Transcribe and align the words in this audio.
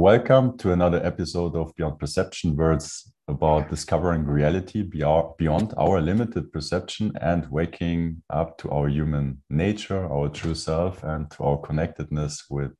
Welcome 0.00 0.56
to 0.60 0.72
another 0.72 1.04
episode 1.04 1.54
of 1.54 1.76
Beyond 1.76 1.98
Perception, 1.98 2.56
where 2.56 2.72
it's 2.72 3.12
about 3.28 3.68
discovering 3.68 4.24
reality 4.24 4.80
beyond 4.82 5.74
our 5.76 6.00
limited 6.00 6.50
perception 6.50 7.12
and 7.20 7.46
waking 7.50 8.22
up 8.30 8.56
to 8.60 8.70
our 8.70 8.88
human 8.88 9.42
nature, 9.50 10.10
our 10.10 10.30
true 10.30 10.54
self, 10.54 11.04
and 11.04 11.30
to 11.32 11.44
our 11.44 11.58
connectedness 11.58 12.44
with 12.48 12.72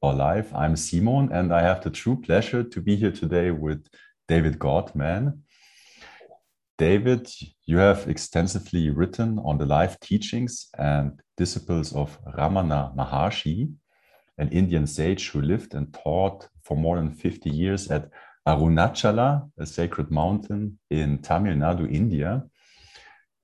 our 0.00 0.14
life. 0.14 0.54
I'm 0.54 0.76
Simon, 0.76 1.32
and 1.32 1.52
I 1.52 1.60
have 1.60 1.82
the 1.82 1.90
true 1.90 2.20
pleasure 2.22 2.62
to 2.62 2.80
be 2.80 2.94
here 2.94 3.10
today 3.10 3.50
with 3.50 3.84
David 4.28 4.56
Godman. 4.60 5.42
David, 6.78 7.28
you 7.66 7.78
have 7.78 8.06
extensively 8.06 8.90
written 8.90 9.40
on 9.40 9.58
the 9.58 9.66
life 9.66 9.98
teachings 9.98 10.68
and 10.78 11.20
disciples 11.36 11.92
of 11.92 12.16
Ramana 12.38 12.94
Maharshi, 12.94 13.72
an 14.38 14.48
Indian 14.50 14.86
sage 14.86 15.30
who 15.30 15.40
lived 15.40 15.74
and 15.74 15.92
taught 15.92 16.48
for 16.62 16.76
more 16.76 16.96
than 16.96 17.12
50 17.12 17.50
years 17.50 17.90
at 17.90 18.10
Arunachala, 18.46 19.48
a 19.58 19.66
sacred 19.66 20.10
mountain 20.10 20.78
in 20.90 21.18
Tamil 21.18 21.54
Nadu, 21.54 21.90
India. 21.90 22.42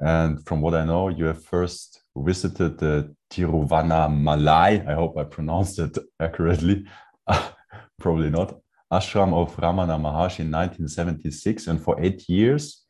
And 0.00 0.44
from 0.46 0.60
what 0.60 0.74
I 0.74 0.84
know, 0.84 1.08
you 1.08 1.26
have 1.26 1.44
first 1.44 2.02
visited 2.16 2.78
the 2.78 3.14
Tiruvannamalai, 3.30 4.86
I 4.88 4.94
hope 4.94 5.16
I 5.16 5.24
pronounced 5.24 5.78
it 5.78 5.96
accurately, 6.20 6.84
probably 7.98 8.30
not, 8.30 8.58
ashram 8.92 9.32
of 9.32 9.56
Ramana 9.56 9.96
Maharshi 9.98 10.40
in 10.40 10.50
1976. 10.50 11.66
And 11.66 11.82
for 11.82 12.00
eight 12.00 12.28
years, 12.28 12.84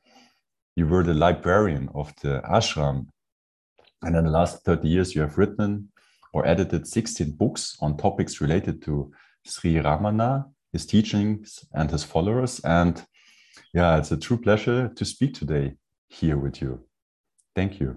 you 0.77 0.87
were 0.87 1.03
the 1.03 1.15
librarian 1.15 1.89
of 1.95 2.13
the 2.23 2.41
ashram. 2.45 3.09
And 4.03 4.17
in 4.17 4.25
the 4.25 4.31
last 4.31 4.65
30 4.65 4.89
years, 4.89 5.15
you 5.15 5.21
have 5.21 5.37
written 5.37 5.90
or 6.33 6.47
edited 6.47 6.87
16 6.87 7.33
books 7.33 7.77
on 7.81 7.97
topics 7.97 8.41
related 8.41 8.83
to 8.83 9.13
Sri 9.45 9.75
Ramana, 9.75 10.45
his 10.73 10.87
teachings, 10.87 11.65
and 11.75 11.91
his 11.91 12.05
followers. 12.05 12.61
And 12.61 13.03
yeah, 13.75 13.99
it's 13.99 14.13
a 14.13 14.17
true 14.17 14.39
pleasure 14.39 14.89
to 14.89 15.05
speak 15.05 15.35
today 15.35 15.75
here 16.09 16.37
with 16.37 16.61
you. 16.61 16.85
Thank 17.55 17.81
you. 17.81 17.97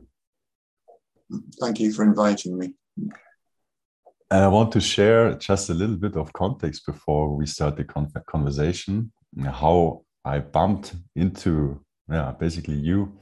Thank 1.60 1.80
you 1.80 1.92
for 1.94 2.04
inviting 2.04 2.58
me. 2.58 2.74
And 4.34 4.44
I 4.44 4.48
want 4.48 4.72
to 4.72 4.82
share 4.82 5.36
just 5.36 5.70
a 5.70 5.74
little 5.74 5.96
bit 5.98 6.16
of 6.16 6.34
context 6.34 6.86
before 6.86 7.36
we 7.36 7.46
start 7.46 7.78
the 7.78 7.84
conversation, 7.84 9.12
how 9.44 10.02
I 10.26 10.40
bumped 10.40 10.96
into, 11.16 11.84
yeah, 12.10 12.32
basically 12.32 12.76
you. 12.76 13.20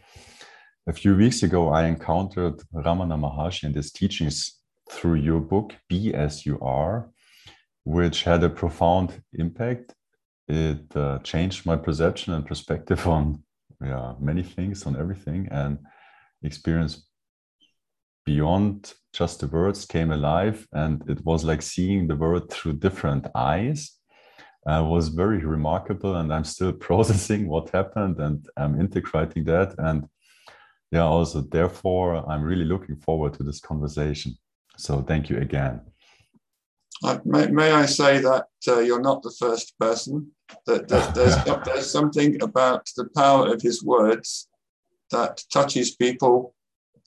A 0.88 0.94
few 0.94 1.16
weeks 1.16 1.44
ago, 1.44 1.69
I 1.69 1.88
encountered 1.88 2.61
Ramana 2.73 3.17
Maharshi 3.19 3.63
and 3.63 3.75
his 3.75 3.91
teachings 3.91 4.60
through 4.92 5.16
your 5.16 5.39
book, 5.39 5.73
Be 5.88 6.14
As 6.14 6.45
You 6.45 6.59
Are, 6.59 7.09
which 7.86 8.23
had 8.23 8.44
a 8.44 8.50
profound 8.50 9.23
impact. 9.34 9.94
It 10.47 10.95
uh, 10.95 11.20
changed 11.20 11.66
my 11.66 11.78
perception 11.78 12.34
and 12.34 12.45
perspective 12.45 13.08
on 13.08 13.44
yeah, 13.84 14.14
many 14.19 14.44
things, 14.44 14.86
on 14.86 14.95
everything, 14.95 15.47
and 15.50 15.80
experience 16.44 17.08
beyond 18.25 18.94
just 19.14 19.39
the 19.39 19.47
words 19.47 19.86
came 19.86 20.12
alive. 20.12 20.67
And 20.73 21.02
it 21.09 21.25
was 21.25 21.44
like 21.44 21.62
seeing 21.62 22.08
the 22.08 22.16
world 22.16 22.52
through 22.52 22.73
different 22.73 23.28
eyes. 23.34 23.97
Uh, 24.67 24.86
was 24.88 25.08
very 25.08 25.39
remarkable, 25.39 26.17
and 26.17 26.31
I'm 26.31 26.44
still 26.44 26.73
processing 26.88 27.47
what 27.47 27.72
happened, 27.72 28.19
and 28.19 28.45
I'm 28.56 28.80
integrating 28.80 29.45
that. 29.45 29.73
And 29.80 30.08
yeah, 30.92 31.06
also 31.06 31.42
therefore, 31.42 32.30
I'm 32.30 32.44
really 32.44 32.66
looking 32.66 32.97
forward 32.97 33.34
to 33.36 33.44
this 33.44 33.59
conversation. 33.59 34.38
So 34.77 35.02
thank 35.02 35.30
you 35.30 35.38
again. 35.38 35.81
Uh, 37.03 37.17
may, 37.25 37.47
may, 37.47 37.72
I 37.72 37.86
say 37.88 38.19
that 38.19 38.45
uh, 38.67 38.80
you're 38.80 39.02
not 39.02 39.23
the 39.23 39.36
first 39.39 39.78
person. 39.80 40.31
That, 40.67 40.88
that 40.88 41.16
there's, 41.45 41.63
there's 41.66 41.91
something 41.91 42.41
about 42.41 42.88
the 42.95 43.09
power 43.16 43.52
of 43.52 43.61
his 43.61 43.83
words 43.83 44.47
that 45.09 45.44
touches 45.52 45.95
people, 45.95 46.53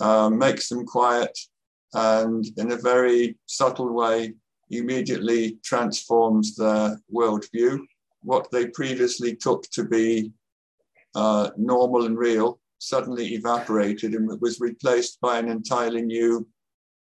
uh, 0.00 0.30
makes 0.30 0.68
them 0.68 0.84
quiet, 0.84 1.38
and 1.94 2.44
in 2.56 2.72
a 2.72 2.76
very 2.76 3.36
subtle 3.46 3.92
way, 3.92 4.34
immediately 4.70 5.58
transforms 5.64 6.56
their 6.56 7.00
worldview. 7.14 7.78
What 8.22 8.50
they 8.50 8.66
previously 8.68 9.36
took 9.36 9.62
to 9.72 9.84
be 9.84 10.32
uh, 11.14 11.50
normal 11.56 12.06
and 12.06 12.18
real 12.18 12.58
suddenly 12.78 13.34
evaporated 13.34 14.14
and 14.14 14.28
was 14.40 14.60
replaced 14.60 15.20
by 15.20 15.38
an 15.38 15.48
entirely 15.48 16.02
new 16.02 16.46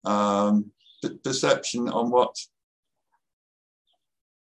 um, 0.06 0.72
perception 1.24 1.90
on 1.90 2.10
what 2.10 2.36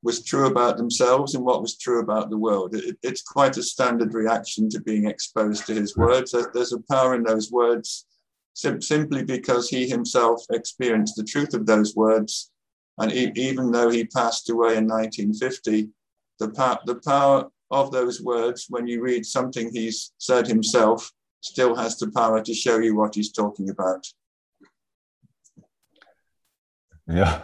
was 0.03 0.23
true 0.23 0.47
about 0.47 0.77
themselves 0.77 1.35
and 1.35 1.43
what 1.43 1.61
was 1.61 1.77
true 1.77 1.99
about 1.99 2.29
the 2.29 2.37
world. 2.37 2.75
It, 2.75 2.97
it's 3.03 3.21
quite 3.21 3.57
a 3.57 3.63
standard 3.63 4.13
reaction 4.13 4.69
to 4.69 4.81
being 4.81 5.07
exposed 5.07 5.65
to 5.67 5.73
his 5.73 5.97
words. 5.97 6.33
There's 6.53 6.73
a 6.73 6.79
power 6.89 7.15
in 7.15 7.23
those 7.23 7.51
words 7.51 8.05
sim- 8.53 8.81
simply 8.81 9.23
because 9.23 9.69
he 9.69 9.87
himself 9.87 10.43
experienced 10.51 11.15
the 11.15 11.23
truth 11.23 11.53
of 11.53 11.65
those 11.65 11.95
words. 11.95 12.51
And 12.99 13.11
even 13.11 13.71
though 13.71 13.89
he 13.89 14.05
passed 14.05 14.49
away 14.49 14.77
in 14.77 14.87
1950, 14.87 15.89
the, 16.39 16.49
pa- 16.49 16.81
the 16.85 16.95
power 16.95 17.49
of 17.69 17.91
those 17.91 18.21
words, 18.21 18.67
when 18.69 18.87
you 18.87 19.01
read 19.01 19.25
something 19.25 19.69
he's 19.71 20.13
said 20.17 20.47
himself, 20.47 21.11
still 21.41 21.75
has 21.75 21.97
the 21.97 22.09
power 22.11 22.41
to 22.41 22.53
show 22.53 22.79
you 22.79 22.95
what 22.95 23.13
he's 23.15 23.31
talking 23.31 23.69
about 23.69 24.07
yeah 27.07 27.41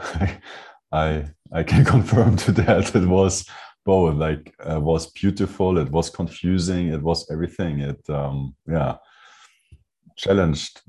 i 0.92 1.26
i 1.52 1.64
can 1.64 1.86
confirm 1.96 2.36
to 2.38 2.52
that. 2.52 2.96
It 2.96 3.08
was 3.08 3.48
both 3.86 4.16
like 4.16 4.54
it 4.66 4.82
was 4.82 5.12
beautiful 5.12 5.78
it 5.78 5.92
was 5.92 6.10
confusing 6.10 6.88
it 6.88 7.02
was 7.02 7.30
everything. 7.32 7.80
It 7.80 8.10
um 8.10 8.56
yeah 8.68 8.98
challenged 10.16 10.82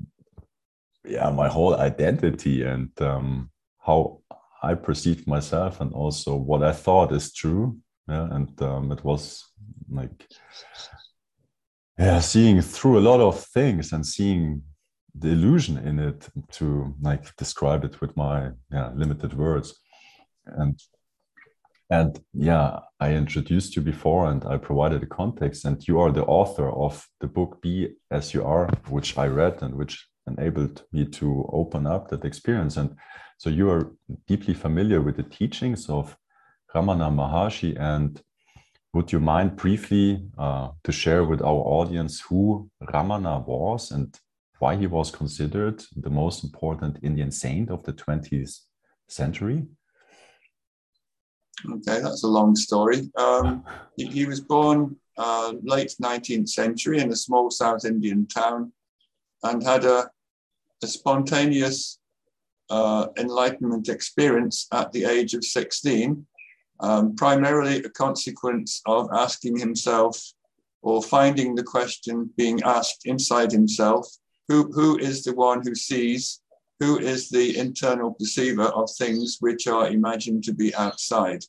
yeah 1.03 1.29
my 1.29 1.47
whole 1.47 1.75
identity 1.75 2.63
and 2.63 2.89
um 3.01 3.49
how 3.79 4.21
i 4.63 4.73
perceived 4.75 5.27
myself 5.27 5.81
and 5.81 5.93
also 5.93 6.35
what 6.35 6.63
i 6.63 6.71
thought 6.71 7.11
is 7.11 7.33
true. 7.33 7.77
Yeah 8.07 8.27
and 8.35 8.61
um 8.61 8.91
it 8.91 9.03
was 9.03 9.43
like 9.89 10.27
yeah 11.97 12.19
seeing 12.19 12.61
through 12.61 12.99
a 12.99 13.07
lot 13.09 13.19
of 13.19 13.43
things 13.53 13.93
and 13.93 14.05
seeing 14.05 14.61
the 15.17 15.29
illusion 15.29 15.77
in 15.77 15.99
it 15.99 16.27
to 16.51 16.93
like 17.01 17.35
describe 17.37 17.83
it 17.83 18.01
with 18.01 18.15
my 18.17 18.51
yeah, 18.71 18.91
limited 18.95 19.33
words. 19.33 19.79
And 20.45 20.79
and 21.91 22.19
yeah 22.33 22.79
i 22.99 23.13
introduced 23.13 23.75
you 23.75 23.81
before 23.83 24.25
and 24.31 24.43
i 24.45 24.57
provided 24.57 25.03
a 25.03 25.05
context. 25.05 25.65
And 25.65 25.87
you 25.87 25.99
are 25.99 26.11
the 26.11 26.25
author 26.25 26.69
of 26.69 27.07
the 27.21 27.27
book 27.27 27.61
be 27.61 27.95
as 28.09 28.33
you 28.33 28.43
are 28.43 28.67
which 28.89 29.17
i 29.17 29.27
read 29.27 29.61
and 29.61 29.75
which 29.75 30.07
enabled 30.27 30.83
me 30.91 31.05
to 31.05 31.47
open 31.51 31.85
up 31.85 32.09
that 32.09 32.25
experience. 32.25 32.77
And 32.77 32.95
so 33.37 33.49
you 33.49 33.69
are 33.69 33.91
deeply 34.27 34.53
familiar 34.53 35.01
with 35.01 35.17
the 35.17 35.23
teachings 35.23 35.89
of 35.89 36.17
ramana 36.73 37.09
maharshi. 37.11 37.79
And 37.79 38.21
would 38.93 39.11
you 39.11 39.19
mind 39.19 39.55
briefly 39.55 40.25
uh, 40.37 40.69
to 40.83 40.91
share 40.91 41.23
with 41.23 41.41
our 41.41 41.61
audience 41.79 42.21
who 42.21 42.69
ramana 42.81 43.45
was 43.45 43.91
and 43.91 44.17
why 44.59 44.75
he 44.75 44.87
was 44.87 45.11
considered 45.11 45.83
the 45.95 46.09
most 46.09 46.43
important 46.43 46.97
Indian 47.03 47.31
saint 47.31 47.69
of 47.69 47.83
the 47.83 47.93
20th 47.93 48.61
century? 49.07 49.63
Okay, 51.69 51.99
that's 52.01 52.23
a 52.23 52.27
long 52.27 52.55
story. 52.55 53.09
Um, 53.17 53.63
he, 53.97 54.05
he, 54.05 54.25
was 54.25 54.41
born 54.41 54.97
uh, 55.17 55.53
late 55.63 55.95
19th 56.01 56.49
century 56.49 56.99
in 56.99 57.11
a 57.11 57.15
small 57.15 57.49
South 57.49 57.85
Indian 57.85 58.27
town 58.27 58.71
and 59.43 59.63
had 59.63 59.85
a, 59.85 60.09
a 60.83 60.87
spontaneous 60.87 61.99
uh, 62.69 63.07
enlightenment 63.17 63.89
experience 63.89 64.67
at 64.71 64.91
the 64.91 65.05
age 65.05 65.33
of 65.33 65.43
16, 65.43 66.25
um, 66.81 67.15
primarily 67.15 67.77
a 67.77 67.89
consequence 67.89 68.81
of 68.85 69.09
asking 69.13 69.57
himself 69.57 70.21
or 70.81 71.01
finding 71.01 71.55
the 71.55 71.63
question 71.63 72.29
being 72.37 72.61
asked 72.63 73.05
inside 73.05 73.51
himself 73.51 74.07
who, 74.47 74.71
who 74.71 74.97
is 74.97 75.23
the 75.23 75.33
one 75.33 75.61
who 75.63 75.75
sees, 75.75 76.41
who 76.79 76.99
is 76.99 77.29
the 77.29 77.57
internal 77.57 78.13
perceiver 78.13 78.63
of 78.63 78.89
things 78.97 79.37
which 79.39 79.67
are 79.67 79.87
imagined 79.87 80.43
to 80.43 80.53
be 80.53 80.75
outside. 80.75 81.43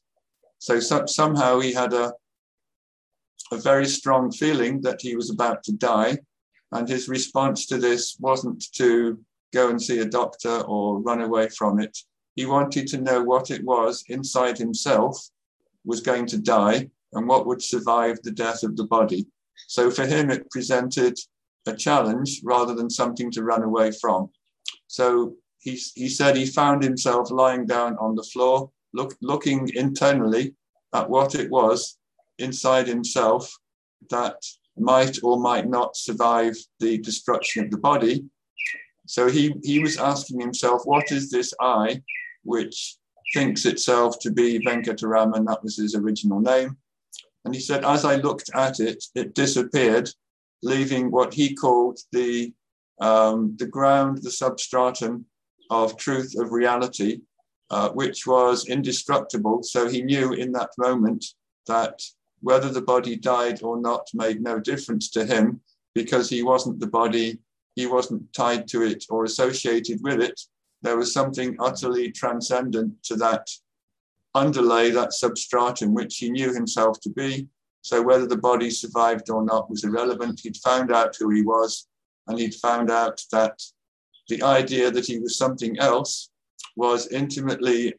So, 0.59 0.81
so 0.81 1.07
somehow 1.07 1.61
he 1.61 1.73
had 1.73 1.93
a, 1.93 2.13
a 3.53 3.57
very 3.57 3.87
strong 3.87 4.31
feeling 4.31 4.81
that 4.83 5.01
he 5.03 5.17
was 5.17 5.31
about 5.31 5.63
to 5.65 5.73
die. 5.73 6.19
And 6.73 6.89
his 6.89 7.09
response 7.09 7.67
to 7.67 7.79
this 7.79 8.17
wasn't 8.19 8.65
to 8.73 9.19
go 9.53 9.71
and 9.71 9.81
see 9.81 10.01
a 10.01 10.05
doctor 10.05 10.61
or 10.63 11.01
run 11.01 11.23
away 11.23 11.49
from 11.49 11.81
it. 11.81 11.97
He 12.35 12.47
wanted 12.47 12.87
to 12.89 13.01
know 13.01 13.23
what 13.23 13.51
it 13.51 13.65
was 13.65 14.05
inside 14.09 14.59
himself 14.59 15.19
was 15.85 16.01
going 16.01 16.27
to 16.27 16.39
die 16.39 16.91
and 17.13 17.29
what 17.29 17.47
would 17.47 17.63
survive 17.63 18.21
the 18.23 18.33
death 18.33 18.63
of 18.63 18.77
the 18.77 18.85
body. 18.85 19.27
So 19.69 19.91
for 19.91 20.05
him, 20.05 20.31
it 20.31 20.51
presented 20.51 21.17
a 21.67 21.75
challenge 21.75 22.41
rather 22.45 22.75
than 22.75 22.89
something 22.91 23.31
to 23.33 23.43
run 23.43 23.63
away 23.63 23.91
from. 23.91 24.31
So 24.87 25.35
he, 25.59 25.81
he 25.95 26.09
said 26.09 26.37
he 26.37 26.47
found 26.47 26.83
himself 26.83 27.31
lying 27.31 27.67
down 27.67 27.97
on 27.99 28.15
the 28.15 28.23
floor, 28.23 28.71
look, 28.95 29.17
looking 29.21 29.69
internally 29.75 30.55
at 30.95 31.11
what 31.11 31.35
it 31.35 31.51
was 31.51 31.99
inside 32.39 32.87
himself 32.87 33.53
that 34.11 34.37
might 34.79 35.19
or 35.23 35.39
might 35.41 35.69
not 35.69 35.97
survive 35.97 36.55
the 36.81 36.99
destruction 36.99 37.65
of 37.65 37.71
the 37.71 37.79
body. 37.79 38.25
So 39.07 39.29
he, 39.29 39.55
he 39.63 39.79
was 39.79 39.99
asking 39.99 40.41
himself, 40.41 40.83
what 40.85 41.11
is 41.11 41.31
this 41.31 41.53
I 41.61 42.03
which 42.45 42.97
thinks 43.35 43.65
itself 43.65 44.19
to 44.21 44.31
be 44.31 44.61
Venkataraman? 44.61 45.47
That 45.47 45.63
was 45.63 45.77
his 45.77 45.95
original 45.95 46.41
name. 46.41 46.77
And 47.45 47.55
he 47.55 47.61
said, 47.61 47.85
as 47.85 48.05
I 48.05 48.17
looked 48.17 48.51
at 48.55 48.81
it, 48.81 49.05
it 49.15 49.35
disappeared, 49.35 50.11
leaving 50.63 51.11
what 51.11 51.35
he 51.35 51.55
called 51.55 51.99
the, 52.13 52.53
um, 53.01 53.57
the 53.59 53.67
ground, 53.67 54.23
the 54.23 54.31
substratum 54.31 55.27
of 55.71 55.97
truth, 55.97 56.35
of 56.39 56.53
reality, 56.53 57.21
uh, 57.71 57.91
which 57.91 58.27
was 58.27 58.69
indestructible. 58.69 59.63
So 59.63 59.89
he 59.89 60.03
knew 60.03 60.33
in 60.33 60.53
that 60.53 60.71
moment 60.79 61.25
that 61.67 62.01
whether 62.41 62.69
the 62.71 62.83
body 62.83 63.17
died 63.17 63.63
or 63.63 63.81
not 63.81 64.07
made 64.15 64.41
no 64.41 64.61
difference 64.61 65.11
to 65.11 65.25
him 65.25 65.61
because 65.95 66.29
he 66.29 66.43
wasn't 66.43 66.79
the 66.79 66.87
body, 66.87 67.39
he 67.75 67.87
wasn't 67.87 68.33
tied 68.33 68.69
to 68.69 68.83
it 68.83 69.05
or 69.11 69.25
associated 69.25 70.01
with 70.03 70.21
it. 70.21 70.41
There 70.83 70.97
was 70.97 71.13
something 71.13 71.57
utterly 71.59 72.13
transcendent 72.13 73.03
to 73.05 73.17
that 73.17 73.49
underlay, 74.35 74.91
that 74.91 75.15
substratum, 75.15 75.95
which 75.95 76.19
he 76.19 76.31
knew 76.31 76.53
himself 76.53 77.01
to 77.01 77.11
be. 77.11 77.49
So 77.87 78.03
whether 78.03 78.27
the 78.27 78.37
body 78.37 78.69
survived 78.69 79.31
or 79.31 79.45
not 79.45 79.71
was 79.71 79.85
irrelevant. 79.85 80.41
He'd 80.41 80.57
found 80.57 80.91
out 80.91 81.15
who 81.15 81.31
he 81.31 81.43
was, 81.43 81.87
and 82.27 82.37
he'd 82.37 82.57
found 82.57 82.91
out 82.91 83.23
that 83.31 83.63
the 84.29 84.43
idea 84.43 84.91
that 84.91 85.07
he 85.07 85.21
was 85.21 85.39
something 85.39 85.79
else 85.79 86.31
was 86.75 87.07
intimately 87.13 87.95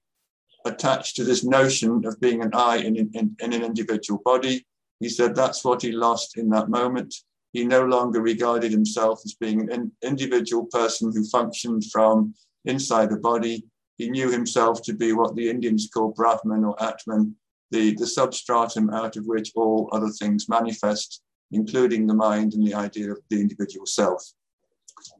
attached 0.66 1.16
to 1.16 1.24
this 1.24 1.45
notion 1.45 2.06
of 2.06 2.19
being 2.19 2.42
an 2.42 2.51
I 2.54 2.80
in, 2.80 2.98
in, 2.98 3.38
in, 3.39 3.54
an 3.54 3.63
individual 3.63 4.22
body. 4.25 4.68
He 5.00 5.07
said 5.07 5.34
that's 5.34 5.63
what 5.63 5.84
he 5.84 5.94
lost 5.94 6.38
in 6.38 6.50
that 6.50 6.68
moment. 6.68 7.16
He 7.54 7.63
no 7.63 7.86
longer 7.86 8.22
regarded 8.22 8.74
himself 8.74 9.22
as 9.24 9.36
being 9.36 9.72
an 9.72 9.94
individual 10.04 10.66
person 10.66 11.13
who 11.13 11.24
functioned 11.30 11.86
from 11.94 12.33
inside 12.66 13.10
the 13.10 13.24
body. 13.31 13.63
He 13.98 14.10
knew 14.10 14.30
himself 14.30 14.81
to 14.81 14.94
be 14.94 15.13
what 15.13 15.38
the 15.38 15.50
Indians 15.50 15.90
call 15.94 16.12
Brahman 16.12 16.66
or 16.66 16.75
Atman, 16.83 17.38
the, 17.72 17.96
the 17.96 18.08
substratum 18.08 18.90
out 18.92 19.18
of 19.18 19.25
which 19.25 19.52
all 19.56 19.90
other 19.92 20.10
things 20.10 20.48
manifest, 20.50 21.22
including 21.52 22.08
the 22.08 22.14
mind 22.14 22.54
and 22.54 22.66
the 22.66 22.74
idea 22.74 23.12
of 23.12 23.19
the 23.30 23.40
individual 23.40 23.86
self. 23.86 24.24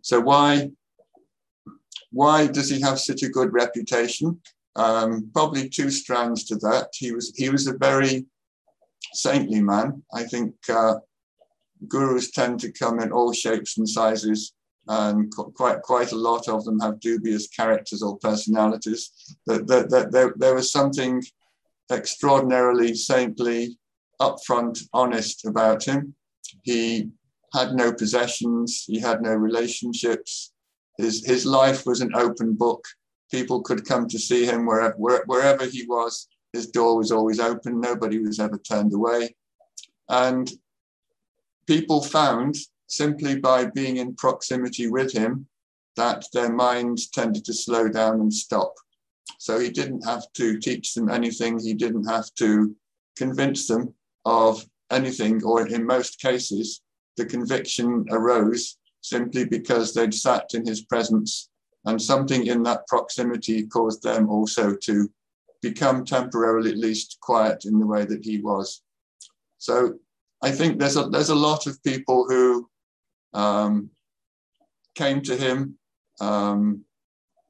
So 0.02 0.20
why 0.20 0.72
why 2.12 2.48
does 2.48 2.70
he 2.70 2.80
have 2.82 3.00
such 3.00 3.24
a 3.24 3.30
good 3.30 3.54
reputation? 3.54 4.42
Um, 4.76 5.30
probably 5.34 5.68
two 5.68 5.90
strands 5.90 6.46
to 6.46 6.56
that. 6.58 6.90
He 6.94 7.12
was 7.12 7.34
he 7.36 7.50
was 7.50 7.68
a 7.68 7.78
very 7.78 8.26
saintly 9.14 9.62
man. 9.62 10.04
I 10.14 10.24
think 10.24 10.56
uh, 10.70 10.96
gurus 11.88 12.32
tend 12.32 12.60
to 12.62 12.72
come 12.72 13.00
in 13.00 13.12
all 13.12 13.34
shapes 13.34 13.78
and 13.78 13.88
sizes, 13.88 14.54
and 14.88 15.32
quite 15.34 15.82
quite 15.82 16.12
a 16.12 16.18
lot 16.18 16.48
of 16.48 16.64
them 16.64 16.80
have 16.80 17.00
dubious 17.00 17.48
characters 17.48 18.02
or 18.02 18.18
personalities. 18.20 19.12
That, 19.46 19.68
that, 19.68 19.90
that 19.90 20.12
there, 20.12 20.34
there 20.38 20.56
was 20.56 20.72
something 20.72 21.24
extraordinarily 21.92 22.94
saintly, 22.94 23.78
upfront, 24.22 24.84
honest 24.94 25.46
about 25.46 25.84
him. 25.84 26.16
He 26.64 27.10
had 27.54 27.74
no 27.74 27.94
possessions. 27.94 28.84
He 28.88 29.00
had 29.00 29.22
no 29.22 29.34
relationships. 29.34 30.54
His, 30.98 31.26
his 31.26 31.46
life 31.46 31.86
was 31.86 32.02
an 32.02 32.12
open 32.16 32.54
book. 32.54 32.84
People 33.32 33.62
could 33.62 33.86
come 33.86 34.08
to 34.08 34.20
see 34.20 34.46
him 34.46 34.66
wherever, 34.66 34.96
wherever 35.26 35.66
he 35.66 35.86
was. 35.86 36.28
His 36.54 36.68
door 36.68 36.98
was 36.98 37.12
always 37.12 37.40
open. 37.40 37.80
Nobody 37.80 38.20
was 38.20 38.40
ever 38.40 38.58
turned 38.58 38.94
away. 38.94 39.36
And 40.10 40.50
people 41.68 42.02
found 42.02 42.56
simply 42.88 43.40
by 43.40 43.66
being 43.66 43.98
in 43.98 44.16
proximity 44.16 44.88
with 44.88 45.12
him 45.12 45.48
that 45.98 46.26
their 46.34 46.52
minds 46.52 47.10
tended 47.10 47.44
to 47.46 47.54
slow 47.54 47.90
down 47.90 48.22
and 48.22 48.34
stop. 48.34 48.74
So 49.38 49.60
he 49.60 49.70
didn't 49.70 50.06
have 50.06 50.24
to 50.34 50.60
teach 50.60 50.94
them 50.94 51.10
anything. 51.10 51.60
He 51.60 51.74
didn't 51.74 52.06
have 52.06 52.34
to 52.36 52.76
convince 53.18 53.68
them 53.68 53.94
of 54.26 54.66
anything, 54.92 55.44
or 55.44 55.68
in 55.68 55.86
most 55.86 56.20
cases, 56.20 56.82
the 57.18 57.26
conviction 57.26 58.06
arose 58.12 58.78
simply 59.02 59.46
because 59.46 59.94
they'd 59.94 60.14
sat 60.14 60.54
in 60.54 60.66
his 60.66 60.82
presence 60.82 61.50
and 61.86 62.02
something 62.02 62.48
in 62.48 62.64
that 62.64 62.86
proximity 62.88 63.66
caused 63.68 64.04
them 64.04 64.30
also 64.30 64.76
to 64.76 65.10
become 65.62 66.06
temporarily 66.06 66.72
at 66.72 66.78
least 66.78 67.18
quiet 67.22 67.66
in 67.66 67.80
the 67.80 67.86
way 67.86 68.06
that 68.06 68.24
he 68.24 68.40
was. 68.40 68.82
So 69.58 69.96
I 70.42 70.52
think 70.52 70.78
there's 70.78 70.98
a 70.98 71.10
there's 71.10 71.30
a 71.30 71.36
lot 71.36 71.66
of 71.66 71.82
people 71.84 72.28
who 72.28 72.70
um, 73.34 73.90
came 74.96 75.22
to 75.22 75.36
him, 75.36 75.78
um, 76.22 76.84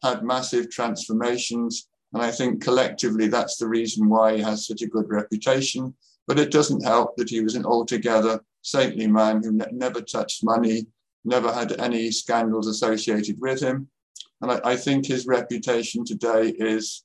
had 0.04 0.24
massive 0.24 0.70
transformations, 0.70 1.88
and 2.14 2.22
I 2.22 2.32
think 2.32 2.64
collectively 2.64 3.28
that's 3.28 3.58
the 3.58 3.68
reason 3.68 4.10
why 4.10 4.36
he 4.36 4.42
has 4.42 4.68
such 4.68 4.82
a 4.82 4.88
good 4.88 5.10
reputation. 5.10 5.94
But 6.28 6.40
it 6.40 6.52
doesn't 6.52 6.84
help 6.84 7.16
that 7.18 7.30
he 7.30 7.42
was 7.42 7.56
an 7.56 7.66
altogether 7.66 8.42
saintly 8.62 9.08
man 9.08 9.42
who 9.44 9.54
ne- 9.54 9.66
never 9.72 10.02
touched 10.02 10.44
money, 10.44 10.88
never 11.24 11.52
had 11.52 11.80
any 11.80 12.12
scandals 12.12 12.68
associated 12.68 13.38
with 13.40 13.62
him. 13.62 13.90
And 14.42 14.52
I, 14.52 14.60
I, 14.64 14.76
think 14.76 15.06
his 15.06 15.26
reputation 15.26 16.04
today 16.06 16.50
is 16.50 17.04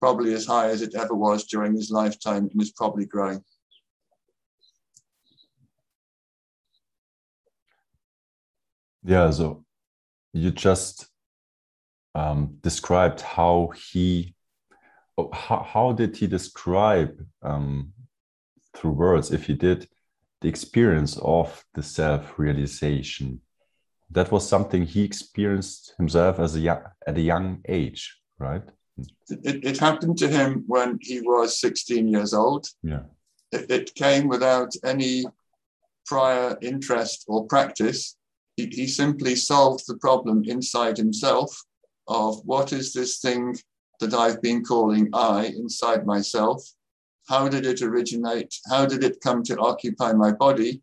probably 0.00 0.34
as 0.34 0.44
high 0.44 0.68
as 0.70 0.82
it 0.82 0.94
ever 0.94 1.14
was 1.14 1.44
during 1.44 1.74
his 1.74 1.90
lifetime 1.90 2.48
and 2.52 2.62
is 2.62 2.72
probably 2.72 3.06
growing. 3.06 3.42
Yeah, 9.04 9.30
so 9.30 9.64
you 10.32 10.50
just 10.50 11.08
um, 12.14 12.58
described 12.60 13.20
how 13.20 13.72
he, 13.90 14.34
oh, 15.18 15.30
how, 15.32 15.62
how 15.62 15.92
did 15.92 16.16
he 16.16 16.26
describe 16.26 17.24
um, 17.42 17.92
through 18.74 18.92
words, 18.92 19.32
if 19.32 19.46
he 19.46 19.54
did, 19.54 19.88
the 20.40 20.48
experience 20.48 21.18
of 21.18 21.64
the 21.74 21.82
self 21.82 22.38
realization? 22.38 23.40
that 24.14 24.30
was 24.30 24.48
something 24.48 24.86
he 24.86 25.02
experienced 25.02 25.94
himself 25.98 26.38
as 26.38 26.54
a 26.56 26.60
young, 26.60 26.82
at 27.06 27.18
a 27.18 27.20
young 27.20 27.60
age, 27.68 28.16
right? 28.38 28.62
It, 29.28 29.64
it 29.64 29.78
happened 29.78 30.18
to 30.18 30.28
him 30.28 30.64
when 30.66 30.98
he 31.00 31.20
was 31.20 31.58
16 31.60 32.08
years 32.08 32.32
old. 32.32 32.68
Yeah. 32.82 33.02
It, 33.50 33.70
it 33.70 33.94
came 33.94 34.28
without 34.28 34.72
any 34.84 35.24
prior 36.06 36.56
interest 36.62 37.24
or 37.26 37.46
practice. 37.46 38.16
He, 38.56 38.66
he 38.66 38.86
simply 38.86 39.34
solved 39.34 39.84
the 39.88 39.96
problem 39.96 40.44
inside 40.44 40.96
himself 40.96 41.60
of 42.08 42.40
what 42.44 42.72
is 42.72 42.92
this 42.92 43.18
thing 43.18 43.56
that 44.00 44.14
I've 44.14 44.42
been 44.42 44.64
calling 44.64 45.08
I 45.12 45.46
inside 45.46 46.06
myself? 46.06 46.62
How 47.28 47.48
did 47.48 47.64
it 47.64 47.82
originate? 47.82 48.54
How 48.68 48.86
did 48.86 49.02
it 49.02 49.20
come 49.22 49.42
to 49.44 49.58
occupy 49.58 50.12
my 50.12 50.32
body? 50.32 50.82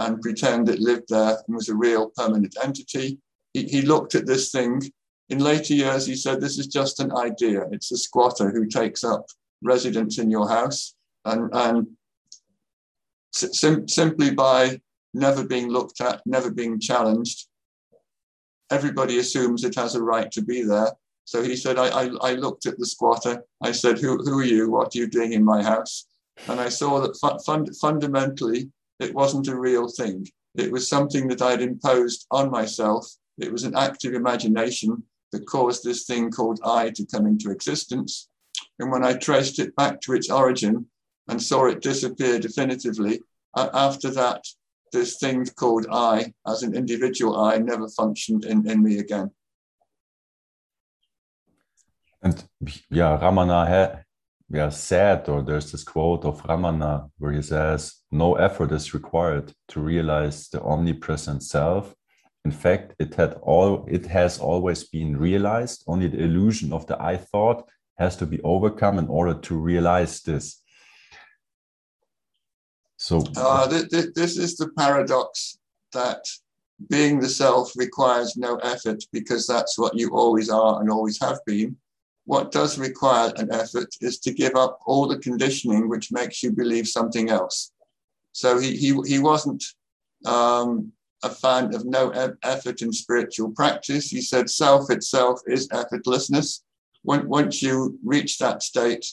and 0.00 0.20
pretend 0.22 0.68
it 0.68 0.80
lived 0.80 1.08
there 1.08 1.36
and 1.46 1.54
was 1.54 1.68
a 1.68 1.74
real 1.74 2.10
permanent 2.16 2.56
entity. 2.62 3.18
He, 3.52 3.64
he 3.64 3.82
looked 3.82 4.14
at 4.14 4.26
this 4.26 4.50
thing. 4.50 4.82
In 5.28 5.38
later 5.38 5.74
years, 5.74 6.06
he 6.06 6.16
said, 6.16 6.40
This 6.40 6.58
is 6.58 6.66
just 6.66 7.00
an 7.00 7.12
idea. 7.12 7.66
It's 7.70 7.92
a 7.92 7.98
squatter 7.98 8.50
who 8.50 8.66
takes 8.66 9.04
up 9.04 9.26
residence 9.62 10.18
in 10.18 10.30
your 10.30 10.48
house. 10.48 10.94
And, 11.26 11.50
and 11.52 11.86
sim- 13.32 13.86
simply 13.88 14.30
by 14.30 14.80
never 15.12 15.46
being 15.46 15.68
looked 15.68 16.00
at, 16.00 16.22
never 16.24 16.50
being 16.50 16.80
challenged, 16.80 17.48
everybody 18.70 19.18
assumes 19.18 19.64
it 19.64 19.74
has 19.74 19.94
a 19.94 20.02
right 20.02 20.30
to 20.32 20.42
be 20.42 20.62
there. 20.62 20.92
So 21.24 21.42
he 21.42 21.56
said, 21.56 21.78
I, 21.78 21.88
I, 21.88 22.10
I, 22.22 22.32
looked 22.32 22.66
at 22.66 22.78
the 22.78 22.86
squatter. 22.86 23.44
I 23.62 23.72
said, 23.72 23.98
who, 23.98 24.18
who 24.18 24.40
are 24.40 24.44
you? 24.44 24.70
What 24.70 24.94
are 24.94 24.98
you 24.98 25.06
doing 25.06 25.32
in 25.32 25.44
my 25.44 25.62
house? 25.62 26.06
And 26.48 26.58
I 26.58 26.68
saw 26.68 27.00
that 27.00 27.16
fu- 27.20 27.38
fund- 27.44 27.76
fundamentally, 27.76 28.70
it 28.98 29.14
wasn't 29.14 29.48
a 29.48 29.58
real 29.58 29.88
thing. 29.88 30.26
It 30.56 30.72
was 30.72 30.88
something 30.88 31.28
that 31.28 31.42
I'd 31.42 31.62
imposed 31.62 32.26
on 32.30 32.50
myself. 32.50 33.06
It 33.38 33.52
was 33.52 33.64
an 33.64 33.76
active 33.76 34.14
imagination 34.14 35.04
that 35.32 35.46
caused 35.46 35.84
this 35.84 36.04
thing 36.04 36.30
called 36.30 36.60
I 36.64 36.90
to 36.90 37.06
come 37.06 37.26
into 37.26 37.50
existence. 37.50 38.28
And 38.78 38.90
when 38.90 39.04
I 39.04 39.14
traced 39.14 39.58
it 39.58 39.76
back 39.76 40.00
to 40.02 40.14
its 40.14 40.30
origin 40.30 40.86
and 41.28 41.40
saw 41.40 41.66
it 41.66 41.82
disappear 41.82 42.40
definitively, 42.40 43.20
after 43.56 44.10
that, 44.10 44.44
this 44.92 45.16
thing 45.18 45.46
called 45.46 45.86
I, 45.90 46.32
as 46.46 46.62
an 46.62 46.74
individual 46.74 47.38
I, 47.38 47.58
never 47.58 47.88
functioned 47.88 48.44
in, 48.44 48.68
in 48.68 48.82
me 48.82 48.98
again. 48.98 49.30
And 52.22 52.44
yeah, 52.90 53.18
Ramana 53.18 53.66
had, 53.66 54.04
yeah, 54.50 54.68
said, 54.68 55.28
or 55.28 55.42
there's 55.42 55.72
this 55.72 55.84
quote 55.84 56.24
of 56.24 56.42
Ramana 56.42 57.10
where 57.18 57.32
he 57.32 57.42
says, 57.42 57.94
No 58.10 58.34
effort 58.34 58.72
is 58.72 58.92
required 58.92 59.52
to 59.68 59.80
realize 59.80 60.48
the 60.48 60.60
omnipresent 60.62 61.42
self. 61.42 61.94
In 62.44 62.50
fact, 62.50 62.94
it 62.98 63.14
had 63.14 63.34
all 63.42 63.86
it 63.88 64.06
has 64.06 64.38
always 64.38 64.84
been 64.84 65.16
realized. 65.16 65.84
Only 65.86 66.08
the 66.08 66.24
illusion 66.24 66.72
of 66.72 66.86
the 66.86 67.00
I 67.00 67.16
thought 67.16 67.68
has 67.98 68.16
to 68.16 68.26
be 68.26 68.40
overcome 68.42 68.98
in 68.98 69.08
order 69.08 69.34
to 69.34 69.58
realize 69.58 70.22
this. 70.22 70.59
So, 73.00 73.24
uh, 73.34 73.66
th- 73.66 73.88
th- 73.88 74.12
this 74.14 74.36
is 74.36 74.58
the 74.58 74.68
paradox 74.76 75.58
that 75.94 76.22
being 76.90 77.18
the 77.18 77.30
self 77.30 77.72
requires 77.74 78.36
no 78.36 78.56
effort 78.56 79.02
because 79.10 79.46
that's 79.46 79.78
what 79.78 79.96
you 79.96 80.10
always 80.10 80.50
are 80.50 80.80
and 80.80 80.90
always 80.90 81.18
have 81.22 81.38
been. 81.46 81.78
What 82.26 82.52
does 82.52 82.78
require 82.78 83.32
an 83.36 83.50
effort 83.54 83.88
is 84.02 84.18
to 84.20 84.34
give 84.34 84.54
up 84.54 84.80
all 84.84 85.08
the 85.08 85.18
conditioning 85.18 85.88
which 85.88 86.12
makes 86.12 86.42
you 86.42 86.52
believe 86.52 86.86
something 86.86 87.30
else. 87.30 87.72
So 88.32 88.58
he, 88.58 88.76
he, 88.76 88.94
he 89.06 89.18
wasn't 89.18 89.64
um, 90.26 90.92
a 91.22 91.30
fan 91.30 91.74
of 91.74 91.86
no 91.86 92.10
effort 92.42 92.82
in 92.82 92.92
spiritual 92.92 93.50
practice. 93.52 94.10
He 94.10 94.20
said 94.20 94.50
self 94.50 94.90
itself 94.90 95.40
is 95.46 95.68
effortlessness. 95.68 96.60
When, 97.02 97.26
once 97.30 97.62
you 97.62 97.98
reach 98.04 98.36
that 98.40 98.62
state, 98.62 99.06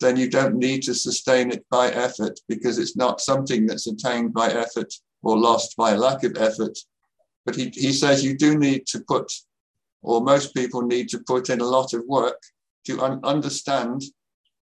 then 0.00 0.16
you 0.16 0.28
don't 0.28 0.56
need 0.56 0.82
to 0.82 0.94
sustain 0.94 1.50
it 1.50 1.64
by 1.70 1.88
effort 1.88 2.38
because 2.48 2.78
it's 2.78 2.96
not 2.96 3.20
something 3.20 3.66
that's 3.66 3.86
attained 3.86 4.32
by 4.34 4.48
effort 4.50 4.92
or 5.22 5.38
lost 5.38 5.76
by 5.76 5.94
lack 5.94 6.24
of 6.24 6.36
effort. 6.36 6.78
But 7.44 7.56
he, 7.56 7.70
he 7.70 7.92
says 7.92 8.24
you 8.24 8.36
do 8.36 8.58
need 8.58 8.86
to 8.88 9.00
put, 9.00 9.32
or 10.02 10.20
most 10.20 10.54
people 10.54 10.82
need 10.82 11.08
to 11.10 11.20
put 11.26 11.50
in 11.50 11.60
a 11.60 11.64
lot 11.64 11.94
of 11.94 12.04
work 12.06 12.40
to 12.86 13.00
un- 13.00 13.20
understand 13.24 14.02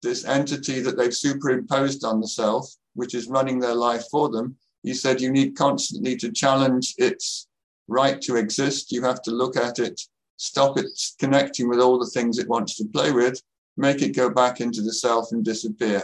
this 0.01 0.25
entity 0.25 0.79
that 0.81 0.97
they've 0.97 1.13
superimposed 1.13 2.03
on 2.03 2.19
the 2.19 2.27
self, 2.27 2.67
which 2.95 3.13
is 3.13 3.27
running 3.27 3.59
their 3.59 3.75
life 3.75 4.05
for 4.09 4.29
them. 4.29 4.55
He 4.83 4.93
said 4.93 5.21
you 5.21 5.31
need 5.31 5.55
constantly 5.55 6.15
to 6.17 6.31
challenge 6.31 6.95
its 6.97 7.47
right 7.87 8.19
to 8.21 8.35
exist. 8.35 8.91
You 8.91 9.03
have 9.03 9.21
to 9.23 9.31
look 9.31 9.55
at 9.55 9.77
it, 9.77 10.01
stop 10.37 10.77
it 10.79 10.87
connecting 11.19 11.69
with 11.69 11.79
all 11.79 11.99
the 11.99 12.09
things 12.09 12.39
it 12.39 12.49
wants 12.49 12.77
to 12.77 12.85
play 12.85 13.11
with, 13.11 13.41
make 13.77 14.01
it 14.01 14.15
go 14.15 14.29
back 14.29 14.61
into 14.61 14.81
the 14.81 14.93
self 14.93 15.31
and 15.31 15.43
disappear. 15.43 16.03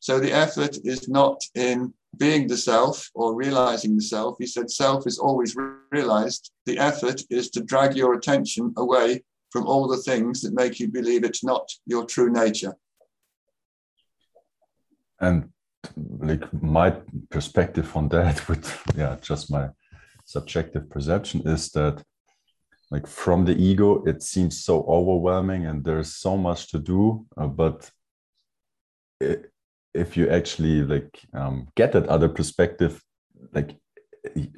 So 0.00 0.18
the 0.18 0.32
effort 0.32 0.78
is 0.84 1.08
not 1.08 1.42
in 1.54 1.92
being 2.18 2.46
the 2.46 2.56
self 2.56 3.10
or 3.14 3.34
realizing 3.34 3.96
the 3.96 4.02
self. 4.02 4.36
He 4.38 4.46
said 4.46 4.70
self 4.70 5.06
is 5.06 5.18
always 5.18 5.56
realized. 5.90 6.52
The 6.66 6.78
effort 6.78 7.22
is 7.30 7.50
to 7.50 7.62
drag 7.62 7.96
your 7.96 8.14
attention 8.14 8.72
away 8.76 9.24
from 9.50 9.66
all 9.66 9.86
the 9.86 9.98
things 9.98 10.40
that 10.42 10.54
make 10.54 10.80
you 10.80 10.88
believe 10.88 11.24
it's 11.24 11.44
not 11.44 11.70
your 11.86 12.04
true 12.04 12.30
nature. 12.30 12.74
And 15.20 15.50
like 16.18 16.52
my 16.52 16.96
perspective 17.30 17.96
on 17.96 18.08
that 18.08 18.48
with 18.48 18.66
yeah, 18.96 19.16
just 19.20 19.50
my 19.50 19.68
subjective 20.24 20.88
perception 20.90 21.46
is 21.46 21.70
that 21.72 22.02
like 22.94 23.06
from 23.06 23.44
the 23.44 23.56
ego 23.70 23.88
it 24.04 24.22
seems 24.22 24.54
so 24.68 24.74
overwhelming 24.96 25.66
and 25.66 25.84
there's 25.84 26.12
so 26.14 26.32
much 26.36 26.60
to 26.70 26.78
do 26.78 27.26
uh, 27.36 27.46
but 27.46 27.90
it, 29.20 29.50
if 29.92 30.16
you 30.16 30.28
actually 30.28 30.82
like 30.82 31.14
um, 31.40 31.56
get 31.76 31.92
that 31.92 32.06
other 32.08 32.28
perspective 32.28 33.02
like 33.52 33.70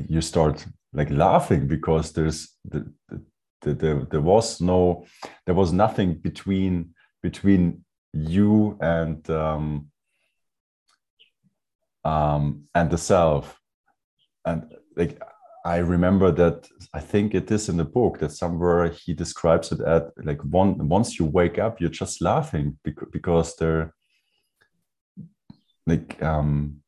you 0.08 0.20
start 0.20 0.66
like 0.92 1.10
laughing 1.10 1.66
because 1.66 2.12
there's 2.12 2.38
the, 2.64 2.80
the, 3.08 3.20
the, 3.62 3.74
the, 3.74 4.06
there 4.10 4.26
was 4.34 4.60
no 4.60 5.04
there 5.44 5.54
was 5.54 5.72
nothing 5.72 6.14
between 6.14 6.94
between 7.22 7.84
you 8.12 8.78
and 8.80 9.28
um, 9.30 9.88
um, 12.06 12.64
and 12.74 12.90
the 12.90 12.98
self. 12.98 13.60
And 14.44 14.72
like 14.96 15.20
I 15.66 15.78
remember 15.78 16.30
that 16.30 16.68
I 16.94 17.00
think 17.00 17.34
it 17.34 17.50
is 17.50 17.68
in 17.68 17.76
the 17.76 17.84
book 17.84 18.20
that 18.20 18.30
somewhere 18.30 18.88
he 18.88 19.14
describes 19.14 19.72
it 19.72 19.80
at 19.80 20.12
like 20.24 20.40
one 20.44 20.88
once 20.88 21.18
you 21.18 21.24
wake 21.24 21.58
up, 21.58 21.80
you're 21.80 21.90
just 21.90 22.22
laughing 22.22 22.78
because 22.84 23.56
they're 23.56 23.92
like 25.84 26.22
um 26.22 26.82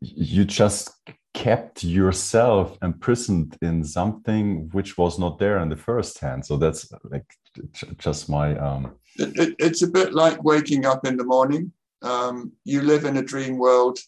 you 0.00 0.46
just 0.46 0.90
kept 1.34 1.84
yourself 1.84 2.78
imprisoned 2.82 3.58
in 3.60 3.84
something 3.84 4.70
which 4.72 4.96
was 4.96 5.18
not 5.18 5.38
there 5.38 5.58
in 5.58 5.68
the 5.68 5.76
first 5.76 6.18
hand. 6.18 6.46
So 6.46 6.56
that's 6.56 6.90
like 7.04 7.30
just 7.98 8.30
my 8.30 8.56
um 8.56 8.94
it, 9.16 9.38
it, 9.38 9.54
it's 9.58 9.82
a 9.82 9.88
bit 9.98 10.14
like 10.14 10.42
waking 10.42 10.86
up 10.86 11.06
in 11.06 11.18
the 11.18 11.24
morning. 11.24 11.72
Um, 12.00 12.52
you 12.64 12.80
live 12.80 13.04
in 13.04 13.18
a 13.18 13.22
dream 13.22 13.58
world 13.58 13.98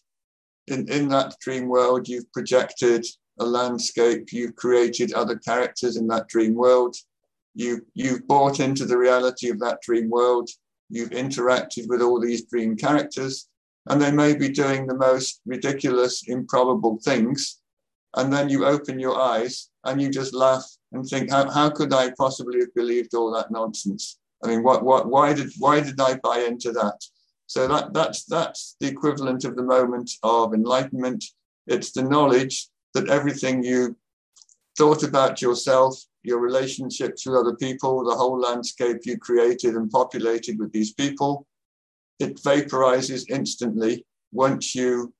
in, 0.69 0.89
in 0.91 1.07
that 1.09 1.35
dream 1.41 1.67
world, 1.67 2.07
you've 2.07 2.31
projected 2.31 3.05
a 3.39 3.45
landscape, 3.45 4.31
you've 4.31 4.55
created 4.55 5.13
other 5.13 5.37
characters 5.37 5.97
in 5.97 6.07
that 6.07 6.27
dream 6.27 6.55
world, 6.55 6.95
you, 7.55 7.85
you've 7.93 8.27
bought 8.27 8.59
into 8.59 8.85
the 8.85 8.97
reality 8.97 9.49
of 9.49 9.59
that 9.59 9.81
dream 9.81 10.09
world, 10.09 10.49
you've 10.89 11.09
interacted 11.09 11.87
with 11.87 12.01
all 12.01 12.19
these 12.19 12.45
dream 12.45 12.75
characters, 12.75 13.47
and 13.87 14.01
they 14.01 14.11
may 14.11 14.35
be 14.35 14.49
doing 14.49 14.85
the 14.85 14.97
most 14.97 15.41
ridiculous, 15.45 16.23
improbable 16.27 16.99
things. 17.03 17.59
And 18.15 18.31
then 18.33 18.49
you 18.49 18.65
open 18.65 18.99
your 18.99 19.19
eyes 19.19 19.69
and 19.85 20.01
you 20.01 20.09
just 20.09 20.33
laugh 20.33 20.65
and 20.91 21.05
think, 21.05 21.31
how, 21.31 21.49
how 21.49 21.69
could 21.69 21.93
I 21.93 22.11
possibly 22.17 22.59
have 22.59 22.73
believed 22.75 23.13
all 23.13 23.31
that 23.33 23.51
nonsense? 23.51 24.19
I 24.43 24.47
mean, 24.47 24.63
what, 24.63 24.83
what, 24.83 25.07
why, 25.07 25.33
did, 25.33 25.49
why 25.59 25.79
did 25.81 25.99
I 25.99 26.15
buy 26.15 26.39
into 26.39 26.71
that? 26.71 26.99
So 27.49 27.67
that, 27.67 27.93
that's, 27.95 28.25
that's 28.25 28.75
the 28.79 28.85
equivalent 28.85 29.43
of 29.43 29.55
the 29.55 29.63
moment 29.63 30.11
of 30.21 30.53
enlightenment. 30.53 31.25
It's 31.65 31.91
the 31.91 32.03
knowledge 32.03 32.67
that 32.93 33.09
everything 33.09 33.63
you 33.63 33.97
thought 34.77 35.01
about 35.01 35.41
yourself, 35.41 35.99
your 36.21 36.41
relationships 36.41 37.25
with 37.25 37.35
other 37.35 37.55
people, 37.55 38.03
the 38.03 38.15
whole 38.15 38.39
landscape 38.39 38.97
you 39.03 39.17
created 39.17 39.73
and 39.73 39.89
populated 39.89 40.59
with 40.59 40.71
these 40.71 40.93
people, 40.93 41.47
it 42.19 42.37
vaporizes 42.43 43.25
instantly 43.29 44.05
once 44.31 44.75
you 44.75 45.11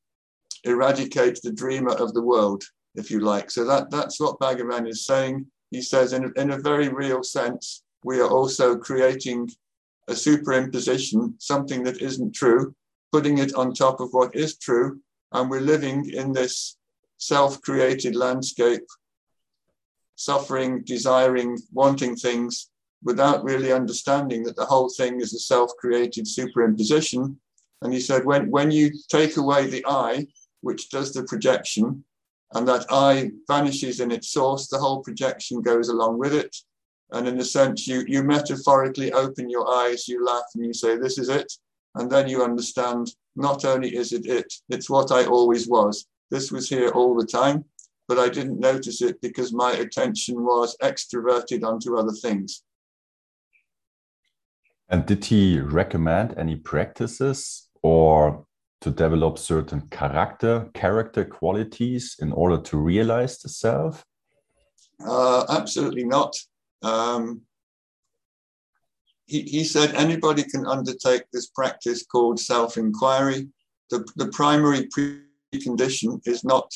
eradicate 0.66 1.40
the 1.42 1.52
dreamer 1.52 1.94
of 1.94 2.14
the 2.14 2.22
world, 2.22 2.64
if 2.94 3.10
you 3.10 3.22
like. 3.22 3.50
So 3.50 3.66
that, 3.66 3.90
that's 3.90 4.20
what 4.20 4.40
Bhagavan 4.40 4.88
is 4.88 5.04
saying. 5.04 5.48
He 5.72 5.82
says, 5.82 6.14
in, 6.14 6.32
in 6.36 6.52
a 6.52 6.60
very 6.60 6.90
real 6.90 7.24
sense, 7.24 7.82
we 8.04 8.20
are 8.20 8.30
also 8.30 8.78
creating 8.78 9.50
a 10.10 10.14
superimposition, 10.14 11.34
something 11.40 11.84
that 11.84 12.02
isn't 12.02 12.34
true, 12.36 12.76
putting 13.12 13.38
it 13.38 13.54
on 13.56 13.74
top 13.74 14.00
of 14.00 14.10
what 14.12 14.36
is 14.36 14.58
true. 14.58 15.00
And 15.32 15.50
we're 15.50 15.62
living 15.62 16.10
in 16.10 16.34
this 16.34 16.78
self 17.18 17.62
created 17.62 18.16
landscape, 18.16 18.86
suffering, 20.16 20.82
desiring, 20.84 21.58
wanting 21.72 22.16
things 22.16 22.70
without 23.04 23.44
really 23.44 23.72
understanding 23.72 24.44
that 24.44 24.56
the 24.56 24.66
whole 24.66 24.90
thing 24.90 25.22
is 25.22 25.34
a 25.34 25.40
self 25.40 25.72
created 25.80 26.26
superimposition. 26.26 27.36
And 27.82 27.94
he 27.94 28.00
said, 28.00 28.26
when, 28.26 28.50
when 28.52 28.72
you 28.72 28.92
take 29.10 29.38
away 29.38 29.68
the 29.68 29.86
I, 29.88 30.28
which 30.62 30.90
does 30.90 31.14
the 31.14 31.24
projection, 31.24 32.04
and 32.54 32.68
that 32.68 32.86
I 32.90 33.32
vanishes 33.48 34.00
in 34.00 34.12
its 34.12 34.32
source, 34.32 34.68
the 34.68 34.80
whole 34.80 35.02
projection 35.02 35.62
goes 35.62 35.90
along 35.90 36.18
with 36.18 36.34
it. 36.34 36.56
And 37.12 37.28
in 37.28 37.40
a 37.40 37.44
sense, 37.44 37.88
you, 37.88 38.04
you 38.08 38.24
metaphorically 38.24 39.12
open 39.12 39.50
your 39.50 39.68
eyes, 39.70 40.08
you 40.08 40.24
laugh, 40.24 40.44
and 40.54 40.66
you 40.66 40.74
say, 40.74 40.98
This 40.98 41.18
is 41.18 41.30
it. 41.30 41.52
And 41.96 42.10
then 42.10 42.28
you 42.28 42.44
understand 42.44 43.12
not 43.36 43.66
only 43.66 43.96
is 43.96 44.14
it 44.14 44.26
it, 44.26 44.54
it's 44.70 44.90
what 44.90 45.12
I 45.12 45.26
always 45.26 45.68
was. 45.68 46.06
This 46.30 46.52
was 46.52 46.70
here 46.70 46.90
all 46.90 47.16
the 47.16 47.26
time, 47.26 47.66
but 48.08 48.20
I 48.20 48.30
didn't 48.30 48.60
notice 48.60 49.02
it 49.02 49.20
because 49.22 49.52
my 49.52 49.72
attention 49.72 50.44
was 50.44 50.78
extroverted 50.84 51.64
onto 51.64 51.98
other 51.98 52.12
things. 52.12 52.64
And 54.90 55.06
did 55.06 55.26
he 55.26 55.60
recommend 55.60 56.36
any 56.38 56.56
practices 56.56 57.70
or 57.82 58.46
to 58.82 58.92
develop 58.92 59.38
certain 59.38 59.82
character 59.90 60.70
character 60.74 61.26
qualities 61.26 62.16
in 62.20 62.32
order 62.32 62.58
to 62.62 62.78
realize 62.78 63.38
the 63.40 63.50
self? 63.50 64.04
Uh, 65.06 65.46
absolutely 65.50 66.04
not. 66.04 66.36
Um, 66.82 67.42
he, 69.26 69.42
he 69.42 69.64
said 69.64 69.94
anybody 69.94 70.44
can 70.44 70.66
undertake 70.66 71.24
this 71.32 71.48
practice 71.48 72.04
called 72.06 72.40
self 72.40 72.78
inquiry. 72.78 73.48
The, 73.92 74.06
the 74.16 74.28
primary 74.28 74.88
precondition 74.88 76.22
is 76.26 76.44
not 76.44 76.72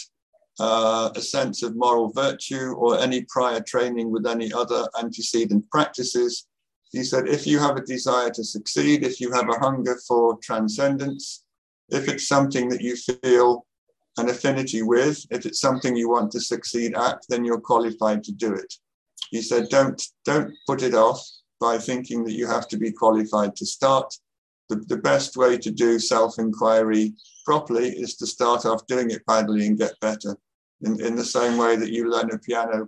uh, 0.60 1.10
a 1.15 1.22
sense 1.22 1.63
of 1.63 1.75
moral 1.75 2.12
virtue 2.12 2.74
or 2.77 3.00
any 3.00 3.25
prior 3.29 3.60
training 3.62 4.12
with 4.12 4.27
any 4.27 4.53
other 4.53 4.88
antecedent 5.00 5.69
practices. 5.72 6.48
He 6.91 7.03
said, 7.03 7.27
if 7.27 7.48
you 7.48 7.57
have 7.57 7.75
a 7.75 7.81
desire 7.81 8.29
to 8.29 8.43
succeed, 8.43 9.03
if 9.03 9.19
you 9.19 9.31
have 9.31 9.50
a 9.50 9.57
hunger 9.60 9.98
for 10.07 10.38
transcendence, 10.43 11.43
if 11.89 12.07
it's 12.07 12.27
something 12.27 12.69
that 12.69 12.81
you 12.81 12.95
feel 12.95 13.65
an 14.17 14.29
affinity 14.29 14.83
with, 14.83 15.25
if 15.31 15.48
it's 15.48 15.60
something 15.60 15.95
you 15.95 16.10
want 16.10 16.31
to 16.33 16.39
succeed 16.39 16.95
at, 16.95 17.19
then 17.29 17.43
you're 17.43 17.60
qualified 17.60 18.24
to 18.25 18.31
do 18.31 18.53
it. 18.53 18.72
He 19.32 19.42
said, 19.42 19.70
don't, 19.70 20.01
don't 20.25 20.53
put 20.68 20.84
it 20.84 20.94
off 20.94 21.22
by 21.60 21.77
thinking 21.77 22.24
that 22.25 22.34
you 22.34 22.48
have 22.48 22.68
to 22.70 22.77
be 22.77 22.92
qualified 22.92 23.56
to 23.56 23.65
start. 23.65 24.13
The, 24.70 24.77
the 24.88 24.98
best 24.98 25.38
way 25.38 25.58
to 25.58 25.72
do 25.72 26.00
self 26.00 26.39
inquiry 26.39 27.13
properly 27.46 27.89
is 27.89 28.15
to 28.18 28.27
start 28.27 28.65
off 28.65 28.88
doing 28.88 29.12
it 29.12 29.25
badly 29.25 29.68
and 29.68 29.77
get 29.77 30.00
better. 30.00 30.38
In, 30.82 31.00
in 31.01 31.15
the 31.15 31.25
same 31.25 31.58
way 31.58 31.75
that 31.75 31.92
you 31.92 32.10
learn 32.10 32.32
a 32.32 32.38
piano, 32.38 32.88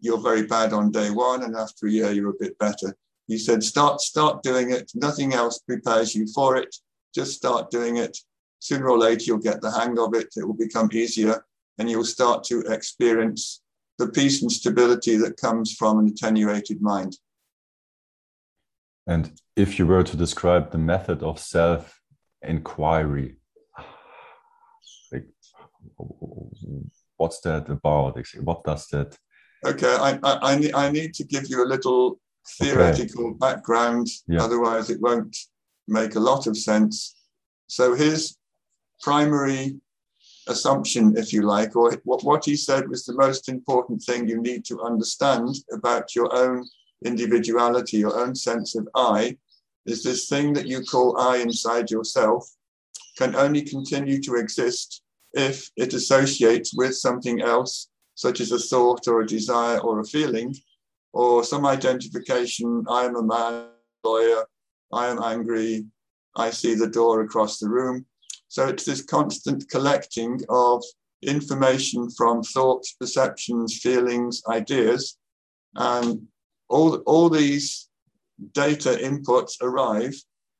you're 0.00 0.20
very 0.20 0.46
bad 0.46 0.72
on 0.72 0.90
day 0.90 1.10
one, 1.10 1.42
and 1.42 1.54
after 1.56 1.86
a 1.86 1.90
year, 1.90 2.10
you're 2.10 2.30
a 2.30 2.40
bit 2.40 2.58
better. 2.58 2.96
He 3.26 3.38
said, 3.38 3.62
start, 3.62 4.00
start 4.00 4.42
doing 4.42 4.72
it. 4.72 4.90
Nothing 4.94 5.34
else 5.34 5.60
prepares 5.60 6.14
you 6.14 6.26
for 6.34 6.56
it. 6.56 6.74
Just 7.14 7.34
start 7.34 7.70
doing 7.70 7.96
it. 7.96 8.16
Sooner 8.58 8.88
or 8.88 8.98
later, 8.98 9.24
you'll 9.24 9.38
get 9.38 9.60
the 9.60 9.70
hang 9.70 9.98
of 9.98 10.14
it. 10.14 10.28
It 10.36 10.44
will 10.44 10.54
become 10.54 10.88
easier 10.92 11.44
and 11.78 11.88
you'll 11.88 12.04
start 12.04 12.44
to 12.44 12.60
experience 12.62 13.62
the 14.00 14.08
peace 14.08 14.42
and 14.42 14.50
stability 14.50 15.16
that 15.18 15.36
comes 15.36 15.74
from 15.74 15.98
an 16.00 16.08
attenuated 16.08 16.82
mind. 16.82 17.16
And 19.06 19.32
if 19.54 19.78
you 19.78 19.86
were 19.86 20.02
to 20.02 20.16
describe 20.16 20.72
the 20.72 20.78
method 20.78 21.22
of 21.22 21.38
self 21.38 22.00
inquiry, 22.42 23.36
like, 25.12 25.26
what's 27.16 27.40
that 27.42 27.68
about? 27.68 28.18
What 28.42 28.64
does 28.64 28.86
that? 28.88 29.16
Okay, 29.64 29.94
I, 29.94 30.18
I, 30.22 30.70
I 30.74 30.90
need 30.90 31.12
to 31.14 31.24
give 31.24 31.48
you 31.50 31.62
a 31.62 31.68
little 31.74 32.18
theoretical 32.58 33.26
okay. 33.28 33.36
background, 33.38 34.06
yeah. 34.26 34.42
otherwise, 34.42 34.88
it 34.88 35.00
won't 35.00 35.36
make 35.86 36.14
a 36.14 36.20
lot 36.20 36.46
of 36.46 36.56
sense. 36.56 37.14
So, 37.66 37.94
his 37.94 38.36
primary 39.02 39.76
assumption, 40.50 41.16
if 41.16 41.32
you 41.32 41.42
like, 41.42 41.74
or 41.76 41.92
what, 42.04 42.22
what 42.24 42.44
he 42.44 42.56
said 42.56 42.88
was 42.88 43.04
the 43.04 43.14
most 43.14 43.48
important 43.48 44.02
thing 44.02 44.28
you 44.28 44.40
need 44.40 44.64
to 44.66 44.82
understand 44.82 45.48
about 45.72 46.14
your 46.14 46.34
own 46.36 46.66
individuality, 47.04 47.98
your 47.98 48.18
own 48.18 48.34
sense 48.34 48.74
of 48.74 48.86
I, 48.94 49.38
is 49.86 50.02
this 50.02 50.28
thing 50.28 50.52
that 50.54 50.66
you 50.66 50.82
call 50.82 51.18
I 51.18 51.38
inside 51.38 51.90
yourself 51.90 52.46
can 53.16 53.34
only 53.34 53.62
continue 53.62 54.20
to 54.22 54.34
exist 54.34 55.02
if 55.32 55.70
it 55.76 55.94
associates 55.94 56.74
with 56.74 56.94
something 56.96 57.40
else, 57.40 57.88
such 58.14 58.40
as 58.40 58.52
a 58.52 58.58
thought 58.58 59.08
or 59.08 59.20
a 59.20 59.26
desire 59.26 59.78
or 59.78 60.00
a 60.00 60.04
feeling, 60.04 60.54
or 61.12 61.44
some 61.44 61.64
identification. 61.66 62.84
I 62.88 63.04
am 63.04 63.16
a 63.16 63.22
man, 63.22 63.68
lawyer, 64.04 64.44
I 64.92 65.08
am 65.08 65.22
angry, 65.22 65.86
I 66.36 66.50
see 66.50 66.74
the 66.74 66.88
door 66.88 67.22
across 67.22 67.58
the 67.58 67.68
room. 67.68 68.06
So 68.50 68.66
it's 68.66 68.84
this 68.84 69.02
constant 69.02 69.70
collecting 69.70 70.40
of 70.48 70.82
information 71.22 72.10
from 72.10 72.42
thoughts, 72.42 72.96
perceptions, 72.98 73.78
feelings, 73.78 74.42
ideas, 74.48 75.16
and 75.76 76.26
all, 76.68 76.96
all 77.06 77.30
these 77.30 77.88
data 78.52 78.98
inputs 79.00 79.62
arrive, 79.62 80.14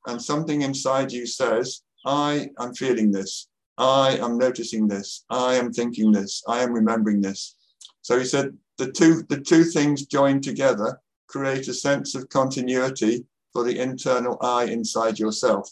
and 0.06 0.22
something 0.22 0.62
inside 0.62 1.10
you 1.10 1.26
says, 1.26 1.82
I 2.06 2.50
am 2.60 2.74
feeling 2.74 3.10
this, 3.10 3.48
I 3.76 4.18
am 4.18 4.38
noticing 4.38 4.86
this, 4.86 5.24
I 5.28 5.56
am 5.56 5.72
thinking 5.72 6.12
this, 6.12 6.44
I 6.46 6.62
am 6.62 6.72
remembering 6.72 7.20
this. 7.20 7.56
So 8.02 8.20
he 8.20 8.24
said 8.24 8.56
the 8.78 8.92
two, 8.92 9.24
the 9.28 9.40
two 9.40 9.64
things 9.64 10.06
joined 10.06 10.44
together 10.44 11.00
create 11.26 11.66
a 11.66 11.74
sense 11.74 12.14
of 12.14 12.28
continuity 12.28 13.24
for 13.52 13.64
the 13.64 13.80
internal 13.80 14.38
I 14.40 14.66
inside 14.66 15.18
yourself. 15.18 15.68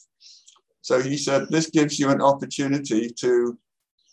So 0.82 1.00
he 1.00 1.16
said, 1.16 1.48
this 1.48 1.70
gives 1.70 1.98
you 1.98 2.10
an 2.10 2.22
opportunity 2.22 3.10
to 3.20 3.58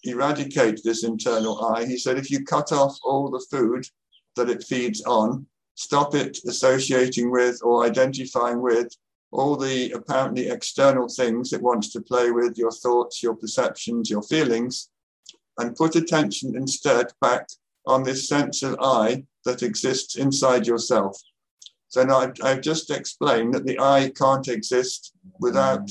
eradicate 0.03 0.81
this 0.83 1.03
internal 1.03 1.65
I. 1.65 1.85
He 1.85 1.97
said, 1.97 2.17
if 2.17 2.29
you 2.29 2.43
cut 2.43 2.71
off 2.71 2.97
all 3.03 3.29
the 3.29 3.45
food 3.49 3.87
that 4.35 4.49
it 4.49 4.63
feeds 4.63 5.01
on, 5.03 5.45
stop 5.75 6.15
it 6.15 6.37
associating 6.47 7.31
with 7.31 7.59
or 7.63 7.85
identifying 7.85 8.61
with 8.61 8.95
all 9.31 9.55
the 9.55 9.91
apparently 9.91 10.47
external 10.47 11.07
things 11.07 11.51
it 11.51 11.61
wants 11.61 11.91
to 11.91 12.01
play 12.01 12.31
with 12.31 12.57
your 12.57 12.71
thoughts, 12.71 13.21
your 13.21 13.35
perceptions, 13.35 14.09
your 14.09 14.23
feelings, 14.23 14.89
and 15.57 15.75
put 15.75 15.95
attention 15.95 16.55
instead 16.55 17.07
back 17.21 17.47
on 17.87 18.03
this 18.03 18.27
sense 18.27 18.63
of 18.63 18.77
I 18.81 19.25
that 19.43 19.63
exists 19.63 20.15
inside 20.15 20.65
yourself. 20.65 21.19
So 21.89 22.03
now 22.03 22.19
I've, 22.19 22.33
I've 22.43 22.61
just 22.61 22.89
explained 22.91 23.53
that 23.53 23.65
the 23.65 23.79
I 23.79 24.11
can't 24.15 24.47
exist 24.47 25.13
without 25.39 25.89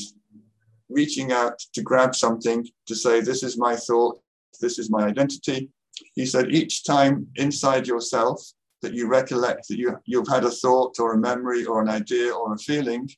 reaching 0.88 1.32
out 1.32 1.58
to 1.74 1.82
grab 1.82 2.14
something 2.14 2.66
to 2.86 2.94
say, 2.94 3.20
This 3.20 3.42
is 3.42 3.58
my 3.58 3.76
thought, 3.76 4.20
this 4.60 4.78
is 4.78 4.90
my 4.90 5.06
identity. 5.06 5.70
He 6.14 6.26
said, 6.26 6.52
Each 6.52 6.84
time 6.84 7.26
inside 7.36 7.86
yourself 7.86 8.40
that 8.82 8.94
you 8.94 9.08
recollect 9.08 9.68
that 9.68 9.78
you, 9.78 9.96
you've 10.04 10.28
had 10.28 10.44
a 10.44 10.50
thought 10.50 10.98
or 10.98 11.14
a 11.14 11.18
memory 11.18 11.64
or 11.64 11.80
an 11.80 11.88
idea 11.88 12.32
or 12.32 12.52
a 12.52 12.58
feeling, 12.58 13.08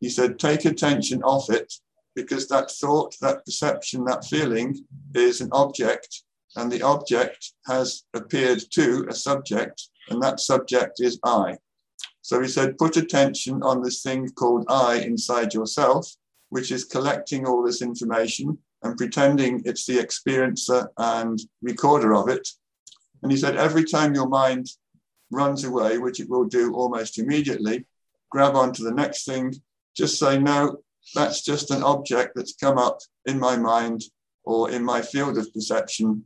he 0.00 0.08
said, 0.08 0.38
Take 0.38 0.64
attention 0.64 1.22
off 1.22 1.50
it 1.50 1.72
because 2.14 2.48
that 2.48 2.70
thought, 2.70 3.14
that 3.20 3.44
perception, 3.44 4.04
that 4.04 4.24
feeling 4.24 4.84
is 5.14 5.40
an 5.40 5.48
object, 5.52 6.22
and 6.56 6.70
the 6.70 6.82
object 6.82 7.52
has 7.66 8.04
appeared 8.14 8.62
to 8.72 9.06
a 9.08 9.14
subject, 9.14 9.88
and 10.10 10.22
that 10.22 10.40
subject 10.40 11.00
is 11.00 11.18
I. 11.24 11.56
So 12.22 12.40
he 12.40 12.48
said, 12.48 12.78
put 12.78 12.96
attention 12.96 13.62
on 13.62 13.82
this 13.82 14.02
thing 14.02 14.30
called 14.30 14.64
I 14.68 14.96
inside 14.96 15.52
yourself, 15.52 16.10
which 16.54 16.70
is 16.70 16.84
collecting 16.84 17.44
all 17.44 17.64
this 17.64 17.82
information 17.82 18.56
and 18.84 18.96
pretending 18.96 19.60
it's 19.64 19.86
the 19.86 19.96
experiencer 19.96 20.86
and 20.98 21.40
recorder 21.62 22.14
of 22.14 22.28
it. 22.28 22.48
And 23.24 23.32
he 23.32 23.36
said, 23.36 23.56
every 23.56 23.82
time 23.82 24.14
your 24.14 24.28
mind 24.28 24.68
runs 25.32 25.64
away, 25.64 25.98
which 25.98 26.20
it 26.20 26.30
will 26.30 26.44
do 26.44 26.72
almost 26.72 27.18
immediately, 27.18 27.86
grab 28.30 28.54
onto 28.54 28.84
the 28.84 28.94
next 28.94 29.24
thing, 29.24 29.52
just 29.96 30.16
say, 30.16 30.38
no, 30.38 30.76
that's 31.16 31.42
just 31.42 31.72
an 31.72 31.82
object 31.82 32.36
that's 32.36 32.54
come 32.54 32.78
up 32.78 33.00
in 33.26 33.40
my 33.40 33.56
mind 33.56 34.02
or 34.44 34.70
in 34.70 34.84
my 34.84 35.02
field 35.02 35.36
of 35.38 35.52
perception. 35.52 36.22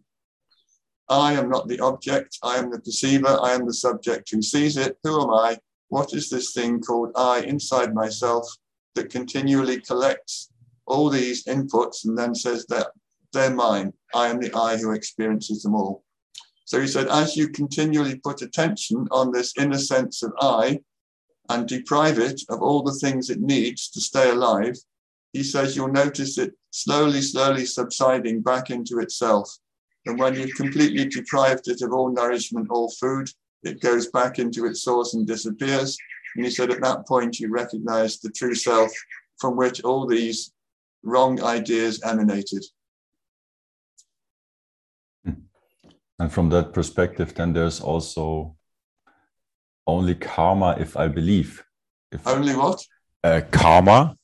I 1.09 1.33
am 1.33 1.49
not 1.49 1.69
the 1.69 1.81
object, 1.81 2.37
I 2.43 2.59
am 2.59 2.71
the 2.71 2.81
perceiver, 2.81 3.39
I 3.41 3.55
am 3.55 3.65
the 3.65 3.73
subject 3.73 4.29
who 4.31 4.43
sees 4.43 4.77
it. 4.77 4.99
Who 5.05 5.23
am 5.23 5.31
I? 5.31 5.57
What 5.89 6.13
is 6.13 6.29
this 6.29 6.53
thing 6.53 6.83
called 6.83 7.13
I 7.17 7.41
inside 7.41 7.95
myself? 7.95 8.47
That 8.99 9.11
continually 9.11 9.81
collects 9.81 10.51
all 10.87 11.09
these 11.09 11.45
inputs 11.45 12.05
and 12.05 12.19
then 12.19 12.35
says 12.35 12.67
that 12.67 12.89
they're 13.33 13.55
mine. 13.55 13.93
I 14.13 14.27
am 14.27 14.41
the 14.41 14.53
I 14.55 14.77
who 14.77 14.91
experiences 14.91 15.63
them 15.63 15.77
all. 15.77 16.03
So 16.65 16.81
he 16.81 16.89
said, 16.89 17.07
as 17.07 17.37
you 17.37 17.49
continually 17.49 18.17
put 18.17 18.43
attention 18.43 19.07
on 19.13 19.31
this 19.31 19.55
inner 19.57 19.79
sense 19.79 20.25
of 20.25 20.33
I 20.41 20.81
and 21.49 21.69
deprive 21.69 22.19
it 22.19 22.43
of 22.49 22.61
all 22.61 22.83
the 22.83 22.99
things 23.01 23.31
it 23.31 23.41
needs 23.41 23.89
to 23.91 24.01
stay 24.01 24.31
alive, 24.31 24.77
he 25.33 25.45
says 25.45 25.77
you'll 25.77 25.93
notice 25.93 26.37
it 26.39 26.55
slowly, 26.71 27.21
slowly 27.21 27.67
subsiding 27.67 28.43
back 28.43 28.71
into 28.71 28.99
itself. 28.99 29.49
And 30.07 30.19
when 30.19 30.35
you've 30.35 30.57
completely 30.57 31.05
deprived 31.07 31.69
it 31.69 31.83
of 31.83 31.93
all 31.93 32.11
nourishment, 32.11 32.69
all 32.71 32.91
food, 32.91 33.29
it 33.63 33.81
goes 33.81 34.09
back 34.09 34.39
into 34.41 34.67
its 34.67 34.83
source 34.83 35.15
and 35.15 35.25
disappears. 35.27 35.97
And 36.37 36.45
he 36.45 36.51
said 36.51 36.71
at 36.71 36.81
that 36.83 37.07
point, 37.07 37.41
you 37.41 37.51
recognize 37.51 38.19
the 38.19 38.31
true 38.31 38.55
self 38.55 38.91
from 39.39 39.57
which 39.57 39.83
all 39.83 40.07
these 40.07 40.53
wrong 41.03 41.43
ideas 41.43 42.03
emanated. 42.03 42.65
And 46.21 46.33
from 46.33 46.49
that 46.51 46.73
perspective, 46.73 47.35
then 47.35 47.53
there's 47.53 47.81
also 47.81 48.57
only 49.87 50.17
karma 50.17 50.77
if 50.79 50.97
I 50.97 51.07
believe. 51.09 51.65
If 52.11 52.27
only 52.27 52.57
what? 52.57 52.85
Uh, 53.23 53.41
karma, 53.53 54.17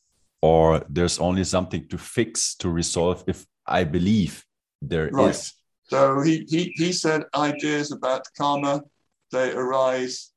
or 0.43 0.85
there's 0.89 1.19
only 1.19 1.45
something 1.45 1.87
to 1.89 1.99
fix, 1.99 2.57
to 2.57 2.69
resolve 2.69 3.23
if 3.29 3.47
I 3.67 3.85
believe 3.85 4.45
there 4.83 5.09
right. 5.11 5.31
is. 5.31 5.53
So 5.85 6.21
he, 6.21 6.45
he, 6.49 6.73
he 6.75 6.93
said 6.93 7.25
ideas 7.35 7.93
about 7.93 8.27
karma, 8.37 8.83
they 9.31 9.53
arise 9.53 10.34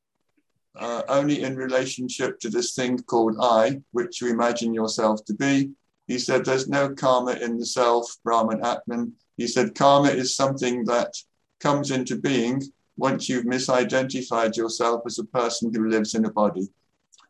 uh, 0.80 1.04
only 1.10 1.44
in 1.44 1.56
relationship 1.56 2.40
to 2.40 2.50
this 2.50 2.74
thing 2.74 2.98
called 3.00 3.38
I, 3.42 3.82
which 3.92 4.22
you 4.22 4.30
imagine 4.30 4.74
yourself 4.74 5.24
to 5.26 5.34
be. 5.34 5.72
He 6.08 6.20
said 6.20 6.46
there's 6.46 6.70
no 6.70 6.94
karma 6.94 7.34
in 7.34 7.58
the 7.58 7.66
self, 7.66 8.16
Brahman 8.24 8.64
Atman. 8.64 9.14
He 9.36 9.48
said 9.48 9.76
karma 9.76 10.10
is 10.10 10.36
something 10.36 10.86
that 10.86 11.14
comes 11.60 11.92
into 11.92 12.16
being 12.16 12.62
once 12.98 13.30
you've 13.30 13.46
misidentified 13.46 14.56
yourself 14.56 15.02
as 15.06 15.20
a 15.20 15.26
person 15.26 15.72
who 15.74 15.90
lives 15.90 16.16
in 16.16 16.26
a 16.26 16.32
body. 16.32 16.68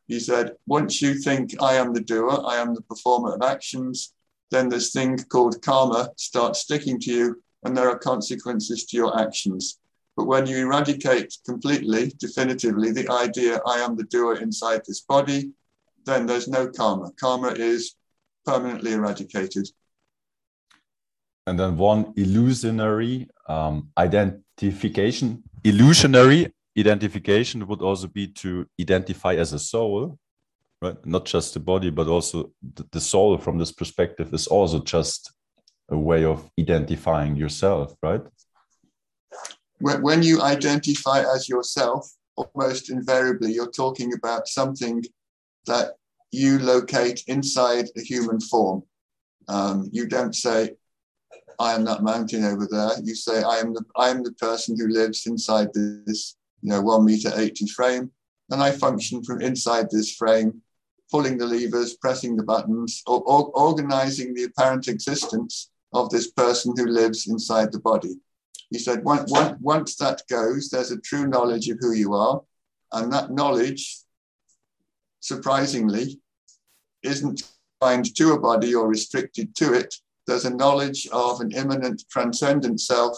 He 0.08 0.20
said, 0.20 0.54
once 0.66 1.02
you 1.02 1.16
think 1.16 1.62
I 1.62 1.74
am 1.74 1.94
the 1.94 2.02
doer, 2.02 2.42
I 2.46 2.58
am 2.58 2.74
the 2.74 2.82
performer 2.82 3.36
of 3.36 3.42
actions, 3.42 4.14
then 4.52 4.70
this 4.70 4.92
thing 4.92 5.18
called 5.18 5.62
karma 5.62 6.12
starts 6.16 6.60
sticking 6.60 7.00
to 7.02 7.12
you 7.12 7.44
and 7.64 7.76
there 7.76 7.90
are 7.90 8.00
consequences 8.00 8.86
to 8.86 8.98
your 8.98 9.20
actions. 9.20 9.80
But 10.18 10.26
when 10.26 10.48
you 10.48 10.58
eradicate 10.58 11.38
completely, 11.46 12.12
definitively, 12.18 12.92
the 12.92 13.10
idea, 13.12 13.62
I 13.68 13.78
am 13.78 13.96
the 13.96 14.04
doer 14.04 14.38
inside 14.38 14.82
this 14.88 15.02
body, 15.02 15.52
then 16.06 16.26
there's 16.26 16.48
no 16.48 16.68
karma. 16.70 17.12
Karma 17.20 17.50
is 17.50 17.96
permanently 18.44 18.94
eradicated. 18.94 19.70
And 21.46 21.60
then 21.60 21.78
one 21.78 22.14
illusionary 22.18 23.30
um, 23.48 23.90
identification, 23.96 25.44
illusionary 25.64 26.52
identification 26.78 27.68
would 27.68 27.84
also 27.84 28.08
be 28.08 28.28
to 28.28 28.68
identify 28.82 29.36
as 29.36 29.54
a 29.54 29.60
soul, 29.60 30.18
right? 30.82 30.98
Not 31.06 31.26
just 31.26 31.54
the 31.54 31.60
body, 31.60 31.92
but 31.92 32.08
also 32.08 32.52
the 32.92 33.00
soul 33.00 33.38
from 33.38 33.60
this 33.60 33.72
perspective 33.72 34.34
is 34.34 34.48
also 34.48 34.80
just 34.80 35.32
a 35.90 35.98
way 35.98 36.26
of 36.26 36.50
identifying 36.60 37.36
yourself, 37.36 37.96
right? 38.02 38.22
When 39.80 40.24
you 40.24 40.42
identify 40.42 41.24
as 41.36 41.48
yourself, 41.48 42.12
almost 42.36 42.90
invariably 42.90 43.52
you're 43.52 43.72
talking 43.72 44.14
about 44.14 44.48
something 44.48 45.04
that 45.66 45.96
you 46.32 46.60
locate 46.60 47.24
inside 47.28 47.86
a 47.98 48.02
human 48.02 48.40
form. 48.40 48.84
Um, 49.48 49.90
you 49.92 50.08
don't 50.08 50.36
say, 50.36 50.76
I 51.60 51.74
am 51.74 51.86
that 51.86 52.04
mountain 52.04 52.44
over 52.44 52.68
there. 52.70 52.92
You 53.04 53.16
say, 53.16 53.44
I 53.44 53.58
am 53.58 53.74
the, 53.74 53.84
I 53.96 54.10
am 54.10 54.24
the 54.24 54.34
person 54.34 54.78
who 54.78 54.88
lives 54.88 55.26
inside 55.26 55.70
this, 55.74 56.36
you 56.62 56.70
know, 56.70 56.82
one 56.82 57.06
meter 57.06 57.32
80 57.36 57.68
frame. 57.68 58.12
And 58.50 58.62
I 58.62 58.72
function 58.72 59.24
from 59.24 59.42
inside 59.42 59.90
this 59.90 60.16
frame, 60.16 60.62
pulling 61.12 61.38
the 61.38 61.46
levers, 61.46 61.96
pressing 61.96 62.36
the 62.36 62.44
buttons, 62.44 63.02
or, 63.08 63.22
or 63.22 63.52
organizing 63.56 64.34
the 64.34 64.44
apparent 64.44 64.88
existence 64.88 65.72
of 65.94 66.10
this 66.10 66.32
person 66.32 66.74
who 66.76 66.86
lives 66.86 67.28
inside 67.28 67.72
the 67.72 67.80
body. 67.80 68.20
He 68.70 68.80
said, 68.80 69.04
once, 69.04 69.96
that 69.96 70.24
goes, 70.30 70.70
there's 70.70 70.92
a 70.92 71.00
true 71.00 71.28
knowledge 71.28 71.70
of 71.70 71.78
who 71.80 71.94
you 71.94 72.14
are. 72.14 72.42
And 72.92 73.12
that 73.14 73.32
knowledge, 73.32 73.98
surprisingly, 75.20 76.20
isn't 77.04 77.44
confined 77.80 78.16
to 78.16 78.34
a 78.34 78.40
body 78.40 78.76
or 78.76 78.88
restricted 78.88 79.56
to 79.56 79.74
it. 79.74 79.94
There's 80.26 80.46
a 80.46 80.54
knowledge 80.54 81.08
of 81.14 81.40
an 81.40 81.52
immanent 81.52 82.04
transcendent 82.10 82.82
self 82.82 83.18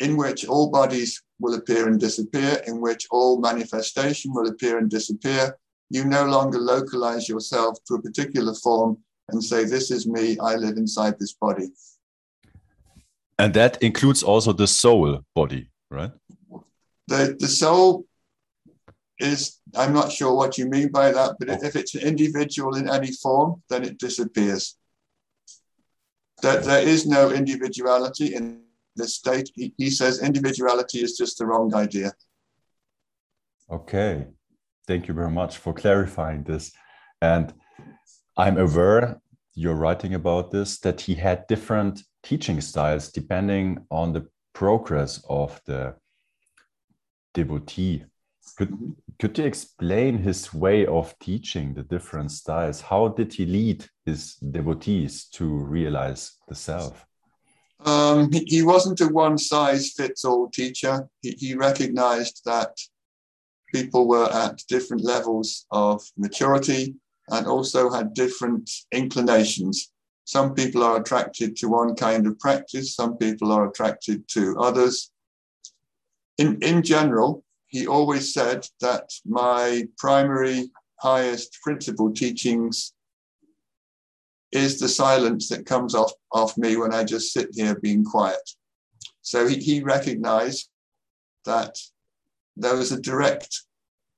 in 0.00 0.16
which 0.16 0.46
all 0.46 0.70
bodies 0.70 1.22
will 1.38 1.54
appear 1.54 1.88
and 1.88 2.00
disappear, 2.00 2.60
in 2.66 2.80
which 2.80 3.06
all 3.10 3.40
manifestation 3.40 4.32
will 4.32 4.48
appear 4.48 4.78
and 4.78 4.90
disappear. 4.90 5.56
You 5.90 6.04
no 6.04 6.24
longer 6.24 6.58
localize 6.58 7.28
yourself 7.28 7.78
to 7.86 7.94
a 7.94 8.02
particular 8.02 8.54
form 8.54 8.98
and 9.28 9.42
say, 9.42 9.64
This 9.64 9.90
is 9.90 10.06
me, 10.06 10.38
I 10.38 10.56
live 10.56 10.76
inside 10.76 11.18
this 11.18 11.34
body. 11.34 11.68
And 13.38 13.52
that 13.54 13.82
includes 13.82 14.22
also 14.22 14.52
the 14.52 14.66
soul 14.66 15.20
body, 15.34 15.70
right? 15.90 16.12
The, 17.08 17.36
the 17.38 17.48
soul 17.48 18.06
is, 19.18 19.60
I'm 19.74 19.92
not 19.92 20.10
sure 20.10 20.34
what 20.34 20.58
you 20.58 20.66
mean 20.66 20.88
by 20.88 21.12
that, 21.12 21.36
but 21.38 21.48
if 21.62 21.76
it's 21.76 21.94
an 21.94 22.02
individual 22.02 22.76
in 22.76 22.88
any 22.88 23.12
form, 23.12 23.62
then 23.68 23.84
it 23.84 23.98
disappears. 23.98 24.76
That 26.42 26.64
there 26.64 26.86
is 26.86 27.06
no 27.06 27.30
individuality 27.30 28.34
in 28.34 28.62
this 28.94 29.14
state. 29.14 29.50
He, 29.54 29.74
he 29.76 29.90
says 29.90 30.22
individuality 30.22 31.02
is 31.02 31.16
just 31.16 31.38
the 31.38 31.46
wrong 31.46 31.74
idea. 31.74 32.12
Okay. 33.70 34.26
Thank 34.86 35.08
you 35.08 35.14
very 35.14 35.30
much 35.30 35.58
for 35.58 35.72
clarifying 35.72 36.44
this. 36.44 36.72
And 37.20 37.52
I'm 38.36 38.58
aware 38.58 39.20
you're 39.54 39.74
writing 39.74 40.14
about 40.14 40.50
this 40.50 40.78
that 40.80 41.00
he 41.00 41.14
had 41.14 41.46
different 41.46 42.02
teaching 42.26 42.60
styles 42.60 43.12
depending 43.12 43.78
on 43.90 44.12
the 44.12 44.26
progress 44.52 45.22
of 45.28 45.60
the 45.66 45.94
devotee. 47.34 48.04
Could, 48.56 48.70
mm-hmm. 48.70 48.90
could 49.20 49.38
you 49.38 49.44
explain 49.44 50.18
his 50.18 50.52
way 50.52 50.86
of 50.86 51.16
teaching 51.20 51.74
the 51.74 51.82
different 51.82 52.32
styles? 52.32 52.80
How 52.80 53.08
did 53.08 53.32
he 53.34 53.46
lead 53.46 53.86
his 54.04 54.34
devotees 54.36 55.26
to 55.34 55.44
realize 55.44 56.32
the 56.48 56.54
self? 56.54 57.06
Um, 57.84 58.32
he, 58.32 58.40
he, 58.46 58.62
wasn't 58.62 59.00
a 59.02 59.08
one 59.08 59.38
size 59.38 59.92
fits 59.92 60.24
all 60.24 60.48
teacher. 60.48 61.08
He, 61.20 61.32
he 61.38 61.54
recognized 61.54 62.42
that 62.46 62.72
people 63.72 64.08
were 64.08 64.32
at 64.32 64.62
different 64.68 65.04
levels 65.04 65.66
of 65.70 66.02
maturity 66.16 66.94
and 67.28 67.46
also 67.46 67.90
had 67.90 68.14
different 68.14 68.70
inclinations. 68.92 69.92
Some 70.26 70.54
people 70.54 70.82
are 70.82 71.00
attracted 71.00 71.56
to 71.58 71.68
one 71.68 71.94
kind 71.94 72.26
of 72.26 72.36
practice, 72.40 72.96
some 72.96 73.16
people 73.16 73.52
are 73.52 73.68
attracted 73.68 74.26
to 74.30 74.58
others. 74.58 75.12
In, 76.36 76.60
in 76.62 76.82
general, 76.82 77.44
he 77.68 77.86
always 77.86 78.34
said 78.34 78.66
that 78.80 79.08
my 79.24 79.84
primary, 79.96 80.68
highest 81.00 81.56
principle 81.62 82.12
teachings 82.12 82.92
is 84.50 84.80
the 84.80 84.88
silence 84.88 85.48
that 85.48 85.64
comes 85.64 85.94
off, 85.94 86.12
off 86.32 86.58
me 86.58 86.76
when 86.76 86.92
I 86.92 87.04
just 87.04 87.32
sit 87.32 87.50
here 87.52 87.78
being 87.78 88.04
quiet. 88.04 88.50
So 89.22 89.46
he, 89.46 89.60
he 89.60 89.80
recognized 89.80 90.68
that 91.44 91.78
there 92.56 92.76
was 92.76 92.90
a 92.90 93.00
direct 93.00 93.62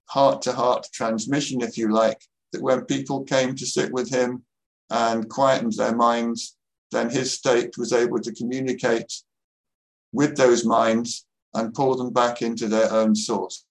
heart 0.07 0.41
to 0.43 0.53
heart 0.53 0.87
transmission, 0.91 1.61
if 1.61 1.77
you 1.77 1.93
like, 1.93 2.23
that 2.53 2.63
when 2.63 2.87
people 2.87 3.25
came 3.25 3.55
to 3.57 3.67
sit 3.67 3.93
with 3.93 4.09
him 4.09 4.45
and 4.91 5.29
quietened 5.29 5.75
their 5.75 5.95
minds, 5.95 6.57
then 6.91 7.11
his 7.11 7.33
state 7.33 7.77
was 7.77 7.93
able 7.93 8.21
to 8.21 8.33
communicate 8.33 9.13
with 10.13 10.37
those 10.37 10.65
minds 10.65 11.27
and 11.55 11.75
pull 11.75 11.95
them 11.97 12.13
back 12.13 12.43
into 12.43 12.69
their 12.69 12.91
own 12.93 13.15
source. 13.15 13.65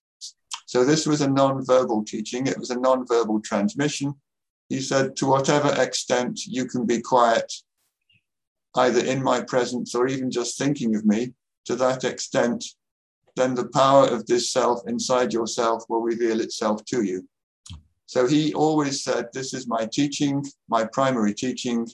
So 0.66 0.84
this 0.84 1.06
was 1.06 1.20
a 1.20 1.30
non-verbal 1.30 2.04
teaching. 2.04 2.46
It 2.46 2.58
was 2.58 2.70
a 2.70 2.78
non-verbal 2.78 3.40
transmission. 3.40 4.14
He 4.68 4.80
said, 4.80 5.16
to 5.16 5.26
whatever 5.26 5.74
extent 5.80 6.44
you 6.46 6.66
can 6.66 6.84
be 6.84 7.00
quiet, 7.00 7.52
either 8.76 9.04
in 9.04 9.22
my 9.22 9.40
presence 9.40 9.94
or 9.94 10.06
even 10.06 10.30
just 10.30 10.58
thinking 10.58 10.94
of 10.94 11.06
me, 11.06 11.32
to 11.64 11.74
that 11.76 12.04
extent, 12.04 12.64
then 13.34 13.54
the 13.54 13.68
power 13.68 14.06
of 14.06 14.26
this 14.26 14.52
self 14.52 14.80
inside 14.86 15.32
yourself 15.32 15.84
will 15.88 16.02
reveal 16.02 16.40
itself 16.40 16.84
to 16.86 17.02
you. 17.02 17.26
So 18.08 18.26
he 18.26 18.54
always 18.54 19.04
said, 19.04 19.26
This 19.34 19.52
is 19.52 19.68
my 19.68 19.86
teaching, 19.92 20.42
my 20.66 20.86
primary 20.86 21.34
teaching. 21.34 21.86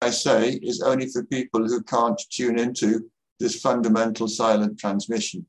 I 0.00 0.10
say 0.10 0.54
is 0.54 0.82
only 0.82 1.06
for 1.06 1.24
people 1.24 1.64
who 1.64 1.80
can't 1.84 2.20
tune 2.28 2.58
into 2.58 3.08
this 3.38 3.60
fundamental 3.60 4.26
silent 4.26 4.80
transmission. 4.80 5.46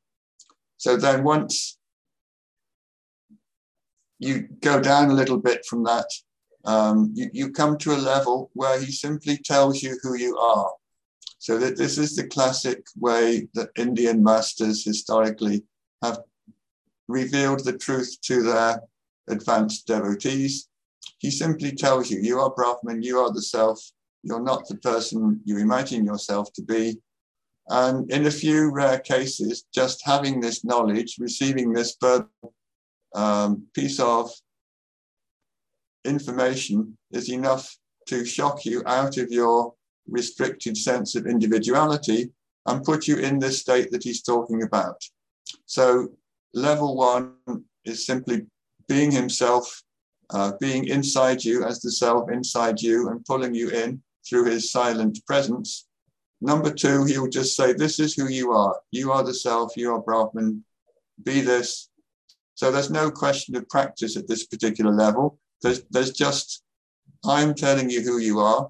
So 0.77 0.95
then 0.95 1.23
once 1.23 1.79
you 4.19 4.47
go 4.61 4.79
down 4.79 5.09
a 5.09 5.15
little 5.15 5.39
bit 5.39 5.65
from 5.65 5.83
that, 5.85 6.05
um, 6.65 7.11
you, 7.15 7.31
you 7.33 7.51
come 7.51 7.75
to 7.79 7.95
a 7.95 8.05
level 8.13 8.51
where 8.53 8.79
he 8.79 8.91
simply 8.91 9.37
tells 9.37 9.81
you 9.81 9.97
who 10.03 10.15
you 10.15 10.37
are. 10.37 10.71
So 11.39 11.57
that 11.57 11.77
this 11.77 11.97
is 11.97 12.15
the 12.15 12.27
classic 12.27 12.85
way 12.95 13.47
that 13.55 13.71
Indian 13.75 14.23
masters 14.23 14.85
historically 14.85 15.63
have 16.03 16.19
revealed 17.07 17.65
the 17.65 17.75
truth 17.75 18.15
to 18.25 18.43
their 18.43 18.79
advanced 19.29 19.87
devotees. 19.87 20.67
He 21.19 21.31
simply 21.31 21.71
tells 21.71 22.09
you, 22.09 22.19
you 22.19 22.39
are 22.39 22.53
Brahman, 22.53 23.01
you 23.01 23.19
are 23.19 23.31
the 23.31 23.41
self, 23.41 23.79
you're 24.23 24.43
not 24.43 24.67
the 24.67 24.77
person 24.77 25.41
you 25.45 25.57
imagine 25.57 26.05
yourself 26.05 26.51
to 26.53 26.61
be. 26.61 26.99
And 27.69 28.11
in 28.11 28.25
a 28.25 28.31
few 28.31 28.71
rare 28.71 28.99
cases, 28.99 29.65
just 29.73 30.01
having 30.05 30.41
this 30.41 30.65
knowledge, 30.65 31.15
receiving 31.19 31.71
this 31.71 31.97
um, 33.15 33.67
piece 33.73 33.99
of 33.99 34.31
information 36.03 36.97
is 37.11 37.29
enough 37.29 37.75
to 38.07 38.25
shock 38.25 38.65
you 38.65 38.83
out 38.85 39.17
of 39.17 39.31
your 39.31 39.73
restricted 40.09 40.75
sense 40.77 41.15
of 41.15 41.25
individuality 41.25 42.31
and 42.65 42.83
put 42.83 43.07
you 43.07 43.17
in 43.17 43.39
this 43.39 43.59
state 43.61 43.91
that 43.91 44.03
he's 44.03 44.21
talking 44.21 44.63
about. 44.63 45.01
So, 45.65 46.09
level 46.53 46.95
one 46.97 47.35
is 47.85 48.05
simply 48.05 48.45
being 48.93 49.11
himself, 49.11 49.81
uh, 50.29 50.51
being 50.59 50.85
inside 50.85 51.43
you 51.43 51.65
as 51.65 51.81
the 51.81 51.91
self 51.91 52.29
inside 52.29 52.79
you 52.79 53.09
and 53.09 53.25
pulling 53.25 53.55
you 53.55 53.69
in 53.69 53.99
through 54.23 54.45
his 54.45 54.71
silent 54.71 55.17
presence. 55.25 55.87
Number 56.41 56.71
two, 56.71 57.03
he'll 57.05 57.27
just 57.39 57.55
say, 57.55 57.73
This 57.73 57.99
is 57.99 58.13
who 58.13 58.27
you 58.29 58.51
are. 58.51 58.75
You 58.91 59.11
are 59.11 59.23
the 59.23 59.33
self, 59.33 59.75
you 59.75 59.91
are 59.95 59.99
Brahman, 59.99 60.63
be 61.23 61.41
this. 61.41 61.89
So 62.53 62.71
there's 62.71 62.91
no 62.91 63.09
question 63.09 63.55
of 63.55 63.67
practice 63.67 64.15
at 64.15 64.27
this 64.27 64.45
particular 64.45 64.91
level. 64.91 65.39
There's, 65.63 65.81
there's 65.89 66.11
just, 66.11 66.61
I'm 67.25 67.55
telling 67.55 67.89
you 67.89 68.01
who 68.01 68.19
you 68.19 68.39
are. 68.41 68.69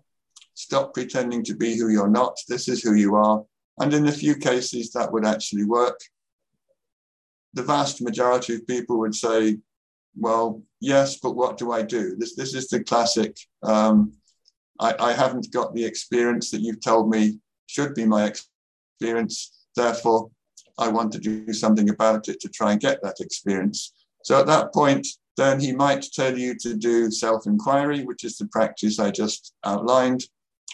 Stop 0.54 0.94
pretending 0.94 1.44
to 1.44 1.54
be 1.54 1.78
who 1.78 1.90
you're 1.90 2.08
not. 2.22 2.38
This 2.48 2.70
is 2.70 2.82
who 2.82 2.94
you 2.94 3.16
are. 3.16 3.44
And 3.80 3.94
in 3.94 4.08
a 4.08 4.20
few 4.24 4.36
cases, 4.36 4.92
that 4.92 5.12
would 5.12 5.26
actually 5.26 5.66
work. 5.66 6.00
The 7.56 7.64
vast 7.64 8.02
majority 8.02 8.56
of 8.56 8.68
people 8.68 9.00
would 9.00 9.16
say, 9.16 9.58
well, 10.16 10.62
yes, 10.80 11.18
but 11.18 11.36
what 11.36 11.58
do 11.58 11.72
I 11.72 11.82
do? 11.82 12.16
This, 12.18 12.36
this 12.36 12.54
is 12.54 12.68
the 12.68 12.84
classic. 12.84 13.38
Um, 13.64 14.14
I, 14.80 14.96
I 15.00 15.14
haven't 15.14 15.52
got 15.52 15.74
the 15.74 15.86
experience 15.86 16.52
that 16.52 16.62
you've 16.62 16.82
told 16.82 17.10
me 17.10 17.40
should 17.68 17.96
be 17.96 18.06
my 18.06 18.26
experience. 18.26 19.66
Therefore, 19.76 20.30
I 20.78 20.88
want 20.90 21.12
to 21.14 21.20
do 21.20 21.54
something 21.54 21.90
about 21.90 22.28
it 22.28 22.40
to 22.42 22.50
try 22.50 22.72
and 22.72 22.82
get 22.82 23.02
that 23.04 23.18
experience. 23.20 23.94
So 24.24 24.40
at 24.40 24.48
that 24.48 24.74
point, 24.74 25.08
then 25.38 25.60
he 25.60 25.72
might 25.74 26.06
tell 26.14 26.38
you 26.38 26.56
to 26.60 26.76
do 26.76 27.10
self 27.12 27.46
inquiry, 27.48 28.04
which 28.04 28.24
is 28.24 28.38
the 28.38 28.48
practice 28.48 29.00
I 29.00 29.12
just 29.12 29.54
outlined, 29.64 30.26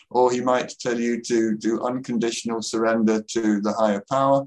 or 0.09 0.31
he 0.31 0.41
might 0.41 0.73
tell 0.79 0.99
you 0.99 1.21
to 1.21 1.55
do 1.55 1.81
unconditional 1.81 2.61
surrender 2.61 3.21
to 3.21 3.61
the 3.61 3.73
higher 3.73 4.03
power, 4.09 4.45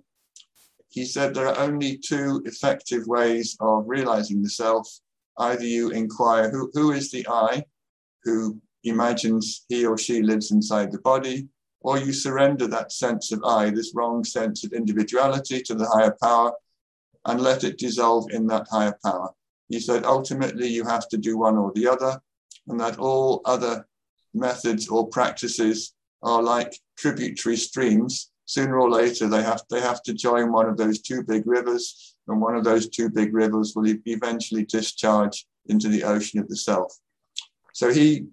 he 0.92 1.06
said 1.06 1.34
there 1.34 1.48
are 1.48 1.58
only 1.58 1.96
two 1.96 2.42
effective 2.44 3.06
ways 3.06 3.56
of 3.60 3.84
realizing 3.86 4.42
the 4.42 4.50
self. 4.50 4.86
Either 5.38 5.64
you 5.64 5.88
inquire 5.90 6.50
who, 6.50 6.70
who 6.74 6.92
is 6.92 7.10
the 7.10 7.26
I 7.28 7.64
who 8.24 8.60
imagines 8.84 9.64
he 9.68 9.86
or 9.86 9.96
she 9.96 10.22
lives 10.22 10.50
inside 10.50 10.92
the 10.92 11.00
body, 11.00 11.48
or 11.80 11.98
you 11.98 12.12
surrender 12.12 12.66
that 12.66 12.92
sense 12.92 13.32
of 13.32 13.42
I, 13.42 13.70
this 13.70 13.92
wrong 13.94 14.22
sense 14.22 14.64
of 14.64 14.74
individuality, 14.74 15.62
to 15.62 15.74
the 15.74 15.88
higher 15.88 16.16
power, 16.22 16.52
and 17.24 17.40
let 17.40 17.64
it 17.64 17.78
dissolve 17.78 18.30
in 18.30 18.46
that 18.48 18.66
higher 18.70 18.98
power. 19.02 19.30
He 19.68 19.80
said 19.80 20.04
ultimately 20.04 20.68
you 20.68 20.84
have 20.84 21.08
to 21.08 21.16
do 21.16 21.38
one 21.38 21.56
or 21.56 21.72
the 21.74 21.88
other, 21.88 22.20
and 22.68 22.78
that 22.80 22.98
all 22.98 23.40
other 23.46 23.86
methods 24.34 24.88
or 24.88 25.08
practices 25.08 25.94
are 26.22 26.42
like 26.42 26.78
tributary 26.98 27.56
streams. 27.56 28.30
Sooner 28.52 28.78
or 28.78 28.90
later, 28.90 29.28
they 29.28 29.42
have, 29.42 29.62
they 29.70 29.80
have 29.80 30.02
to 30.02 30.12
join 30.12 30.52
one 30.52 30.68
of 30.68 30.76
those 30.76 31.00
two 31.00 31.22
big 31.22 31.46
rivers, 31.46 32.16
and 32.28 32.38
one 32.38 32.54
of 32.54 32.64
those 32.64 32.86
two 32.86 33.08
big 33.08 33.32
rivers 33.32 33.72
will 33.74 33.90
eventually 34.04 34.66
discharge 34.66 35.46
into 35.70 35.88
the 35.88 36.04
ocean 36.04 36.38
of 36.38 36.48
the 36.48 36.56
self. 36.56 36.92
So 37.72 37.90
he 37.90 38.26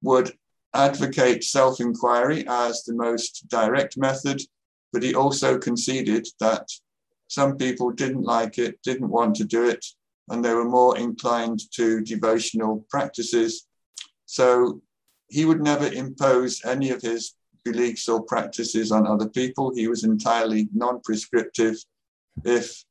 would 0.00 0.32
advocate 0.72 1.44
self 1.44 1.78
inquiry 1.78 2.46
as 2.48 2.84
the 2.84 2.94
most 2.94 3.46
direct 3.50 3.98
method, 3.98 4.40
but 4.94 5.02
he 5.02 5.14
also 5.14 5.58
conceded 5.58 6.26
that 6.40 6.66
some 7.28 7.58
people 7.58 7.90
didn't 7.90 8.22
like 8.22 8.56
it, 8.56 8.80
didn't 8.82 9.10
want 9.10 9.36
to 9.36 9.44
do 9.44 9.68
it, 9.68 9.84
and 10.30 10.42
they 10.42 10.54
were 10.54 10.64
more 10.78 10.96
inclined 10.96 11.60
to 11.74 12.00
devotional 12.00 12.86
practices. 12.88 13.66
So 14.24 14.80
he 15.28 15.44
would 15.44 15.60
never 15.60 15.86
impose 15.86 16.64
any 16.64 16.88
of 16.92 17.02
his 17.02 17.34
beliefs 17.64 18.08
or 18.08 18.22
practices 18.22 18.92
on 18.92 19.06
other 19.06 19.28
people. 19.28 19.72
He 19.74 19.88
was 19.88 20.04
entirely 20.04 20.68
non 20.74 21.00
prescriptive. 21.00 21.76
If 22.44 22.84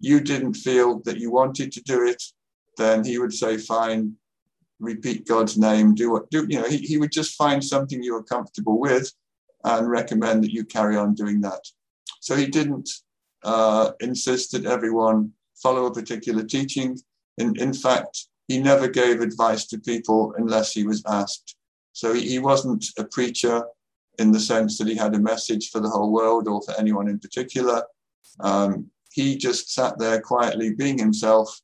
you 0.00 0.20
didn't 0.20 0.54
feel 0.54 1.00
that 1.04 1.18
you 1.18 1.30
wanted 1.30 1.72
to 1.72 1.82
do 1.82 2.06
it, 2.06 2.22
then 2.76 3.04
he 3.04 3.18
would 3.18 3.32
say, 3.32 3.56
fine, 3.56 4.14
repeat 4.78 5.26
God's 5.26 5.56
name, 5.56 5.94
do 5.94 6.10
what, 6.10 6.30
do, 6.30 6.46
you 6.48 6.60
know, 6.60 6.68
he, 6.68 6.78
he 6.78 6.98
would 6.98 7.12
just 7.12 7.34
find 7.36 7.64
something 7.64 8.02
you 8.02 8.14
were 8.14 8.22
comfortable 8.22 8.78
with 8.78 9.10
and 9.64 9.90
recommend 9.90 10.44
that 10.44 10.52
you 10.52 10.64
carry 10.64 10.96
on 10.96 11.14
doing 11.14 11.40
that. 11.40 11.60
So 12.20 12.36
he 12.36 12.46
didn't 12.46 12.90
uh, 13.42 13.92
insist 14.00 14.52
that 14.52 14.66
everyone 14.66 15.32
follow 15.62 15.86
a 15.86 15.94
particular 15.94 16.44
teaching. 16.44 16.98
In, 17.38 17.58
in 17.58 17.72
fact, 17.72 18.26
he 18.48 18.58
never 18.58 18.88
gave 18.88 19.20
advice 19.20 19.66
to 19.66 19.78
people 19.78 20.34
unless 20.36 20.72
he 20.72 20.86
was 20.86 21.02
asked. 21.06 21.56
So 21.92 22.12
he, 22.12 22.28
he 22.28 22.38
wasn't 22.38 22.84
a 22.98 23.04
preacher 23.04 23.64
in 24.18 24.32
the 24.32 24.40
sense 24.40 24.78
that 24.78 24.88
he 24.88 24.94
had 24.94 25.14
a 25.14 25.20
message 25.20 25.70
for 25.70 25.80
the 25.80 25.88
whole 25.88 26.12
world 26.12 26.48
or 26.48 26.62
for 26.62 26.74
anyone 26.78 27.08
in 27.08 27.18
particular. 27.18 27.82
Um, 28.40 28.90
he 29.10 29.36
just 29.36 29.72
sat 29.72 29.98
there 29.98 30.20
quietly 30.20 30.74
being 30.74 30.98
himself. 30.98 31.60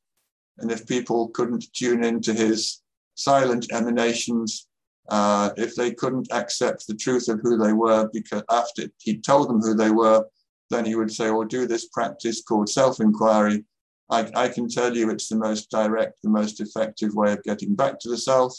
And 0.59 0.71
if 0.71 0.87
people 0.87 1.29
couldn't 1.29 1.65
tune 1.73 2.03
into 2.03 2.33
his 2.33 2.81
silent 3.15 3.71
emanations, 3.71 4.67
uh, 5.09 5.51
if 5.57 5.75
they 5.75 5.93
couldn't 5.93 6.31
accept 6.31 6.87
the 6.87 6.95
truth 6.95 7.27
of 7.27 7.39
who 7.41 7.57
they 7.57 7.73
were, 7.73 8.09
because 8.13 8.43
after 8.49 8.83
he 8.99 9.19
told 9.19 9.49
them 9.49 9.61
who 9.61 9.73
they 9.75 9.91
were, 9.91 10.25
then 10.69 10.85
he 10.85 10.95
would 10.95 11.11
say, 11.11 11.29
or 11.29 11.45
do 11.45 11.67
this 11.67 11.87
practice 11.89 12.41
called 12.41 12.69
self 12.69 12.99
inquiry. 12.99 13.65
I, 14.09 14.29
I 14.35 14.47
can 14.47 14.67
tell 14.69 14.95
you 14.95 15.09
it's 15.09 15.29
the 15.29 15.35
most 15.35 15.69
direct, 15.69 16.21
the 16.23 16.29
most 16.29 16.59
effective 16.59 17.13
way 17.15 17.33
of 17.33 17.43
getting 17.43 17.75
back 17.75 17.99
to 17.99 18.09
the 18.09 18.17
self. 18.17 18.57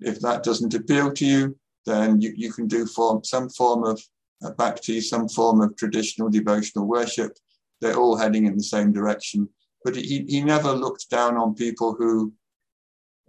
If 0.00 0.20
that 0.20 0.42
doesn't 0.42 0.74
appeal 0.74 1.12
to 1.12 1.24
you, 1.24 1.56
then 1.86 2.20
you, 2.20 2.32
you 2.36 2.52
can 2.52 2.66
do 2.66 2.84
form, 2.84 3.24
some 3.24 3.48
form 3.48 3.84
of 3.84 4.02
uh, 4.44 4.50
bhakti, 4.50 5.00
some 5.00 5.28
form 5.28 5.60
of 5.60 5.76
traditional 5.76 6.28
devotional 6.28 6.86
worship. 6.86 7.32
They're 7.80 7.96
all 7.96 8.16
heading 8.16 8.46
in 8.46 8.56
the 8.56 8.62
same 8.62 8.92
direction. 8.92 9.48
But 9.84 9.96
he, 9.96 10.24
he 10.28 10.42
never 10.42 10.72
looked 10.72 11.08
down 11.10 11.36
on 11.36 11.54
people 11.54 11.94
who 11.94 12.32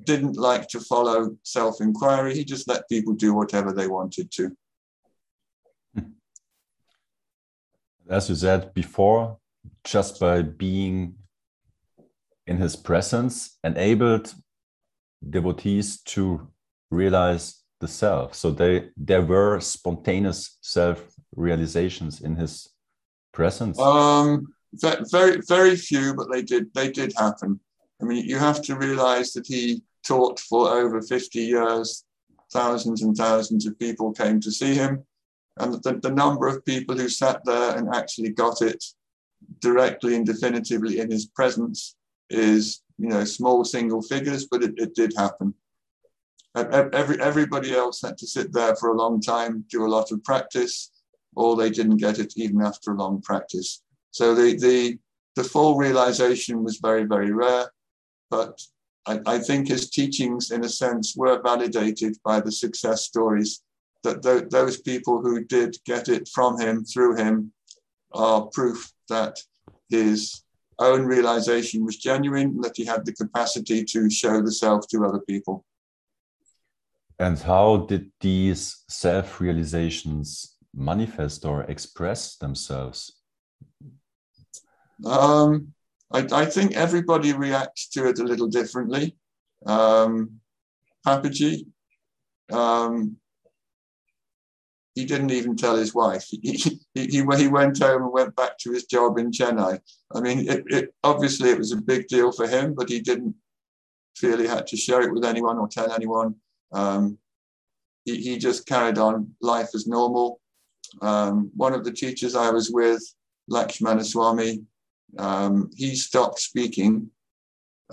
didn't 0.03 0.37
like 0.37 0.67
to 0.69 0.79
follow 0.79 1.37
self 1.43 1.81
inquiry. 1.81 2.33
He 2.33 2.43
just 2.43 2.67
let 2.67 2.89
people 2.89 3.13
do 3.13 3.33
whatever 3.33 3.71
they 3.71 3.87
wanted 3.87 4.31
to. 4.31 4.55
As 8.09 8.29
you 8.29 8.35
said 8.35 8.73
before, 8.73 9.37
just 9.83 10.19
by 10.19 10.41
being 10.41 11.15
in 12.47 12.57
his 12.57 12.75
presence 12.75 13.57
enabled 13.63 14.33
devotees 15.29 16.01
to 16.01 16.47
realize 16.89 17.63
the 17.79 17.87
self. 17.87 18.33
So 18.33 18.51
they 18.51 18.89
there 18.97 19.21
were 19.21 19.59
spontaneous 19.59 20.57
self 20.61 21.03
realizations 21.35 22.21
in 22.21 22.35
his 22.35 22.69
presence. 23.33 23.79
Um, 23.79 24.47
very 24.73 25.41
very 25.47 25.75
few, 25.75 26.13
but 26.15 26.31
they 26.31 26.41
did 26.41 26.73
they 26.73 26.91
did 26.91 27.13
happen. 27.17 27.59
I 28.01 28.05
mean, 28.05 28.25
you 28.25 28.37
have 28.37 28.61
to 28.63 28.75
realize 28.75 29.33
that 29.33 29.47
he 29.47 29.81
taught 30.05 30.39
for 30.39 30.69
over 30.69 31.01
50 31.01 31.39
years. 31.39 32.03
Thousands 32.53 33.01
and 33.01 33.15
thousands 33.15 33.65
of 33.65 33.77
people 33.77 34.13
came 34.13 34.39
to 34.39 34.51
see 34.51 34.73
him. 34.73 35.03
And 35.59 35.73
the, 35.83 35.99
the 36.01 36.11
number 36.11 36.47
of 36.47 36.63
people 36.63 36.95
who 36.95 37.09
sat 37.09 37.41
there 37.43 37.75
and 37.75 37.93
actually 37.93 38.29
got 38.29 38.61
it 38.61 38.83
directly 39.59 40.15
and 40.15 40.25
definitively 40.25 40.99
in 40.99 41.11
his 41.11 41.25
presence 41.25 41.95
is, 42.29 42.83
you 42.97 43.09
know, 43.09 43.23
small 43.23 43.65
single 43.65 44.01
figures, 44.01 44.47
but 44.49 44.63
it, 44.63 44.73
it 44.77 44.95
did 44.95 45.13
happen. 45.17 45.53
Every, 46.57 47.21
everybody 47.21 47.73
else 47.73 48.01
had 48.01 48.17
to 48.17 48.27
sit 48.27 48.51
there 48.51 48.75
for 48.75 48.89
a 48.89 48.97
long 48.97 49.21
time, 49.21 49.65
do 49.69 49.85
a 49.85 49.87
lot 49.87 50.11
of 50.11 50.23
practice, 50.23 50.91
or 51.35 51.55
they 51.55 51.69
didn't 51.69 51.97
get 51.97 52.19
it 52.19 52.33
even 52.35 52.61
after 52.61 52.91
a 52.91 52.97
long 52.97 53.21
practice. 53.21 53.83
So 54.11 54.33
the, 54.33 54.57
the, 54.57 54.97
the 55.35 55.43
full 55.43 55.77
realization 55.77 56.63
was 56.63 56.77
very, 56.77 57.03
very 57.03 57.31
rare. 57.31 57.71
But 58.31 58.59
I, 59.05 59.19
I 59.25 59.39
think 59.39 59.67
his 59.67 59.89
teachings, 59.89 60.51
in 60.51 60.63
a 60.63 60.69
sense, 60.69 61.15
were 61.15 61.41
validated 61.41 62.17
by 62.23 62.39
the 62.39 62.51
success 62.51 63.03
stories 63.03 63.61
that 64.03 64.23
th- 64.23 64.49
those 64.49 64.81
people 64.81 65.21
who 65.21 65.43
did 65.43 65.77
get 65.85 66.09
it 66.09 66.27
from 66.27 66.59
him, 66.59 66.83
through 66.83 67.17
him, 67.17 67.51
are 68.13 68.47
proof 68.47 68.91
that 69.09 69.37
his 69.89 70.43
own 70.79 71.05
realization 71.05 71.85
was 71.85 71.97
genuine, 71.97 72.59
that 72.61 72.75
he 72.75 72.85
had 72.85 73.05
the 73.05 73.13
capacity 73.13 73.83
to 73.83 74.09
show 74.09 74.41
the 74.41 74.51
self 74.51 74.87
to 74.87 75.05
other 75.05 75.19
people. 75.19 75.65
And 77.19 77.39
how 77.39 77.77
did 77.77 78.12
these 78.21 78.84
self 78.89 79.41
realizations 79.41 80.56
manifest 80.73 81.45
or 81.45 81.63
express 81.63 82.36
themselves? 82.36 83.13
Um, 85.06 85.73
I, 86.12 86.27
I 86.32 86.45
think 86.45 86.75
everybody 86.75 87.34
reacts 87.34 87.89
to 87.89 88.08
it 88.08 88.19
a 88.19 88.23
little 88.23 88.47
differently. 88.47 89.17
Um, 89.65 90.39
Papaji, 91.06 91.65
um, 92.51 93.17
he 94.93 95.06
didn't 95.06 95.32
even 95.32 95.56
tell 95.56 95.75
his 95.75 95.93
wife. 95.93 96.25
He, 96.30 96.80
he, 96.93 97.06
he, 97.08 97.21
went 97.21 97.77
home 97.77 98.03
and 98.03 98.12
went 98.12 98.36
back 98.36 98.58
to 98.60 98.71
his 98.71 98.86
job 98.86 99.19
in 99.19 99.32
Chennai. 99.32 99.80
I 100.13 100.19
mean, 100.19 100.49
it, 100.49 100.63
it, 100.67 100.93
obviously 101.03 101.49
it 101.49 101.58
was 101.58 101.71
a 101.71 101.77
big 101.77 102.08
deal 102.08 102.32
for 102.32 102.47
him, 102.47 102.73
but 102.75 102.89
he 102.89 102.99
didn't 102.99 103.36
feel 104.15 104.39
he 104.39 104.47
had 104.47 104.65
to 104.67 104.77
share 104.77 105.01
it 105.01 105.13
with 105.13 105.23
anyone 105.23 105.60
or 105.60 105.67
tell 105.67 105.91
anyone. 105.91 106.36
Um, 106.73 107.17
he, 108.06 108.17
he 108.17 108.38
just 108.38 108.65
carried 108.65 108.97
on 108.97 109.36
life 109.41 109.69
as 109.75 109.88
normal. 109.88 110.39
Um, 111.01 111.51
one 111.56 111.73
of 111.73 111.84
the 111.84 111.91
teachers 111.91 112.36
I 112.36 112.49
was 112.49 112.71
with, 112.71 113.03
Lakshmana 113.49 114.03
Swami, 114.03 114.62
um, 115.17 115.69
he 115.75 115.95
stopped 115.95 116.39
speaking. 116.39 117.10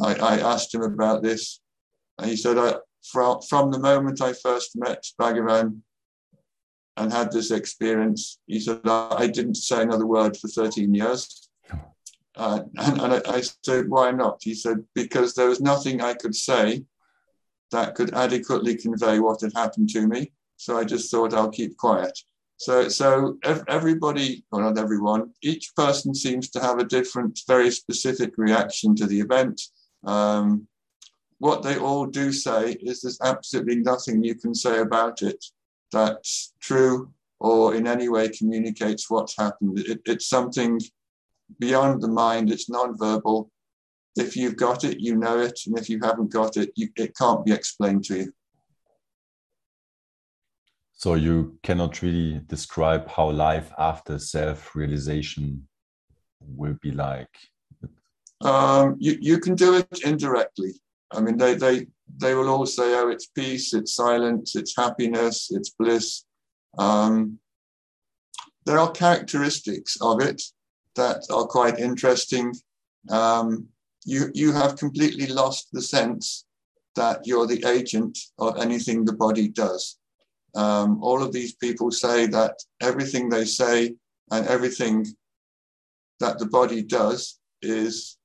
I, 0.01 0.15
I, 0.15 0.39
asked 0.39 0.75
him 0.75 0.83
about 0.83 1.23
this, 1.23 1.61
and 2.19 2.29
he 2.29 2.37
said, 2.37 2.59
I, 2.59 2.77
from, 3.05 3.41
from 3.43 3.71
the 3.71 3.79
moment 3.79 4.21
I 4.21 4.33
first 4.33 4.73
met 4.75 5.05
Bhagavan 5.21 5.81
and 6.97 7.13
had 7.13 7.31
this 7.31 7.51
experience, 7.51 8.39
he 8.47 8.61
said, 8.61 8.81
I 8.85 9.27
didn't 9.27 9.57
say 9.57 9.83
another 9.83 10.07
word 10.07 10.37
for 10.37 10.49
13 10.49 10.95
years. 10.95 11.49
Uh, 12.37 12.63
and, 12.79 13.01
and 13.01 13.15
I, 13.15 13.21
I 13.27 13.43
said, 13.65 13.89
why 13.89 14.11
not? 14.11 14.39
He 14.43 14.55
said, 14.55 14.85
because 14.95 15.35
there 15.35 15.49
was 15.49 15.61
nothing 15.61 16.01
I 16.01 16.15
could 16.15 16.35
say 16.35 16.85
that 17.75 17.95
could 17.95 18.15
adequately 18.15 18.77
convey 18.77 19.19
what 19.19 19.41
had 19.41 19.53
happened 19.55 19.89
to 19.91 20.07
me. 20.07 20.33
So 20.57 20.79
I 20.79 20.85
just 20.85 21.11
thought 21.11 21.35
I'll 21.35 21.51
keep 21.51 21.77
quiet. 21.77 22.17
So, 22.57 22.89
so 22.89 23.37
everybody, 23.69 24.45
or 24.53 24.63
not 24.63 24.79
everyone, 24.79 25.33
each 25.43 25.75
person 25.75 26.15
seems 26.15 26.49
to 26.51 26.61
have 26.61 26.79
a 26.79 26.85
different, 26.85 27.41
very 27.49 27.71
specific 27.71 28.35
reaction 28.37 28.95
to 28.97 29.07
the 29.07 29.21
event. 29.21 29.61
Um, 30.05 30.69
what 31.39 31.63
they 31.63 31.77
all 31.77 32.07
do 32.07 32.33
say 32.33 32.77
is 32.81 33.01
there's 33.01 33.21
absolutely 33.23 33.77
nothing 33.77 34.23
you 34.23 34.37
can 34.37 34.55
say 34.55 34.79
about 34.79 35.23
it 35.23 35.45
that's 35.91 36.55
true 36.61 37.11
or 37.41 37.75
in 37.75 37.87
any 37.87 38.09
way 38.09 38.29
communicates 38.29 39.11
what's 39.11 39.37
happened. 39.37 39.79
It, 39.81 40.01
it's 40.07 40.29
something 40.29 40.81
beyond 41.59 42.03
the 42.03 42.09
mind, 42.09 42.51
it's 42.51 42.71
non-verbal. 42.71 43.51
If 44.17 44.37
you've 44.37 44.57
got 44.57 44.85
it, 44.85 45.01
you 45.01 45.17
know 45.17 45.41
it, 45.41 45.59
and 45.67 45.79
if 45.79 45.89
you 45.89 45.99
haven't 46.03 46.33
got 46.33 46.57
it, 46.57 46.71
you, 46.77 46.89
it 46.97 47.17
can't 47.17 47.45
be 47.45 47.53
explained 47.53 48.05
to 48.05 48.19
you. 48.19 48.33
So 50.93 51.15
you 51.15 51.59
cannot 51.63 52.01
really 52.01 52.41
describe 52.47 53.09
how 53.09 53.31
life 53.31 53.73
after 53.77 54.19
self-realization 54.19 55.67
will 56.41 56.77
be 56.81 56.93
like. 56.93 57.29
Um, 58.41 58.97
you, 58.99 59.19
you 59.21 59.39
can 59.39 59.55
do 59.55 59.75
it 59.75 60.01
indirectly. 60.05 60.73
I 61.11 61.21
mean, 61.21 61.37
they, 61.37 61.55
they, 61.55 61.87
they 62.17 62.35
will 62.35 62.49
all 62.49 62.67
say, 62.67 62.95
oh, 62.99 63.09
it's 63.09 63.27
peace, 63.27 63.75
it's 63.75 63.95
silence, 63.95 64.57
it's 64.57 64.77
happiness, 64.77 65.51
it's 65.51 65.71
bliss. 65.71 66.25
Um, 66.79 67.39
there 68.65 68.79
are 68.79 68.91
characteristics 68.91 69.99
of 70.01 70.23
it, 70.23 70.41
that 70.97 71.23
are 71.31 71.47
quite 71.47 71.79
interesting. 71.79 72.55
Um, 73.11 73.69
you, 74.05 74.31
you 74.35 74.53
have 74.53 74.77
completely 74.77 75.27
lost 75.27 75.69
the 75.73 75.83
sense 75.83 76.45
that 76.97 77.27
you're 77.27 77.47
the 77.47 77.65
agent 77.67 78.19
of 78.39 78.59
anything 78.59 79.05
the 79.05 79.13
body 79.13 79.49
does. 79.49 79.99
Um, 80.55 81.03
all 81.03 81.23
of 81.23 81.33
these 81.33 81.55
people 81.55 81.91
say 81.91 82.27
that 82.27 82.55
everything 82.81 83.29
they 83.29 83.45
say 83.45 83.97
and 84.31 84.47
everything 84.47 85.07
that 86.21 86.39
the 86.39 86.47
body 86.47 86.83
does 86.83 87.39
is 87.63 88.17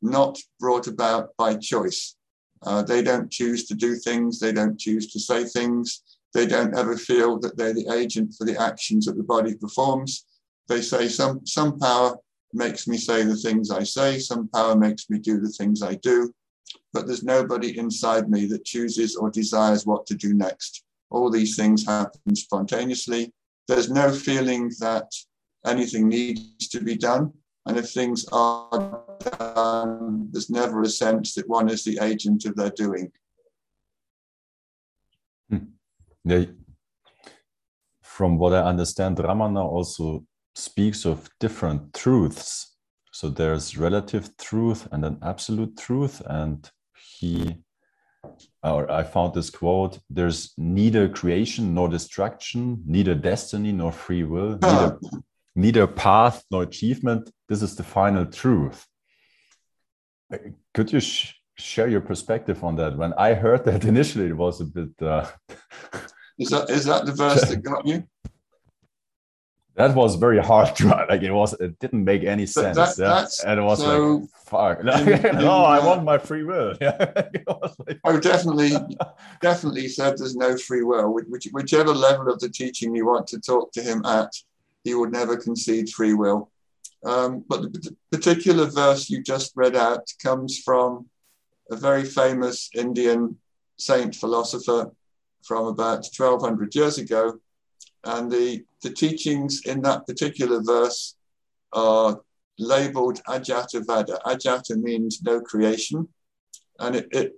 not 0.00 0.36
brought 0.58 0.88
about 0.88 1.30
by 1.36 1.54
choice. 1.54 2.16
Uh, 2.64 2.82
they 2.82 3.02
don't 3.02 3.30
choose 3.30 3.66
to 3.66 3.74
do 3.74 3.94
things, 3.94 4.40
they 4.40 4.52
don't 4.52 4.78
choose 4.78 5.12
to 5.12 5.20
say 5.20 5.44
things, 5.44 6.02
they 6.34 6.46
don't 6.46 6.76
ever 6.76 6.96
feel 6.96 7.38
that 7.38 7.56
they're 7.56 7.74
the 7.74 7.88
agent 7.92 8.34
for 8.36 8.44
the 8.44 8.60
actions 8.60 9.06
that 9.06 9.16
the 9.16 9.22
body 9.22 9.54
performs. 9.54 10.24
They 10.68 10.80
say 10.80 11.08
some, 11.08 11.46
some 11.46 11.78
power 11.78 12.16
makes 12.52 12.86
me 12.86 12.96
say 12.96 13.24
the 13.24 13.36
things 13.36 13.70
I 13.70 13.82
say, 13.82 14.18
some 14.18 14.48
power 14.48 14.76
makes 14.76 15.08
me 15.10 15.18
do 15.18 15.40
the 15.40 15.48
things 15.48 15.82
I 15.82 15.94
do, 15.96 16.32
but 16.92 17.06
there's 17.06 17.24
nobody 17.24 17.78
inside 17.78 18.28
me 18.28 18.46
that 18.46 18.64
chooses 18.64 19.16
or 19.16 19.30
desires 19.30 19.86
what 19.86 20.06
to 20.06 20.14
do 20.14 20.34
next. 20.34 20.84
All 21.10 21.30
these 21.30 21.56
things 21.56 21.86
happen 21.86 22.34
spontaneously. 22.34 23.32
There's 23.68 23.90
no 23.90 24.10
feeling 24.12 24.70
that 24.80 25.10
anything 25.66 26.08
needs 26.08 26.68
to 26.68 26.80
be 26.80 26.96
done. 26.96 27.32
And 27.66 27.76
if 27.76 27.90
things 27.90 28.26
are 28.32 29.04
done, 29.38 30.28
there's 30.32 30.50
never 30.50 30.82
a 30.82 30.88
sense 30.88 31.34
that 31.34 31.48
one 31.48 31.68
is 31.68 31.84
the 31.84 31.98
agent 32.02 32.44
of 32.44 32.56
their 32.56 32.70
doing. 32.70 33.12
Hmm. 35.48 35.58
Yeah. 36.24 36.46
From 38.02 38.36
what 38.36 38.52
I 38.52 38.62
understand, 38.62 39.18
Ramana 39.18 39.64
also 39.64 40.24
speaks 40.54 41.04
of 41.04 41.28
different 41.40 41.94
truths. 41.94 42.76
So 43.12 43.28
there's 43.28 43.76
relative 43.76 44.36
truth 44.36 44.88
and 44.92 45.04
an 45.04 45.18
absolute 45.22 45.76
truth. 45.76 46.22
And 46.26 46.68
he, 47.18 47.58
or 48.62 48.90
I 48.90 49.02
found 49.02 49.34
this 49.34 49.50
quote 49.50 49.98
there's 50.08 50.54
neither 50.56 51.08
creation 51.08 51.74
nor 51.74 51.88
destruction, 51.88 52.82
neither 52.86 53.14
destiny 53.14 53.72
nor 53.72 53.92
free 53.92 54.24
will, 54.24 54.58
neither, 54.62 54.98
neither 55.54 55.86
path 55.86 56.44
nor 56.50 56.62
achievement. 56.62 57.30
This 57.48 57.62
is 57.62 57.76
the 57.76 57.82
final 57.82 58.26
truth. 58.26 58.86
Uh, 60.32 60.38
could 60.74 60.92
you 60.92 61.00
sh 61.00 61.34
share 61.58 61.88
your 61.88 62.00
perspective 62.00 62.64
on 62.64 62.76
that? 62.76 62.96
When 62.96 63.12
I 63.14 63.34
heard 63.34 63.64
that 63.66 63.84
initially, 63.92 64.28
it 64.28 64.36
was 64.36 64.60
a 64.60 64.64
bit. 64.64 64.90
Uh, 65.00 65.28
is 66.38 66.48
that 66.48 66.70
is 66.70 66.84
that 66.86 67.04
the 67.04 67.12
verse 67.12 67.42
that 67.48 67.62
got 67.62 67.86
you? 67.86 68.04
That 69.74 69.94
was 69.94 70.16
very 70.16 70.38
hard 70.38 70.78
write. 70.82 71.08
Like 71.08 71.22
it 71.22 71.32
was, 71.32 71.54
it 71.54 71.78
didn't 71.78 72.04
make 72.04 72.24
any 72.24 72.46
sense. 72.46 72.76
That, 72.76 72.98
yeah? 72.98 73.50
And 73.50 73.60
it 73.60 73.62
was 73.62 73.80
so 73.80 74.16
like, 74.16 74.28
fuck. 74.44 74.84
no, 75.34 75.64
I 75.64 75.84
want 75.84 76.04
my 76.04 76.18
free 76.18 76.44
will. 76.44 76.76
Yeah. 76.80 77.12
like... 77.86 78.00
Oh, 78.04 78.18
definitely, 78.18 78.72
definitely 79.40 79.88
said 79.88 80.18
there's 80.18 80.36
no 80.36 80.56
free 80.56 80.82
will. 80.82 81.14
Which, 81.14 81.48
whichever 81.52 81.92
level 81.94 82.30
of 82.30 82.40
the 82.40 82.48
teaching 82.48 82.94
you 82.94 83.06
want 83.06 83.26
to 83.28 83.40
talk 83.40 83.72
to 83.72 83.82
him 83.82 84.04
at, 84.04 84.32
he 84.84 84.94
would 84.94 85.12
never 85.12 85.36
concede 85.36 85.90
free 85.90 86.14
will. 86.14 86.50
Um, 87.04 87.44
but 87.48 87.62
the 87.62 87.96
particular 88.10 88.66
verse 88.66 89.08
you 89.08 89.22
just 89.22 89.52
read 89.56 89.74
out 89.74 90.12
comes 90.22 90.58
from 90.58 91.06
a 91.70 91.76
very 91.76 92.04
famous 92.04 92.68
Indian 92.74 93.38
saint 93.76 94.14
philosopher 94.14 94.92
from 95.42 95.66
about 95.66 96.06
1200 96.16 96.74
years 96.74 96.98
ago 96.98 97.40
and 98.04 98.30
the, 98.30 98.64
the 98.82 98.90
teachings 98.90 99.62
in 99.66 99.82
that 99.82 100.06
particular 100.06 100.60
verse 100.62 101.16
are 101.72 102.20
labeled 102.58 103.22
Ajata 103.28 103.84
Vada. 103.86 104.18
Ajata 104.26 104.76
means 104.76 105.22
no 105.22 105.40
creation. 105.40 106.08
And 106.78 106.96
it, 106.96 107.08
it 107.12 107.32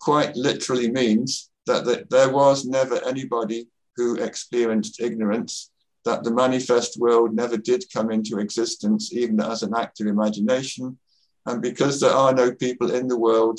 quite 0.00 0.34
literally 0.36 0.90
means 0.90 1.50
that, 1.66 1.84
that 1.84 2.10
there 2.10 2.30
was 2.30 2.64
never 2.64 3.04
anybody 3.04 3.68
who 3.96 4.16
experienced 4.16 5.00
ignorance, 5.00 5.70
that 6.04 6.24
the 6.24 6.30
manifest 6.30 6.98
world 6.98 7.34
never 7.34 7.56
did 7.56 7.84
come 7.92 8.10
into 8.10 8.38
existence, 8.38 9.12
even 9.12 9.40
as 9.40 9.62
an 9.62 9.74
act 9.76 10.00
of 10.00 10.06
imagination. 10.06 10.98
And 11.46 11.60
because 11.60 12.00
there 12.00 12.12
are 12.12 12.32
no 12.32 12.54
people 12.54 12.92
in 12.92 13.08
the 13.08 13.18
world, 13.18 13.58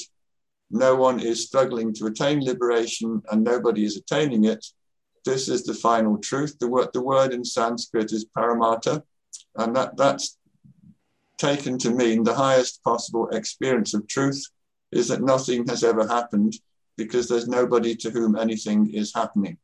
no 0.72 0.96
one 0.96 1.20
is 1.20 1.46
struggling 1.46 1.94
to 1.96 2.06
attain 2.06 2.44
liberation 2.44 3.22
and 3.32 3.44
nobody 3.44 3.84
is 3.84 3.98
attaining 3.98 4.46
it, 4.46 4.66
this 5.24 5.50
is 5.50 5.64
the 5.64 5.74
final 5.74 6.18
truth. 6.18 6.58
The 6.60 6.68
word, 6.68 6.90
the 6.94 7.02
word 7.02 7.34
in 7.34 7.44
Sanskrit 7.44 8.12
is 8.12 8.26
paramartha, 8.26 9.04
and 9.56 9.76
that, 9.76 9.98
that's 9.98 10.38
taken 11.38 11.78
to 11.80 11.92
mean 11.92 12.24
the 12.24 12.36
highest 12.36 12.84
possible 12.84 13.30
experience 13.30 13.94
of 13.94 14.08
truth 14.08 14.44
is 14.92 15.08
that 15.08 15.22
nothing 15.22 15.66
has 15.68 15.84
ever 15.84 16.08
happened 16.08 16.54
because 16.98 17.28
there's 17.28 17.48
nobody 17.48 17.96
to 17.96 18.12
whom 18.12 18.36
anything 18.36 18.94
is 18.94 19.14
happening. 19.14 19.58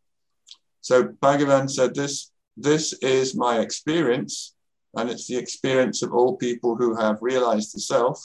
So 0.82 1.04
Bhagavan 1.04 1.70
said, 1.70 1.96
this, 1.96 2.32
this 2.56 2.94
is 2.94 3.36
my 3.36 3.60
experience, 3.60 4.56
and 4.96 5.10
it's 5.10 5.28
the 5.28 5.36
experience 5.36 6.02
of 6.02 6.14
all 6.14 6.38
people 6.38 6.76
who 6.76 6.96
have 6.96 7.18
realized 7.22 7.76
the 7.76 7.82
self, 7.82 8.24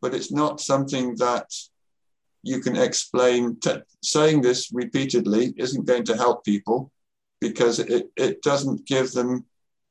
but 0.00 0.14
it's 0.14 0.30
not 0.30 0.60
something 0.60 1.16
that 1.16 1.50
you 2.46 2.60
can 2.60 2.76
explain 2.76 3.58
t- 3.58 3.82
saying 4.02 4.40
this 4.40 4.70
repeatedly 4.72 5.52
isn't 5.56 5.84
going 5.84 6.04
to 6.04 6.16
help 6.16 6.44
people 6.44 6.92
because 7.40 7.80
it, 7.80 8.08
it 8.16 8.40
doesn't 8.42 8.86
give 8.86 9.10
them 9.10 9.44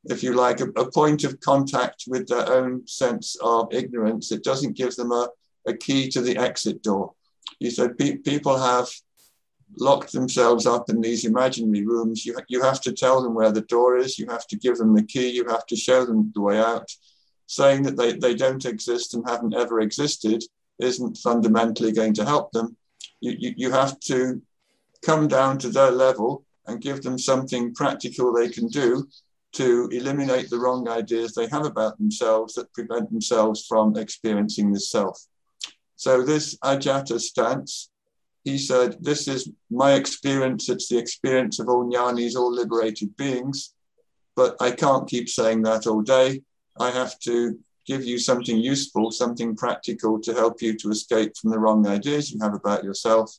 if 0.06 0.24
you 0.24 0.34
like 0.34 0.62
a, 0.62 0.68
a, 0.78 0.89
point 0.89 1.26
of 1.26 1.39
contact 1.41 2.06
with 2.08 2.28
their 2.28 2.48
own 2.48 2.88
sense 2.88 3.36
of 3.41 3.68
ignorance. 3.74 4.32
It 4.32 4.44
doesn't 4.44 4.78
give 4.78 4.96
them 4.96 5.12
a, 5.12 5.28
a 5.68 5.74
key 5.74 6.08
to 6.12 6.22
the 6.22 6.38
exit 6.38 6.82
door. 6.82 7.13
You 7.60 7.72
said 7.72 7.98
pe- 7.98 8.18
people 8.18 8.58
have 8.58 8.88
locked 9.78 10.13
themselves 10.13 10.65
up 10.65 10.89
in 10.89 11.02
these 11.02 11.26
imaginary 11.26 11.86
rooms. 11.86 12.26
You, 12.26 12.38
you 12.48 12.62
have 12.62 12.80
to 12.82 12.94
tell 12.94 13.22
them 13.22 13.34
where 13.34 13.52
the 13.52 13.62
door 13.62 13.98
is. 13.98 14.18
You 14.18 14.28
have 14.30 14.48
to 14.48 14.58
give 14.58 14.78
them 14.78 14.96
the 14.96 15.04
key. 15.04 15.30
You 15.30 15.46
have 15.50 15.65
to 15.65 15.76
show 15.76 16.06
them 16.06 16.32
the 16.34 16.41
way 16.41 16.58
out 16.58 16.89
saying 17.48 17.84
that 17.84 17.98
they, 17.98 18.13
they 18.13 18.34
don't 18.34 18.63
exist 18.63 19.13
and 19.13 19.28
haven't 19.28 19.54
ever 19.54 19.82
existed 19.82 20.41
isn't 20.79 21.17
fundamentally 21.17 21.91
going 21.91 22.13
to 22.13 22.25
help 22.25 22.51
them. 22.51 22.75
You, 23.21 23.35
you, 23.38 23.53
you 23.57 23.71
have 23.71 23.99
to 24.01 24.41
come 25.03 25.27
down 25.27 25.57
to 25.59 25.69
their 25.69 25.91
level 25.91 26.43
and 26.67 26.81
give 26.81 27.01
them 27.01 27.17
something 27.17 27.73
practical 27.73 28.33
they 28.33 28.49
can 28.49 28.67
do 28.67 29.07
to 29.53 29.88
eliminate 29.91 30.49
the 30.49 30.59
wrong 30.59 30.88
ideas 30.89 31.33
they 31.33 31.47
have 31.47 31.65
about 31.65 31.97
themselves 31.97 32.55
that 32.55 32.73
prevent 32.73 33.09
themselves 33.09 33.65
from 33.65 33.95
experiencing 33.95 34.73
the 34.73 34.79
self. 34.79 35.17
So, 35.95 36.23
this 36.23 36.57
Ajata 36.57 37.19
stance, 37.21 37.89
he 38.43 38.57
said, 38.57 38.97
This 38.99 39.29
is 39.29 39.49
my 39.71 39.93
experience, 39.93 40.67
it's 40.67 40.89
the 40.89 40.97
experience 40.97 41.59
of 41.59 41.69
all 41.69 41.89
jnanis, 41.89 42.35
all 42.35 42.53
liberated 42.53 43.15
beings, 43.15 43.73
but 44.35 44.57
I 44.59 44.71
can't 44.71 45.07
keep 45.07 45.29
saying 45.29 45.61
that 45.63 45.88
all 45.88 46.01
day. 46.01 46.41
I 46.77 46.91
have 46.91 47.17
to 47.19 47.57
give 47.86 48.04
you 48.04 48.17
something 48.17 48.58
useful, 48.58 49.12
something 49.12 49.56
practical 49.56 50.19
to 50.21 50.34
help 50.34 50.62
you 50.62 50.76
to 50.78 50.89
escape 50.89 51.36
from 51.38 51.52
the 51.52 51.60
wrong 51.60 51.86
ideas 51.88 52.32
you 52.32 52.39
have 52.41 52.54
about 52.54 52.84
yourself. 52.84 53.32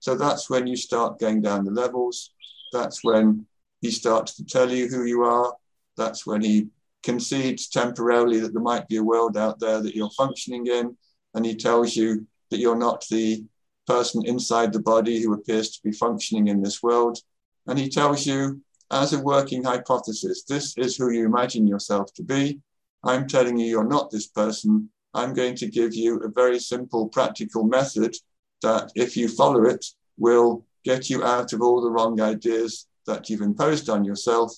So 0.00 0.16
that's 0.16 0.50
when 0.50 0.66
you 0.66 0.76
start 0.76 1.20
going 1.20 1.42
down 1.42 1.64
the 1.64 1.70
levels. 1.70 2.32
That's 2.72 3.04
when 3.04 3.46
he 3.80 3.90
starts 3.90 4.34
to 4.36 4.44
tell 4.44 4.70
you 4.70 4.88
who 4.88 5.04
you 5.04 5.22
are. 5.22 5.54
That's 5.96 6.26
when 6.26 6.42
he 6.42 6.68
concedes 7.02 7.68
temporarily 7.68 8.40
that 8.40 8.52
there 8.52 8.62
might 8.62 8.88
be 8.88 8.96
a 8.96 9.02
world 9.02 9.36
out 9.36 9.60
there 9.60 9.80
that 9.80 9.94
you're 9.94 10.10
functioning 10.10 10.66
in. 10.66 10.96
And 11.34 11.46
he 11.46 11.54
tells 11.54 11.94
you 11.96 12.26
that 12.50 12.58
you're 12.58 12.76
not 12.76 13.04
the 13.08 13.44
person 13.86 14.24
inside 14.26 14.72
the 14.72 14.80
body 14.80 15.22
who 15.22 15.34
appears 15.34 15.70
to 15.70 15.82
be 15.82 15.92
functioning 15.92 16.48
in 16.48 16.62
this 16.62 16.82
world. 16.82 17.18
And 17.66 17.78
he 17.78 17.88
tells 17.88 18.26
you, 18.26 18.60
as 18.90 19.12
a 19.12 19.18
working 19.18 19.64
hypothesis, 19.64 20.44
this 20.44 20.76
is 20.76 20.96
who 20.96 21.10
you 21.10 21.24
imagine 21.24 21.66
yourself 21.66 22.12
to 22.14 22.22
be. 22.22 22.60
I'm 23.04 23.26
telling 23.26 23.58
you 23.58 23.66
you're 23.66 23.88
not 23.88 24.10
this 24.10 24.26
person. 24.26 24.90
I'm 25.14 25.34
going 25.34 25.56
to 25.56 25.66
give 25.66 25.94
you 25.94 26.18
a 26.20 26.28
very 26.28 26.58
simple, 26.58 27.08
practical 27.08 27.64
method 27.64 28.16
that, 28.62 28.92
if 28.94 29.16
you 29.16 29.28
follow 29.28 29.64
it, 29.64 29.84
will 30.18 30.64
get 30.84 31.10
you 31.10 31.22
out 31.24 31.52
of 31.52 31.60
all 31.60 31.80
the 31.80 31.90
wrong 31.90 32.20
ideas 32.20 32.86
that 33.06 33.28
you've 33.28 33.40
imposed 33.40 33.88
on 33.88 34.04
yourself. 34.04 34.52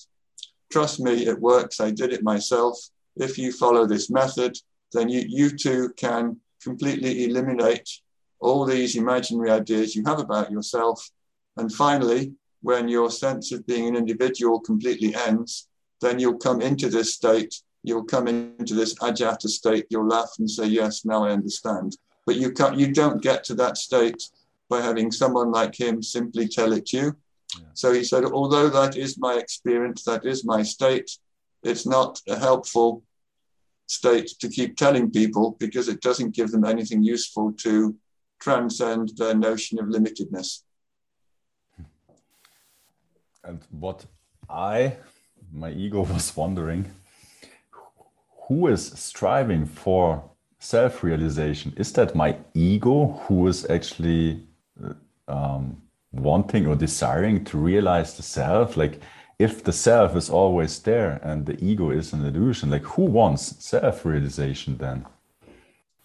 Trust 0.71 0.99
me, 0.99 1.25
it 1.25 1.39
works. 1.39 1.79
I 1.79 1.91
did 1.91 2.13
it 2.13 2.23
myself. 2.23 2.77
If 3.15 3.37
you 3.37 3.51
follow 3.51 3.85
this 3.85 4.09
method, 4.09 4.57
then 4.91 5.09
you, 5.09 5.23
you 5.27 5.49
too 5.57 5.91
can 5.97 6.37
completely 6.61 7.25
eliminate 7.25 7.89
all 8.39 8.65
these 8.65 8.95
imaginary 8.95 9.51
ideas 9.51 9.95
you 9.95 10.03
have 10.05 10.19
about 10.19 10.51
yourself. 10.51 11.09
And 11.57 11.73
finally, 11.73 12.33
when 12.61 12.87
your 12.87 13.09
sense 13.09 13.51
of 13.51 13.65
being 13.65 13.87
an 13.87 13.95
individual 13.95 14.59
completely 14.59 15.15
ends, 15.15 15.67
then 16.01 16.19
you'll 16.19 16.37
come 16.37 16.61
into 16.61 16.89
this 16.89 17.13
state 17.13 17.53
you'll 17.87 18.03
come 18.03 18.27
into 18.27 18.73
this 18.73 18.95
ajata 18.95 19.47
state, 19.47 19.85
you'll 19.89 20.07
laugh 20.07 20.31
and 20.39 20.49
say, 20.49 20.65
yes, 20.65 21.05
now 21.05 21.25
I 21.25 21.31
understand. 21.31 21.97
But 22.25 22.35
you 22.35 22.51
can't, 22.51 22.77
you 22.77 22.91
don't 22.91 23.21
get 23.21 23.43
to 23.45 23.55
that 23.55 23.77
state 23.77 24.29
by 24.69 24.81
having 24.81 25.11
someone 25.11 25.51
like 25.51 25.79
him 25.79 26.01
simply 26.01 26.47
tell 26.47 26.73
it 26.73 26.87
to 26.87 26.97
you. 26.97 27.15
Yeah. 27.57 27.65
So 27.73 27.93
he 27.93 28.03
said, 28.03 28.25
although 28.25 28.69
that 28.69 28.97
is 28.97 29.17
my 29.17 29.35
experience, 29.35 30.03
that 30.03 30.25
is 30.25 30.43
my 30.43 30.63
state, 30.63 31.09
it's 31.63 31.85
not 31.85 32.21
a 32.27 32.37
helpful 32.37 33.03
state 33.87 34.27
to 34.39 34.49
keep 34.49 34.75
telling 34.75 35.11
people 35.11 35.55
because 35.59 35.87
it 35.87 36.01
doesn't 36.01 36.35
give 36.35 36.51
them 36.51 36.65
anything 36.65 37.03
useful 37.03 37.53
to 37.53 37.95
transcend 38.39 39.11
their 39.17 39.35
notion 39.35 39.79
of 39.79 39.85
limitedness. 39.85 40.61
And 43.43 43.61
what 43.69 44.05
I, 44.49 44.97
my 45.53 45.71
ego 45.71 46.01
was 46.13 46.35
wondering, 46.35 46.91
who 48.47 48.67
is 48.67 48.91
striving 48.95 49.65
for 49.65 50.23
self 50.59 51.03
realization? 51.03 51.73
Is 51.77 51.91
that 51.93 52.15
my 52.15 52.37
ego 52.53 53.21
who 53.25 53.47
is 53.47 53.69
actually 53.69 54.43
uh, 54.83 54.93
um, 55.27 55.81
wanting 56.11 56.67
or 56.67 56.75
desiring 56.75 57.43
to 57.45 57.57
realize 57.57 58.15
the 58.15 58.23
self? 58.23 58.77
Like, 58.77 59.01
if 59.37 59.63
the 59.63 59.73
self 59.73 60.15
is 60.15 60.29
always 60.29 60.79
there 60.79 61.19
and 61.23 61.45
the 61.45 61.61
ego 61.63 61.89
is 61.89 62.13
an 62.13 62.25
illusion, 62.25 62.69
like, 62.69 62.83
who 62.83 63.03
wants 63.03 63.65
self 63.65 64.05
realization 64.05 64.77
then? 64.77 65.05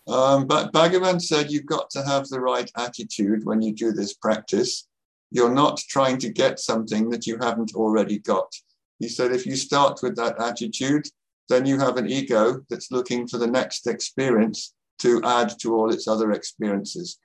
Um, 0.09 0.47
but 0.47 0.73
Bhagavan 0.73 1.21
said 1.23 1.51
you've 1.51 1.67
got 1.67 1.91
to 1.91 2.03
have 2.03 2.27
the 2.29 2.41
right 2.41 2.71
attitude 2.77 3.45
when 3.45 3.63
you 3.63 3.73
do 3.73 3.93
this 3.93 4.15
practice. 4.15 4.89
You're 5.31 5.55
not 5.55 5.79
trying 5.89 6.19
to 6.19 6.31
get 6.31 6.59
something 6.59 7.11
that 7.11 7.27
you 7.27 7.39
haven't 7.39 7.75
already 7.75 8.19
got. 8.19 8.53
He 8.99 9.09
said 9.09 9.31
if 9.31 9.47
you 9.47 9.55
start 9.55 10.01
with 10.03 10.17
that 10.17 10.41
attitude, 10.41 11.07
then 11.51 11.67
you 11.67 11.79
have 11.79 11.97
an 11.97 12.09
ego 12.09 12.65
that's 12.71 12.93
looking 12.93 13.27
for 13.27 13.39
the 13.39 13.47
next 13.47 13.87
experience 13.87 14.73
to 15.01 15.21
add 15.25 15.59
to 15.59 15.75
all 15.75 15.93
its 15.93 16.07
other 16.07 16.33
experiences. 16.33 17.19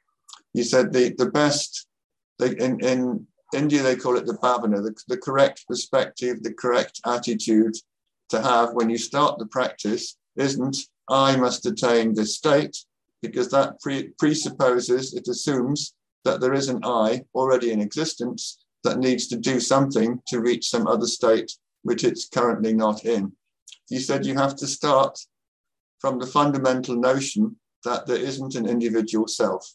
He 0.53 0.63
said 0.63 0.91
the, 0.91 1.13
the 1.17 1.29
best, 1.29 1.87
in, 2.41 2.79
in 2.79 3.27
India, 3.53 3.83
they 3.83 3.95
call 3.95 4.17
it 4.17 4.25
the 4.25 4.37
bhavana, 4.37 4.83
the, 4.83 4.95
the 5.07 5.17
correct 5.17 5.65
perspective, 5.67 6.41
the 6.41 6.53
correct 6.53 6.99
attitude 7.05 7.75
to 8.29 8.41
have 8.41 8.73
when 8.73 8.89
you 8.89 8.97
start 8.97 9.37
the 9.37 9.45
practice 9.45 10.17
isn't, 10.35 10.77
I 11.09 11.35
must 11.35 11.65
attain 11.65 12.13
this 12.13 12.35
state, 12.35 12.75
because 13.21 13.49
that 13.51 13.79
pre- 13.79 14.09
presupposes, 14.17 15.13
it 15.13 15.27
assumes 15.27 15.93
that 16.23 16.41
there 16.41 16.53
is 16.53 16.69
an 16.69 16.79
I 16.83 17.21
already 17.35 17.71
in 17.71 17.79
existence 17.81 18.65
that 18.83 18.97
needs 18.97 19.27
to 19.27 19.37
do 19.37 19.59
something 19.59 20.19
to 20.27 20.41
reach 20.41 20.69
some 20.69 20.87
other 20.87 21.07
state 21.07 21.51
which 21.83 22.03
it's 22.03 22.27
currently 22.27 22.73
not 22.73 23.05
in. 23.05 23.31
He 23.87 23.99
said 23.99 24.25
you 24.25 24.35
have 24.35 24.55
to 24.57 24.67
start 24.67 25.19
from 25.99 26.19
the 26.19 26.27
fundamental 26.27 26.95
notion 26.95 27.57
that 27.83 28.05
there 28.07 28.17
isn't 28.17 28.55
an 28.55 28.67
individual 28.67 29.27
self. 29.27 29.67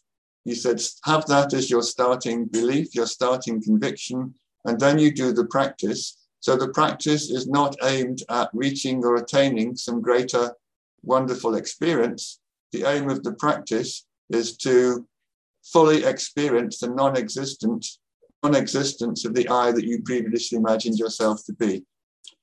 He 0.43 0.55
said, 0.55 0.81
have 1.05 1.25
that 1.27 1.53
as 1.53 1.69
your 1.69 1.83
starting 1.83 2.45
belief, 2.45 2.95
your 2.95 3.05
starting 3.05 3.61
conviction, 3.61 4.33
and 4.65 4.79
then 4.79 4.99
you 4.99 5.11
do 5.11 5.31
the 5.33 5.45
practice. 5.45 6.17
So 6.39 6.55
the 6.55 6.69
practice 6.69 7.29
is 7.29 7.47
not 7.47 7.75
aimed 7.83 8.23
at 8.29 8.49
reaching 8.53 9.03
or 9.03 9.15
attaining 9.15 9.75
some 9.75 10.01
greater 10.01 10.55
wonderful 11.03 11.55
experience. 11.55 12.39
The 12.71 12.83
aim 12.83 13.09
of 13.09 13.23
the 13.23 13.33
practice 13.33 14.05
is 14.29 14.57
to 14.57 15.07
fully 15.63 16.03
experience 16.03 16.79
the 16.79 16.89
non-existent 16.89 17.85
non-existence 18.43 19.23
of 19.23 19.35
the 19.35 19.47
I 19.49 19.71
that 19.71 19.85
you 19.85 20.01
previously 20.01 20.57
imagined 20.57 20.97
yourself 20.97 21.45
to 21.45 21.53
be. 21.53 21.85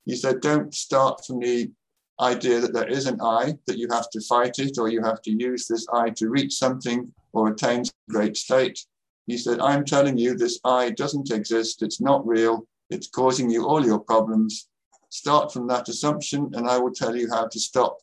He 0.08 0.16
said, 0.16 0.40
don't 0.40 0.74
start 0.74 1.26
from 1.26 1.40
the 1.40 1.70
idea 2.18 2.60
that 2.60 2.72
there 2.72 2.88
is 2.88 3.06
an 3.06 3.20
I, 3.20 3.58
that 3.66 3.76
you 3.76 3.88
have 3.90 4.08
to 4.08 4.22
fight 4.22 4.58
it 4.58 4.78
or 4.78 4.88
you 4.88 5.02
have 5.02 5.20
to 5.20 5.30
use 5.30 5.66
this 5.66 5.86
I 5.92 6.08
to 6.16 6.30
reach 6.30 6.54
something 6.54 7.12
or 7.34 7.48
attain 7.48 7.84
great 8.08 8.34
state. 8.38 8.78
He 9.26 9.36
said, 9.36 9.60
I'm 9.60 9.84
telling 9.84 10.16
you, 10.16 10.34
this 10.34 10.60
I 10.64 10.92
doesn't 10.92 11.30
exist. 11.30 11.82
It's 11.82 12.00
not 12.00 12.26
real. 12.26 12.66
It's 12.88 13.08
causing 13.08 13.50
you 13.50 13.66
all 13.66 13.84
your 13.84 13.98
problems. 13.98 14.70
Start 15.10 15.52
from 15.52 15.66
that 15.68 15.90
assumption, 15.90 16.52
and 16.54 16.66
I 16.66 16.78
will 16.78 16.94
tell 16.94 17.14
you 17.14 17.28
how 17.30 17.46
to 17.46 17.60
stop, 17.60 17.98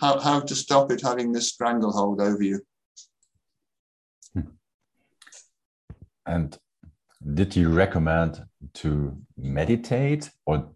how, 0.00 0.18
how 0.20 0.40
to 0.40 0.54
stop 0.54 0.90
it 0.90 1.02
having 1.02 1.32
this 1.32 1.50
stranglehold 1.50 2.22
over 2.22 2.42
you. 2.42 2.62
Hmm. 4.32 4.40
And 6.24 6.58
did 7.34 7.54
you 7.54 7.68
recommend 7.68 8.42
to 8.74 9.18
meditate 9.36 10.30
or 10.46 10.70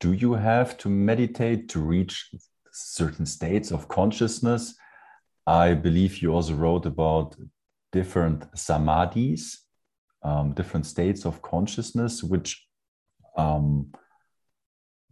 do 0.00 0.12
you 0.12 0.32
have 0.32 0.76
to 0.78 0.88
meditate 0.88 1.68
to 1.68 1.80
reach 1.80 2.30
certain 2.72 3.26
states 3.26 3.70
of 3.70 3.86
consciousness? 3.86 4.74
I 5.46 5.74
believe 5.74 6.22
you 6.22 6.32
also 6.32 6.54
wrote 6.54 6.86
about 6.86 7.36
different 7.92 8.50
samadhis, 8.52 9.58
um, 10.22 10.52
different 10.52 10.86
states 10.86 11.24
of 11.26 11.42
consciousness, 11.42 12.22
which 12.22 12.66
um, 13.36 13.92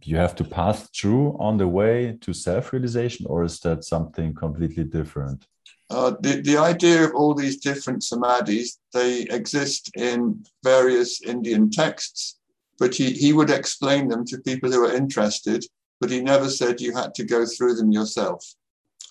you 0.01 0.17
have 0.17 0.35
to 0.35 0.43
pass 0.43 0.89
through 0.89 1.37
on 1.39 1.57
the 1.57 1.67
way 1.67 2.17
to 2.21 2.33
self 2.33 2.73
realization, 2.73 3.25
or 3.27 3.43
is 3.43 3.59
that 3.59 3.83
something 3.83 4.33
completely 4.33 4.85
different? 4.85 5.45
Uh, 5.91 6.13
the, 6.21 6.41
the 6.41 6.57
idea 6.57 7.03
of 7.03 7.13
all 7.15 7.33
these 7.33 7.57
different 7.57 8.01
samadhis, 8.01 8.77
they 8.93 9.23
exist 9.23 9.91
in 9.95 10.43
various 10.63 11.21
Indian 11.21 11.69
texts 11.69 12.38
but 12.79 12.95
he, 12.95 13.11
he 13.11 13.33
would 13.33 13.49
explain 13.49 14.07
them 14.07 14.25
to 14.25 14.37
people 14.39 14.71
who 14.71 14.85
are 14.85 14.95
interested, 14.95 15.65
but 15.99 16.09
he 16.09 16.21
never 16.21 16.49
said 16.49 16.79
you 16.79 16.95
had 16.95 17.13
to 17.15 17.25
go 17.25 17.45
through 17.45 17.75
them 17.75 17.91
yourself. 17.91 18.45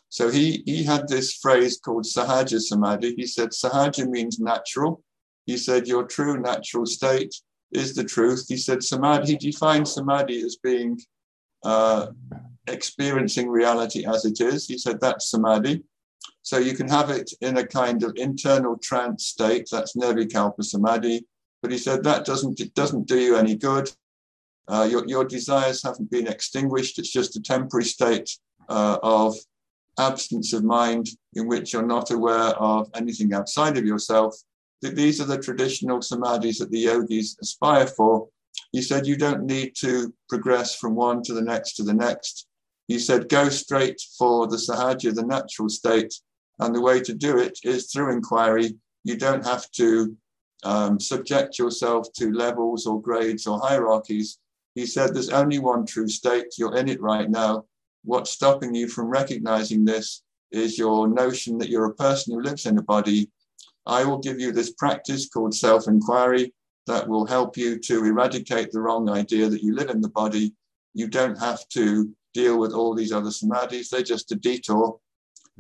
So 0.08 0.30
he, 0.30 0.62
he 0.64 0.82
had 0.82 1.06
this 1.06 1.34
phrase 1.34 1.78
called 1.78 2.04
Sahaja 2.04 2.60
Samadhi. 2.60 3.14
He 3.14 3.26
said 3.26 3.50
Sahaja 3.50 4.08
means 4.08 4.40
natural. 4.40 5.02
He 5.44 5.58
said 5.58 5.86
your 5.86 6.04
true 6.04 6.40
natural 6.40 6.86
state 6.86 7.34
is 7.72 7.94
the 7.94 8.04
truth. 8.04 8.46
He 8.48 8.56
said 8.56 8.82
Samadhi, 8.82 9.32
he 9.32 9.50
defined 9.50 9.86
Samadhi 9.86 10.40
as 10.40 10.56
being 10.56 10.98
uh, 11.62 12.06
experiencing 12.66 13.50
reality 13.50 14.06
as 14.06 14.24
it 14.24 14.40
is. 14.40 14.66
He 14.66 14.78
said 14.78 14.98
that's 15.00 15.30
Samadhi. 15.30 15.82
So 16.42 16.56
you 16.56 16.74
can 16.74 16.88
have 16.88 17.10
it 17.10 17.30
in 17.42 17.58
a 17.58 17.66
kind 17.66 18.02
of 18.02 18.14
internal 18.16 18.78
trance 18.78 19.26
state, 19.26 19.68
that's 19.70 19.94
Nirvikalpa 19.94 20.64
Samadhi. 20.64 21.26
But 21.62 21.72
he 21.72 21.78
said 21.78 22.04
that 22.04 22.24
doesn't 22.24 22.60
it 22.60 22.74
doesn't 22.74 23.06
do 23.06 23.18
you 23.18 23.36
any 23.36 23.56
good. 23.56 23.90
Uh, 24.68 24.86
your, 24.90 25.06
your 25.08 25.24
desires 25.24 25.82
haven't 25.82 26.10
been 26.10 26.26
extinguished. 26.26 26.98
It's 26.98 27.10
just 27.10 27.36
a 27.36 27.42
temporary 27.42 27.86
state 27.86 28.30
uh, 28.68 28.98
of 29.02 29.34
absence 29.98 30.52
of 30.52 30.62
mind 30.62 31.08
in 31.34 31.48
which 31.48 31.72
you're 31.72 31.86
not 31.86 32.10
aware 32.10 32.54
of 32.56 32.90
anything 32.94 33.32
outside 33.32 33.78
of 33.78 33.86
yourself. 33.86 34.36
These 34.82 35.20
are 35.20 35.24
the 35.24 35.38
traditional 35.38 36.00
samadhis 36.00 36.58
that 36.58 36.70
the 36.70 36.80
yogis 36.80 37.36
aspire 37.40 37.86
for. 37.86 38.28
He 38.72 38.82
said 38.82 39.06
you 39.06 39.16
don't 39.16 39.44
need 39.44 39.74
to 39.76 40.12
progress 40.28 40.74
from 40.74 40.94
one 40.94 41.22
to 41.24 41.34
the 41.34 41.42
next 41.42 41.72
to 41.76 41.82
the 41.82 41.94
next. 41.94 42.46
He 42.86 42.98
said 42.98 43.28
go 43.28 43.48
straight 43.48 44.00
for 44.18 44.46
the 44.46 44.56
sahaja, 44.56 45.14
the 45.14 45.24
natural 45.24 45.68
state. 45.68 46.14
And 46.60 46.74
the 46.74 46.80
way 46.80 47.00
to 47.00 47.14
do 47.14 47.38
it 47.38 47.58
is 47.64 47.90
through 47.90 48.12
inquiry. 48.12 48.74
You 49.04 49.16
don't 49.16 49.46
have 49.46 49.70
to 49.72 50.16
um, 50.64 50.98
subject 50.98 51.58
yourself 51.58 52.12
to 52.14 52.32
levels 52.32 52.86
or 52.86 53.00
grades 53.00 53.46
or 53.46 53.60
hierarchies. 53.60 54.38
He 54.74 54.86
said, 54.86 55.14
There's 55.14 55.30
only 55.30 55.58
one 55.58 55.86
true 55.86 56.08
state. 56.08 56.58
You're 56.58 56.76
in 56.76 56.88
it 56.88 57.00
right 57.00 57.30
now. 57.30 57.64
What's 58.04 58.30
stopping 58.30 58.74
you 58.74 58.88
from 58.88 59.08
recognizing 59.08 59.84
this 59.84 60.22
is 60.50 60.78
your 60.78 61.08
notion 61.08 61.58
that 61.58 61.68
you're 61.68 61.86
a 61.86 61.94
person 61.94 62.34
who 62.34 62.42
lives 62.42 62.66
in 62.66 62.78
a 62.78 62.82
body. 62.82 63.30
I 63.86 64.04
will 64.04 64.18
give 64.18 64.38
you 64.38 64.52
this 64.52 64.72
practice 64.72 65.28
called 65.28 65.54
self 65.54 65.88
inquiry 65.88 66.52
that 66.86 67.06
will 67.06 67.26
help 67.26 67.56
you 67.56 67.78
to 67.78 68.04
eradicate 68.04 68.72
the 68.72 68.80
wrong 68.80 69.10
idea 69.10 69.48
that 69.48 69.62
you 69.62 69.74
live 69.74 69.90
in 69.90 70.00
the 70.00 70.08
body. 70.08 70.54
You 70.94 71.08
don't 71.08 71.38
have 71.38 71.68
to 71.70 72.10
deal 72.34 72.58
with 72.58 72.72
all 72.72 72.94
these 72.94 73.12
other 73.12 73.30
samadhis, 73.30 73.90
they're 73.90 74.02
just 74.02 74.32
a 74.32 74.36
detour. 74.36 74.98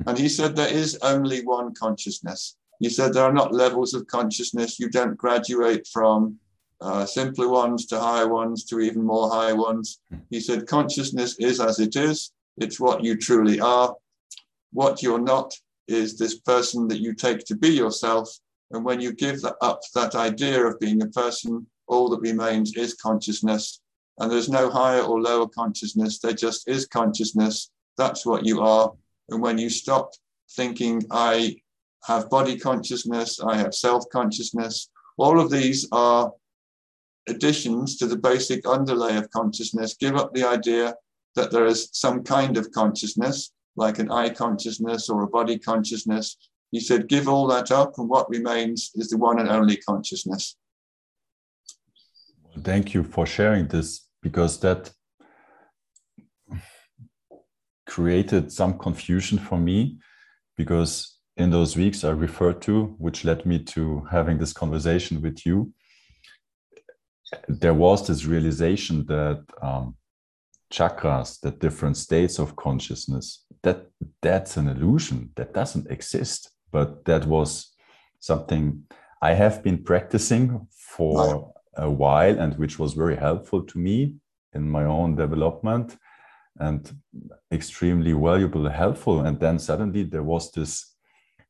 And 0.06 0.16
he 0.16 0.28
said 0.28 0.54
there 0.54 0.72
is 0.72 0.98
only 1.02 1.44
one 1.44 1.74
consciousness. 1.74 2.56
You 2.80 2.90
said 2.90 3.12
there 3.12 3.24
are 3.24 3.32
not 3.32 3.52
levels 3.52 3.94
of 3.94 4.06
consciousness. 4.06 4.78
You 4.78 4.88
don't 4.88 5.16
graduate 5.16 5.86
from 5.86 6.38
uh, 6.80 7.04
simpler 7.06 7.48
ones 7.48 7.86
to 7.86 7.98
higher 7.98 8.28
ones 8.28 8.64
to 8.66 8.80
even 8.80 9.02
more 9.02 9.30
high 9.30 9.52
ones. 9.52 10.00
He 10.30 10.40
said 10.40 10.66
consciousness 10.66 11.36
is 11.38 11.60
as 11.60 11.80
it 11.80 11.96
is. 11.96 12.32
It's 12.56 12.78
what 12.78 13.02
you 13.02 13.16
truly 13.16 13.60
are. 13.60 13.94
What 14.72 15.02
you're 15.02 15.20
not 15.20 15.52
is 15.88 16.16
this 16.18 16.38
person 16.38 16.86
that 16.88 17.00
you 17.00 17.14
take 17.14 17.44
to 17.46 17.56
be 17.56 17.70
yourself. 17.70 18.28
And 18.70 18.84
when 18.84 19.00
you 19.00 19.12
give 19.12 19.40
that 19.42 19.56
up 19.60 19.80
that 19.94 20.14
idea 20.14 20.64
of 20.64 20.78
being 20.78 21.02
a 21.02 21.06
person, 21.06 21.66
all 21.86 22.08
that 22.10 22.20
remains 22.20 22.76
is 22.76 22.94
consciousness. 22.94 23.80
And 24.18 24.30
there's 24.30 24.48
no 24.48 24.68
higher 24.68 25.00
or 25.00 25.20
lower 25.20 25.48
consciousness. 25.48 26.18
There 26.18 26.32
just 26.32 26.68
is 26.68 26.86
consciousness. 26.86 27.70
That's 27.96 28.26
what 28.26 28.44
you 28.44 28.60
are. 28.60 28.92
And 29.30 29.40
when 29.40 29.58
you 29.58 29.70
stop 29.70 30.12
thinking, 30.50 31.02
I 31.10 31.56
have 32.04 32.30
body 32.30 32.58
consciousness, 32.58 33.40
I 33.40 33.56
have 33.56 33.74
self 33.74 34.04
consciousness. 34.10 34.88
All 35.16 35.40
of 35.40 35.50
these 35.50 35.86
are 35.92 36.32
additions 37.28 37.96
to 37.98 38.06
the 38.06 38.16
basic 38.16 38.66
underlay 38.66 39.16
of 39.16 39.30
consciousness. 39.30 39.94
Give 39.94 40.16
up 40.16 40.32
the 40.32 40.44
idea 40.44 40.94
that 41.34 41.50
there 41.50 41.66
is 41.66 41.90
some 41.92 42.22
kind 42.22 42.56
of 42.56 42.70
consciousness, 42.72 43.52
like 43.76 43.98
an 43.98 44.10
I 44.10 44.30
consciousness 44.30 45.08
or 45.08 45.22
a 45.22 45.28
body 45.28 45.58
consciousness. 45.58 46.36
He 46.70 46.80
said, 46.80 47.08
give 47.08 47.28
all 47.28 47.46
that 47.48 47.70
up, 47.70 47.98
and 47.98 48.08
what 48.08 48.28
remains 48.28 48.90
is 48.94 49.08
the 49.08 49.16
one 49.16 49.38
and 49.38 49.48
only 49.48 49.76
consciousness. 49.76 50.56
Thank 52.62 52.94
you 52.94 53.04
for 53.04 53.24
sharing 53.24 53.68
this 53.68 54.08
because 54.22 54.60
that 54.60 54.90
created 57.86 58.52
some 58.52 58.76
confusion 58.78 59.38
for 59.38 59.58
me 59.58 59.98
because 60.56 61.17
in 61.38 61.50
those 61.50 61.76
weeks 61.76 62.04
I 62.04 62.10
referred 62.10 62.60
to, 62.62 62.96
which 62.98 63.24
led 63.24 63.46
me 63.46 63.60
to 63.60 64.06
having 64.10 64.38
this 64.38 64.52
conversation 64.52 65.22
with 65.22 65.46
you, 65.46 65.72
there 67.48 67.74
was 67.74 68.06
this 68.06 68.24
realization 68.24 69.06
that 69.06 69.44
um, 69.62 69.94
chakras, 70.72 71.40
the 71.40 71.52
different 71.52 71.96
states 71.96 72.38
of 72.38 72.56
consciousness, 72.56 73.44
that 73.62 73.86
that's 74.20 74.56
an 74.56 74.68
illusion 74.68 75.30
that 75.36 75.54
doesn't 75.54 75.90
exist. 75.90 76.50
But 76.72 77.04
that 77.04 77.24
was 77.24 77.72
something 78.18 78.82
I 79.22 79.34
have 79.34 79.62
been 79.62 79.84
practicing 79.84 80.66
for 80.70 81.52
a 81.76 81.90
while 81.90 82.38
and 82.40 82.58
which 82.58 82.78
was 82.78 82.94
very 82.94 83.16
helpful 83.16 83.62
to 83.62 83.78
me 83.78 84.16
in 84.54 84.68
my 84.68 84.84
own 84.84 85.14
development 85.14 85.96
and 86.58 86.92
extremely 87.52 88.12
valuable 88.12 88.68
helpful 88.68 89.20
and 89.20 89.38
then 89.38 89.58
suddenly 89.58 90.02
there 90.02 90.24
was 90.24 90.50
this 90.50 90.96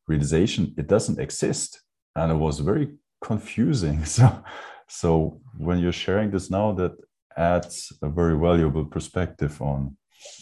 realization 0.09 0.75
it 0.77 0.87
doesn't 0.87 1.21
exist. 1.21 1.83
And 2.17 2.33
it 2.33 2.37
was 2.37 2.59
very 2.61 2.89
confusing. 3.23 4.05
So 4.17 4.43
so 4.91 5.41
when 5.59 5.79
you're 5.79 5.93
sharing 6.07 6.31
this 6.31 6.51
now 6.51 6.73
that 6.73 6.93
adds 7.37 7.93
a 8.03 8.09
very 8.09 8.37
valuable 8.39 8.87
perspective 8.87 9.61
on 9.61 9.97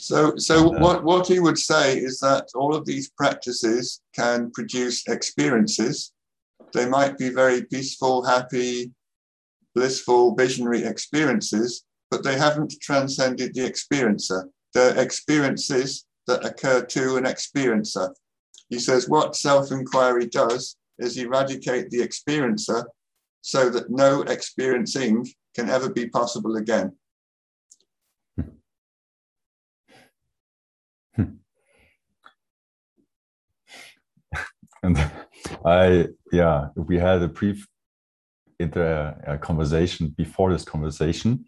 so 0.09 0.37
so 0.37 0.73
on 0.73 0.81
what 0.81 1.05
what 1.05 1.27
he 1.27 1.41
would 1.41 1.59
say 1.59 1.99
is 1.99 2.21
that 2.21 2.47
all 2.55 2.73
of 2.75 2.87
these 2.87 3.11
practices 3.11 4.01
can 4.15 4.51
produce 4.53 5.07
experiences. 5.09 6.13
They 6.73 6.87
might 6.89 7.19
be 7.19 7.29
very 7.31 7.65
peaceful 7.65 8.25
happy 8.25 8.93
blissful 9.75 10.35
visionary 10.37 10.85
experiences 10.85 11.87
but 12.11 12.23
they 12.23 12.39
haven't 12.39 12.75
transcended 12.81 13.55
the 13.55 13.69
experiencer. 13.69 14.45
The 14.75 15.01
experiences 15.01 16.05
that 16.27 16.45
occur 16.45 16.85
to 16.85 17.17
an 17.17 17.25
experiencer 17.25 18.15
he 18.69 18.79
says 18.79 19.09
what 19.09 19.37
self-inquiry 19.37 20.27
does 20.27 20.77
is 20.99 21.17
eradicate 21.17 21.91
the 21.91 21.99
experiencer 21.99 22.85
so 23.43 23.71
that 23.71 23.91
no 23.91 24.23
experiencing 24.23 25.27
can 25.55 25.71
ever 25.71 25.89
be 25.89 26.09
possible 26.09 26.57
again. 26.57 26.93
Hmm. 28.37 28.43
Hmm. 31.15 31.23
Hmm. 34.35 34.43
and 34.83 35.11
I, 35.65 36.09
yeah, 36.33 36.69
we 36.75 36.99
had 36.99 37.23
a 37.23 37.29
brief 37.29 37.67
inter 38.59 39.15
uh, 39.27 39.37
conversation 39.39 40.09
before 40.09 40.53
this 40.53 40.65
conversation, 40.65 41.45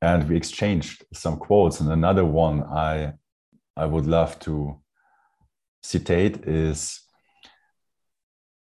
and 0.00 0.28
we 0.28 0.36
exchanged 0.36 1.04
some 1.12 1.36
quotes. 1.36 1.80
And 1.80 1.90
another 1.90 2.24
one 2.24 2.62
I, 2.62 3.12
I 3.76 3.86
would 3.86 4.06
love 4.06 4.38
to 4.40 4.80
citate 5.84 6.36
is 6.46 6.78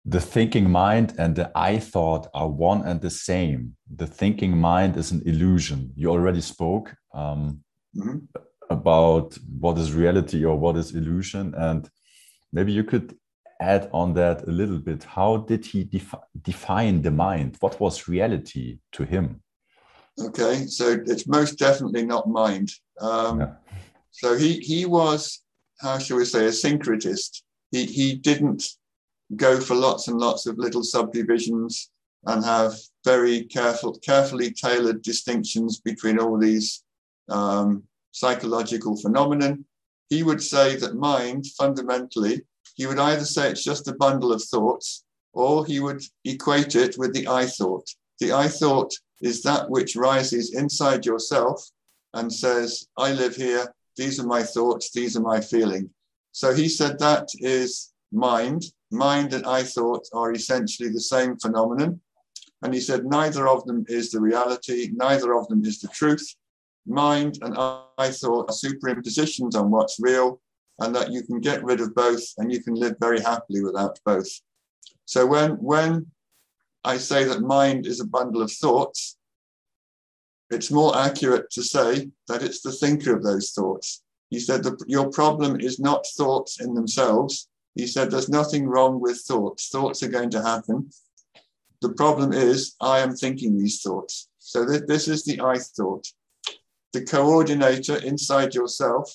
the 0.07 0.21
thinking 0.21 0.71
mind 0.71 1.15
and 1.19 1.37
the 1.37 1.53
I 1.55 1.79
thought 1.79 2.29
are 2.33 2.49
one 2.49 2.83
and 2.89 3.01
the 3.01 3.11
same. 3.11 3.77
The 3.95 4.07
thinking 4.07 4.57
mind 4.57 4.97
is 4.97 5.13
an 5.13 5.23
illusion. 5.27 5.93
You 5.95 6.11
already 6.11 6.41
spoke 6.41 6.95
um, 7.13 7.61
mm-hmm. 7.95 8.19
about 8.71 9.39
what 9.59 9.77
is 9.79 9.93
reality 9.93 10.45
or 10.45 10.57
what 10.57 10.77
is 10.77 10.95
illusion. 10.95 11.55
And 11.55 11.89
maybe 12.53 12.73
you 12.73 12.85
could 12.85 13.15
add 13.61 13.91
on 13.93 14.15
that 14.15 14.49
a 14.49 14.51
little 14.51 14.79
bit. 14.79 15.05
How 15.05 15.37
did 15.37 15.67
he 15.67 15.85
defi- 15.85 16.27
define 16.41 17.03
the 17.03 17.11
mind? 17.11 17.57
What 17.61 17.79
was 17.79 18.09
reality 18.09 18.79
to 18.93 19.05
him? 19.05 19.43
Okay, 20.19 20.67
so 20.67 20.85
it's 21.07 21.27
most 21.27 21.59
definitely 21.59 22.07
not 22.07 22.27
mind. 22.27 22.73
Um, 23.01 23.41
yeah. 23.41 23.53
So 24.11 24.37
he, 24.37 24.61
he 24.61 24.87
was, 24.87 25.43
how 25.81 25.99
shall 25.99 26.19
we 26.19 26.25
say, 26.25 26.47
a 26.47 26.51
syncretist. 26.51 27.43
He, 27.71 27.87
he 27.87 28.15
didn't 28.15 28.65
go 29.37 29.61
for 29.61 29.75
lots 29.75 30.09
and 30.09 30.19
lots 30.19 30.47
of 30.47 30.59
little 30.59 30.83
subdivisions 30.83 31.91
and 32.27 32.45
have 32.45 32.75
very 33.05 33.45
careful, 33.45 33.99
carefully 33.99 34.51
tailored 34.53 35.03
distinctions 35.03 35.81
between 35.81 36.19
all 36.19 36.39
these 36.39 36.83
um, 37.29 37.85
psychological 38.13 38.97
phenomenon. 38.97 39.65
He 40.11 40.23
would 40.23 40.43
say 40.43 40.77
that 40.77 40.97
mind, 40.97 41.47
fundamentally, 41.59 42.43
he 42.75 42.87
would 42.87 42.99
either 42.99 43.25
say 43.25 43.51
it's 43.51 43.65
just 43.65 43.89
a 43.89 43.95
bundle 43.95 44.33
of 44.33 44.43
thoughts, 44.43 45.05
or 45.33 45.65
he 45.65 45.81
would 45.81 46.03
equate 46.25 46.75
it 46.75 46.99
with 46.99 47.15
the 47.15 47.29
I 47.29 47.47
thought. 47.47 47.89
The 48.19 48.33
I 48.33 48.49
thought 48.49 48.93
is 49.23 49.43
that 49.43 49.71
which 49.71 49.97
rises 49.97 50.55
inside 50.55 51.07
yourself 51.07 51.65
and 52.15 52.33
says, 52.33 52.89
I 52.99 53.13
live 53.13 53.37
here, 53.37 53.73
these 53.97 54.21
are 54.21 54.27
my 54.27 54.43
thoughts, 54.43 54.91
these 54.91 55.17
are 55.17 55.23
my 55.23 55.41
feeling. 55.41 55.91
So 56.33 56.55
he 56.55 56.69
said 56.69 56.99
that 56.99 57.29
is 57.39 57.93
mind, 58.13 58.65
mind 58.91 59.33
and 59.35 59.47
I 59.47 59.63
thought 59.63 60.07
are 60.13 60.33
essentially 60.33 60.89
the 60.89 61.01
same 61.01 61.37
phenomenon. 61.37 62.01
And 62.63 62.75
he 62.75 62.81
said, 62.81 63.07
neither 63.07 63.49
of 63.49 63.65
them 63.65 63.85
is 63.89 64.11
the 64.11 64.21
reality, 64.21 64.91
neither 64.93 65.35
of 65.35 65.49
them 65.49 65.65
is 65.65 65.81
the 65.81 65.89
truth. 65.89 66.35
Mind 66.87 67.39
and 67.43 67.57
I 67.57 68.11
thought 68.11 68.51
are 68.51 68.55
superimpositions 68.55 69.55
on 69.55 69.71
what's 69.71 69.99
real, 70.01 70.41
and 70.81 70.95
that 70.95 71.11
you 71.11 71.23
can 71.23 71.41
get 71.41 71.63
rid 71.63 71.81
of 71.81 71.95
both 71.95 72.23
and 72.39 72.53
you 72.53 72.63
can 72.63 72.75
live 72.75 72.97
very 73.01 73.21
happily 73.21 73.63
without 73.63 73.99
both. 74.05 74.29
So 75.05 75.27
when, 75.27 75.53
when 75.53 76.07
I 76.85 76.97
say 76.97 77.25
that 77.25 77.43
mind 77.43 77.87
is 77.87 78.01
a 78.01 78.07
bundle 78.07 78.43
of 78.43 78.51
thoughts, 78.51 79.19
it's 80.51 80.71
more 80.71 80.97
accurate 80.97 81.51
to 81.51 81.63
say 81.63 82.11
that 82.29 82.43
it's 82.43 82.61
the 82.61 82.73
thinker 82.73 83.17
of 83.17 83.23
those 83.23 83.53
thoughts. 83.53 84.03
He 84.31 84.39
said 84.39 84.65
your 84.87 85.11
problem 85.11 85.61
is 85.61 85.81
not 85.81 86.07
thoughts 86.17 86.61
in 86.61 86.75
themselves, 86.75 87.49
he 87.75 87.87
said, 87.87 88.11
There's 88.11 88.29
nothing 88.29 88.67
wrong 88.67 89.01
with 89.01 89.21
thoughts. 89.21 89.69
Thoughts 89.69 90.03
are 90.03 90.09
going 90.09 90.31
to 90.31 90.43
happen. 90.43 90.91
The 91.81 91.93
problem 91.93 92.33
is, 92.33 92.77
I 92.81 92.99
am 92.99 93.15
thinking 93.15 93.57
these 93.57 93.81
thoughts. 93.81 94.29
So 94.39 94.67
th- 94.67 94.85
this 94.87 95.09
is 95.09 95.25
the 95.25 95.41
I 95.41 95.59
thought. 95.59 96.07
The 96.93 97.05
coordinator 97.05 97.97
inside 97.97 98.55
yourself 98.55 99.11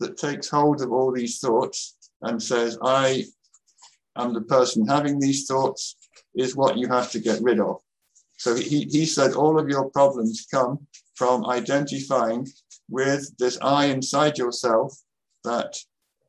that 0.00 0.16
takes 0.16 0.48
hold 0.48 0.80
of 0.80 0.92
all 0.92 1.12
these 1.12 1.38
thoughts 1.40 1.96
and 2.22 2.42
says, 2.42 2.78
I 2.82 3.24
am 4.16 4.32
the 4.32 4.42
person 4.42 4.86
having 4.86 5.18
these 5.18 5.46
thoughts, 5.46 5.96
is 6.34 6.56
what 6.56 6.78
you 6.78 6.88
have 6.88 7.10
to 7.10 7.18
get 7.18 7.42
rid 7.42 7.60
of. 7.60 7.80
So 8.36 8.54
he, 8.54 8.84
he 8.84 9.06
said 9.06 9.32
all 9.32 9.58
of 9.58 9.68
your 9.68 9.90
problems 9.90 10.46
come 10.50 10.86
from 11.14 11.46
identifying 11.46 12.46
with 12.88 13.36
this 13.38 13.58
I 13.62 13.86
inside 13.86 14.38
yourself 14.38 14.96
that 15.44 15.78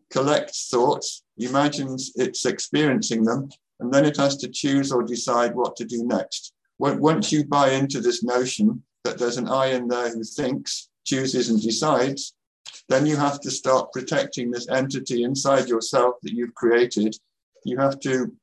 collects 0.09 0.69
thoughts 0.69 1.23
imagines 1.37 2.13
it's 2.15 2.45
experiencing 2.45 3.23
them, 3.23 3.49
and 3.79 3.93
then 3.93 4.05
it 4.05 4.17
has 4.17 4.37
to 4.37 4.47
choose 4.47 4.91
or 4.91 5.03
decide 5.03 5.53
what 5.53 5.75
to 5.75 5.85
do 5.85 6.03
next. 6.03 6.53
Once 6.79 7.31
you 7.31 7.45
buy 7.45 7.71
into 7.71 7.99
this 7.99 8.23
notion 8.23 8.83
that 9.03 9.17
there's 9.17 9.37
an 9.37 9.47
I 9.47 9.67
in 9.67 9.87
there 9.87 10.09
who 10.09 10.23
thinks, 10.23 10.89
chooses, 11.05 11.49
and 11.49 11.61
decides, 11.61 12.33
then 12.89 13.05
you 13.05 13.15
have 13.15 13.39
to 13.41 13.51
start 13.51 13.91
protecting 13.91 14.49
this 14.49 14.69
entity 14.69 15.23
inside 15.23 15.67
yourself 15.67 16.15
that 16.23 16.33
you've 16.33 16.55
created. 16.55 17.15
You 17.65 17.77
have 17.77 17.99
to 18.01 18.33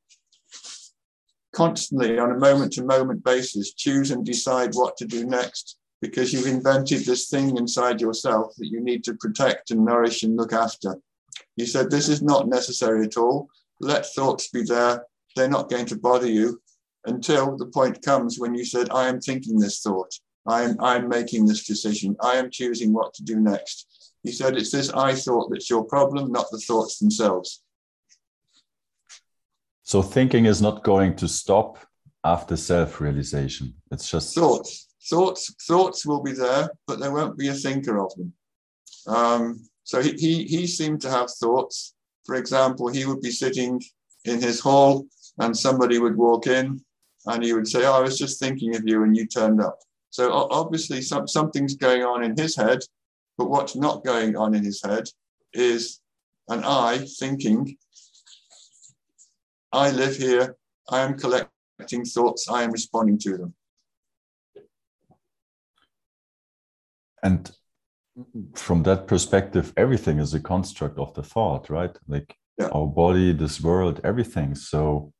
constantly, 1.55 2.19
on 2.19 2.31
a 2.31 2.37
moment 2.37 2.73
to 2.73 2.83
moment 2.83 3.23
basis, 3.23 3.73
choose 3.73 4.11
and 4.11 4.25
decide 4.25 4.73
what 4.73 4.97
to 4.97 5.05
do 5.05 5.25
next 5.25 5.77
because 6.01 6.33
you've 6.33 6.47
invented 6.47 7.05
this 7.05 7.29
thing 7.29 7.57
inside 7.57 8.01
yourself 8.01 8.53
that 8.57 8.67
you 8.67 8.81
need 8.81 9.03
to 9.05 9.15
protect 9.15 9.71
and 9.71 9.83
nourish 9.83 10.23
and 10.23 10.35
look 10.35 10.53
after. 10.53 10.97
He 11.55 11.65
said, 11.65 11.89
This 11.89 12.09
is 12.09 12.21
not 12.21 12.47
necessary 12.47 13.05
at 13.05 13.17
all. 13.17 13.47
Let 13.79 14.05
thoughts 14.05 14.49
be 14.49 14.63
there. 14.63 15.05
They're 15.35 15.47
not 15.47 15.69
going 15.69 15.85
to 15.87 15.97
bother 15.97 16.29
you 16.29 16.61
until 17.05 17.57
the 17.57 17.67
point 17.67 18.03
comes 18.03 18.37
when 18.37 18.53
you 18.53 18.65
said, 18.65 18.89
I 18.91 19.07
am 19.07 19.19
thinking 19.19 19.59
this 19.59 19.81
thought. 19.81 20.13
I 20.47 20.63
am, 20.63 20.75
I 20.79 20.97
am 20.97 21.09
making 21.09 21.45
this 21.45 21.65
decision. 21.65 22.15
I 22.21 22.35
am 22.35 22.51
choosing 22.51 22.93
what 22.93 23.13
to 23.15 23.23
do 23.23 23.39
next. 23.39 24.13
He 24.23 24.31
said, 24.31 24.57
It's 24.57 24.71
this 24.71 24.91
I 24.91 25.15
thought 25.15 25.49
that's 25.49 25.69
your 25.69 25.85
problem, 25.85 26.31
not 26.31 26.47
the 26.51 26.59
thoughts 26.59 26.99
themselves. 26.99 27.63
So 29.85 30.01
thinking 30.01 30.45
is 30.45 30.63
not 30.63 30.83
going 30.83 31.15
to 31.17 31.27
stop 31.27 31.77
after 32.23 32.57
self 32.57 32.99
realization. 32.99 33.75
It's 33.91 34.09
just 34.09 34.33
thoughts. 34.33 34.87
Thoughts, 35.07 35.53
thoughts 35.67 36.07
will 36.07 36.23
be 36.23 36.31
there, 36.31 36.71
but 36.87 36.99
there 36.99 37.13
won't 37.13 37.37
be 37.37 37.49
a 37.49 37.53
thinker 37.53 38.03
of 38.03 38.11
them. 38.15 38.33
Um, 39.05 39.63
so 39.83 40.01
he, 40.01 40.13
he, 40.13 40.45
he 40.45 40.65
seemed 40.65 41.01
to 41.01 41.11
have 41.11 41.29
thoughts. 41.29 41.93
For 42.25 42.33
example, 42.33 42.87
he 42.87 43.05
would 43.05 43.21
be 43.21 43.29
sitting 43.29 43.79
in 44.23 44.41
his 44.41 44.59
hall 44.59 45.05
and 45.37 45.55
somebody 45.55 45.99
would 45.99 46.17
walk 46.17 46.47
in 46.47 46.83
and 47.27 47.43
he 47.43 47.53
would 47.53 47.67
say, 47.67 47.85
oh, 47.85 47.93
I 47.93 47.99
was 47.99 48.17
just 48.17 48.39
thinking 48.39 48.75
of 48.75 48.81
you 48.87 49.03
and 49.03 49.15
you 49.15 49.27
turned 49.27 49.61
up. 49.61 49.77
So 50.09 50.31
obviously 50.33 51.03
some, 51.03 51.27
something's 51.27 51.75
going 51.75 52.01
on 52.01 52.23
in 52.23 52.35
his 52.35 52.55
head, 52.55 52.79
but 53.37 53.51
what's 53.51 53.75
not 53.75 54.03
going 54.03 54.35
on 54.35 54.55
in 54.55 54.63
his 54.63 54.81
head 54.83 55.07
is 55.53 55.99
an 56.49 56.63
I 56.63 57.05
thinking, 57.19 57.77
I 59.75 59.91
live 59.91 60.15
here, 60.15 60.55
I 60.89 61.01
am 61.01 61.17
collecting 61.17 62.05
thoughts, 62.05 62.47
I 62.49 62.63
am 62.63 62.71
responding 62.71 63.17
to 63.19 63.37
them. 63.37 63.53
And 67.21 67.51
from 68.53 68.83
that 68.83 69.07
perspective, 69.07 69.73
everything 69.75 70.19
is 70.19 70.33
a 70.33 70.39
construct 70.39 70.97
of 70.97 71.13
the 71.13 71.23
thought, 71.23 71.69
right? 71.69 71.95
Like 72.07 72.29
Yeah. 72.57 72.69
our 72.69 72.87
body, 72.87 73.33
this 73.33 73.59
world, 73.59 73.99
everything. 74.03 74.55
So 74.55 75.11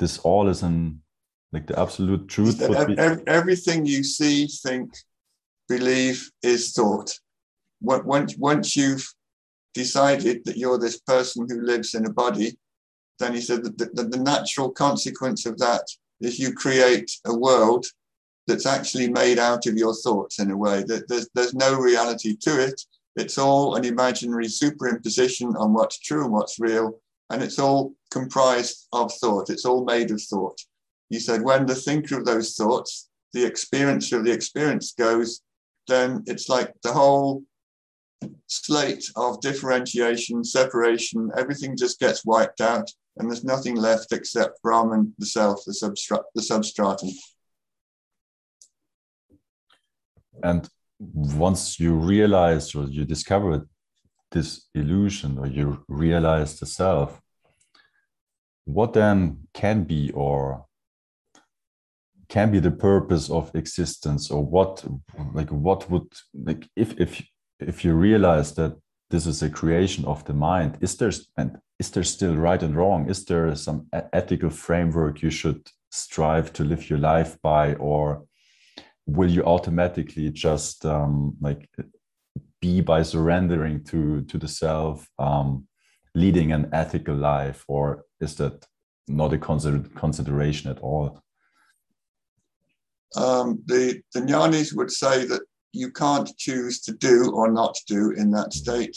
this 0.00 0.18
all 0.18 0.48
is 0.48 0.62
in 0.62 1.02
like 1.52 1.66
the 1.68 1.78
absolute 1.78 2.26
truth. 2.26 2.60
Ev- 2.60 2.98
ev- 2.98 3.22
everything 3.28 3.86
you 3.86 4.02
see, 4.02 4.48
think, 4.64 4.88
believe 5.68 6.18
is 6.42 6.72
thought. 6.72 7.10
Once, 7.80 8.36
once 8.38 8.74
you've 8.74 9.06
decided 9.72 10.44
that 10.46 10.56
you're 10.56 10.80
this 10.80 10.98
person 10.98 11.46
who 11.48 11.60
lives 11.60 11.94
in 11.94 12.06
a 12.06 12.12
body, 12.12 12.58
then 13.18 13.34
he 13.34 13.40
said 13.40 13.64
that 13.64 13.78
the, 13.78 14.04
the, 14.04 14.18
natural 14.18 14.70
consequence 14.70 15.46
of 15.46 15.58
that 15.58 15.86
is 16.20 16.38
you 16.38 16.52
create 16.52 17.10
a 17.26 17.36
world 17.36 17.86
that's 18.46 18.66
actually 18.66 19.08
made 19.10 19.38
out 19.38 19.66
of 19.66 19.76
your 19.76 19.94
thoughts 19.94 20.38
in 20.38 20.50
a 20.50 20.56
way 20.56 20.82
that 20.82 21.08
there's, 21.08 21.28
there's 21.34 21.54
no 21.54 21.76
reality 21.76 22.36
to 22.36 22.62
it. 22.62 22.80
It's 23.16 23.38
all 23.38 23.76
an 23.76 23.84
imaginary 23.84 24.46
superimposition 24.46 25.58
on 25.58 25.72
what's 25.72 25.98
true 25.98 26.24
and 26.24 26.32
what's 26.32 26.58
real. 26.58 26.98
And 27.30 27.42
it's 27.42 27.58
all 27.58 27.94
comprised 28.10 28.86
of 28.92 29.12
thought. 29.14 29.48
It's 29.48 29.64
all 29.64 29.84
made 29.84 30.10
of 30.10 30.20
thought. 30.20 30.60
He 31.08 31.20
said, 31.20 31.42
when 31.42 31.66
the 31.66 31.74
thinker 31.74 32.18
of 32.18 32.24
those 32.24 32.54
thoughts, 32.54 33.08
the 33.32 33.48
experiencer 33.48 34.18
of 34.18 34.24
the 34.24 34.32
experience 34.32 34.92
goes, 34.92 35.40
then 35.86 36.22
it's 36.26 36.48
like 36.48 36.72
the 36.82 36.92
whole 36.92 37.42
slate 38.46 39.04
of 39.16 39.40
differentiation, 39.40 40.44
separation, 40.44 41.30
everything 41.36 41.76
just 41.76 42.00
gets 42.00 42.24
wiped 42.24 42.60
out, 42.60 42.90
and 43.16 43.30
there's 43.30 43.44
nothing 43.44 43.76
left 43.76 44.12
except 44.12 44.62
Brahman, 44.62 45.14
the 45.18 45.26
self, 45.26 45.64
the, 45.64 45.72
substrat- 45.72 46.24
the 46.34 46.42
substratum. 46.42 47.10
and 50.42 50.68
once 50.98 51.78
you 51.78 51.94
realize 51.94 52.74
or 52.74 52.84
you 52.84 53.04
discover 53.04 53.66
this 54.30 54.68
illusion 54.74 55.38
or 55.38 55.46
you 55.46 55.84
realize 55.88 56.58
the 56.58 56.66
self, 56.66 57.20
what 58.64 58.92
then 58.94 59.46
can 59.52 59.84
be 59.84 60.10
or 60.12 60.66
can 62.28 62.50
be 62.50 62.58
the 62.58 62.70
purpose 62.70 63.30
of 63.30 63.54
existence 63.54 64.30
or 64.30 64.44
what 64.44 64.84
like 65.34 65.50
what 65.50 65.88
would 65.90 66.10
like 66.32 66.66
if 66.74 66.98
if 66.98 67.22
if 67.60 67.84
you 67.84 67.92
realize 67.94 68.54
that 68.54 68.74
this 69.14 69.26
is 69.26 69.42
a 69.44 69.48
creation 69.48 70.04
of 70.06 70.24
the 70.24 70.34
mind. 70.34 70.76
Is 70.80 70.96
there 70.96 71.12
and 71.36 71.58
is 71.78 71.90
there 71.90 72.02
still 72.02 72.34
right 72.34 72.60
and 72.60 72.74
wrong? 72.74 73.08
Is 73.08 73.24
there 73.24 73.54
some 73.54 73.86
ethical 74.12 74.50
framework 74.50 75.22
you 75.22 75.30
should 75.30 75.70
strive 75.90 76.52
to 76.54 76.64
live 76.64 76.90
your 76.90 76.98
life 76.98 77.38
by? 77.40 77.74
Or 77.74 78.24
will 79.06 79.30
you 79.30 79.44
automatically 79.44 80.30
just 80.30 80.84
um, 80.84 81.36
like 81.40 81.68
be 82.60 82.80
by 82.80 83.02
surrendering 83.02 83.84
to 83.84 84.22
to 84.22 84.36
the 84.36 84.48
self 84.48 85.08
um, 85.18 85.68
leading 86.16 86.50
an 86.50 86.68
ethical 86.72 87.14
life? 87.14 87.64
Or 87.68 88.02
is 88.20 88.34
that 88.36 88.66
not 89.06 89.32
a 89.32 89.38
consider- 89.38 89.88
consideration 89.94 90.72
at 90.72 90.80
all? 90.80 91.22
Um, 93.14 93.62
the, 93.66 94.02
the 94.12 94.22
jnanis 94.22 94.74
would 94.74 94.90
say 94.90 95.24
that 95.26 95.42
you 95.74 95.90
can't 95.90 96.30
choose 96.36 96.80
to 96.82 96.92
do 96.92 97.32
or 97.34 97.50
not 97.50 97.76
do 97.88 98.12
in 98.12 98.30
that 98.30 98.52
state. 98.52 98.96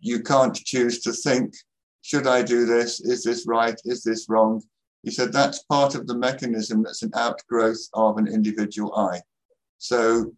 You 0.00 0.22
can't 0.22 0.54
choose 0.54 1.00
to 1.00 1.12
think, 1.12 1.54
should 2.00 2.26
I 2.26 2.42
do 2.42 2.64
this? 2.64 3.00
Is 3.00 3.22
this 3.22 3.46
right? 3.46 3.78
Is 3.84 4.02
this 4.02 4.26
wrong? 4.28 4.62
He 5.02 5.10
said 5.10 5.32
that's 5.32 5.64
part 5.64 5.94
of 5.94 6.06
the 6.06 6.16
mechanism 6.16 6.82
that's 6.82 7.02
an 7.02 7.12
outgrowth 7.14 7.86
of 7.92 8.16
an 8.16 8.28
individual 8.28 8.94
I. 8.96 9.20
So 9.78 10.32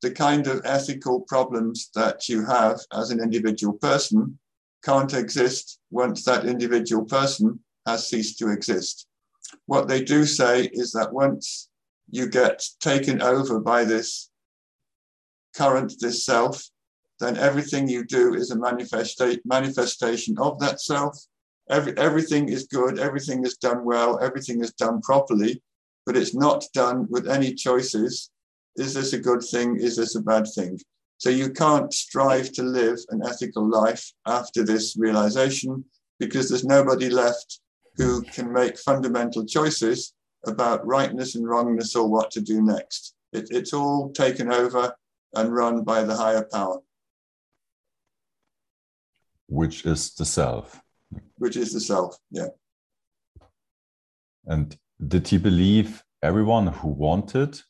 the 0.00 0.10
kind 0.10 0.46
of 0.46 0.62
ethical 0.64 1.20
problems 1.20 1.90
that 1.94 2.28
you 2.28 2.46
have 2.46 2.80
as 2.92 3.10
an 3.10 3.20
individual 3.20 3.74
person 3.74 4.38
can't 4.82 5.12
exist 5.12 5.78
once 5.90 6.24
that 6.24 6.46
individual 6.46 7.04
person 7.04 7.60
has 7.86 8.08
ceased 8.08 8.38
to 8.38 8.48
exist. 8.48 9.06
What 9.66 9.88
they 9.88 10.02
do 10.02 10.24
say 10.24 10.70
is 10.72 10.92
that 10.92 11.12
once 11.12 11.68
you 12.10 12.28
get 12.28 12.64
taken 12.80 13.20
over 13.20 13.60
by 13.60 13.84
this 13.84 14.30
current, 15.56 15.94
this 16.00 16.24
self, 16.24 16.62
then 17.20 17.36
everything 17.36 17.88
you 17.88 18.04
do 18.04 18.34
is 18.34 18.50
a 18.50 18.56
manifesta- 18.56 19.40
manifestation 19.44 20.38
of 20.38 20.58
that 20.60 20.80
self. 20.80 21.18
Every, 21.68 21.96
everything 21.98 22.48
is 22.48 22.66
good, 22.66 22.98
everything 22.98 23.44
is 23.44 23.56
done 23.56 23.84
well, 23.84 24.18
everything 24.22 24.62
is 24.62 24.72
done 24.72 25.00
properly, 25.02 25.62
but 26.06 26.16
it's 26.16 26.34
not 26.34 26.64
done 26.72 27.06
with 27.10 27.28
any 27.28 27.54
choices. 27.54 28.30
Is 28.76 28.94
this 28.94 29.12
a 29.12 29.18
good 29.18 29.42
thing? 29.42 29.76
Is 29.78 29.96
this 29.96 30.14
a 30.14 30.22
bad 30.22 30.46
thing? 30.54 30.78
So 31.18 31.30
you 31.30 31.50
can't 31.50 31.92
strive 31.92 32.52
to 32.52 32.62
live 32.62 32.98
an 33.10 33.22
ethical 33.26 33.68
life 33.68 34.12
after 34.24 34.64
this 34.64 34.96
realization 34.96 35.84
because 36.20 36.48
there's 36.48 36.64
nobody 36.64 37.10
left 37.10 37.60
who 37.96 38.22
can 38.22 38.52
make 38.52 38.78
fundamental 38.78 39.44
choices 39.44 40.14
about 40.46 40.86
rightness 40.86 41.34
and 41.34 41.48
wrongness 41.48 41.96
or 41.96 42.08
what 42.08 42.30
to 42.30 42.40
do 42.40 42.62
next. 42.62 43.14
It, 43.32 43.48
it's 43.50 43.72
all 43.72 44.10
taken 44.12 44.52
over 44.52 44.94
and 45.34 45.54
run 45.54 45.84
by 45.84 46.02
the 46.02 46.16
higher 46.16 46.46
power, 46.52 46.78
which 49.46 49.84
is 49.84 50.14
the 50.14 50.24
self 50.24 50.80
which 51.36 51.56
is 51.56 51.72
the 51.72 51.80
self. 51.80 52.16
Yeah. 52.30 52.48
and 54.46 54.76
did 55.06 55.28
he 55.28 55.38
believe 55.38 56.02
everyone 56.22 56.66
who 56.68 56.88
wanted 56.88 57.60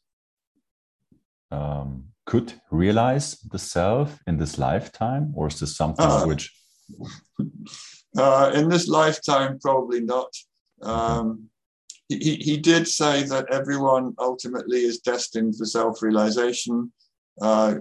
um, 1.50 2.04
could 2.26 2.52
realize 2.70 3.38
the 3.40 3.58
self 3.58 4.18
in 4.26 4.38
this 4.38 4.58
lifetime 4.58 5.32
or 5.34 5.48
is 5.48 5.60
this 5.60 5.76
something 5.76 6.06
Uh, 6.06 6.24
which 6.26 6.52
Uh, 8.16 8.50
in 8.54 8.68
this 8.70 8.88
lifetime, 8.88 9.58
probably 9.60 10.00
not. 10.00 10.32
Um, 10.82 11.50
he, 12.08 12.16
he, 12.16 12.34
he 12.36 12.56
did 12.56 12.88
say 12.88 13.22
that 13.24 13.52
everyone 13.52 14.14
ultimately 14.18 14.80
is 14.80 14.98
destined 14.98 15.56
for 15.56 15.66
self 15.66 16.02
realization. 16.02 16.90
Uh, 17.40 17.76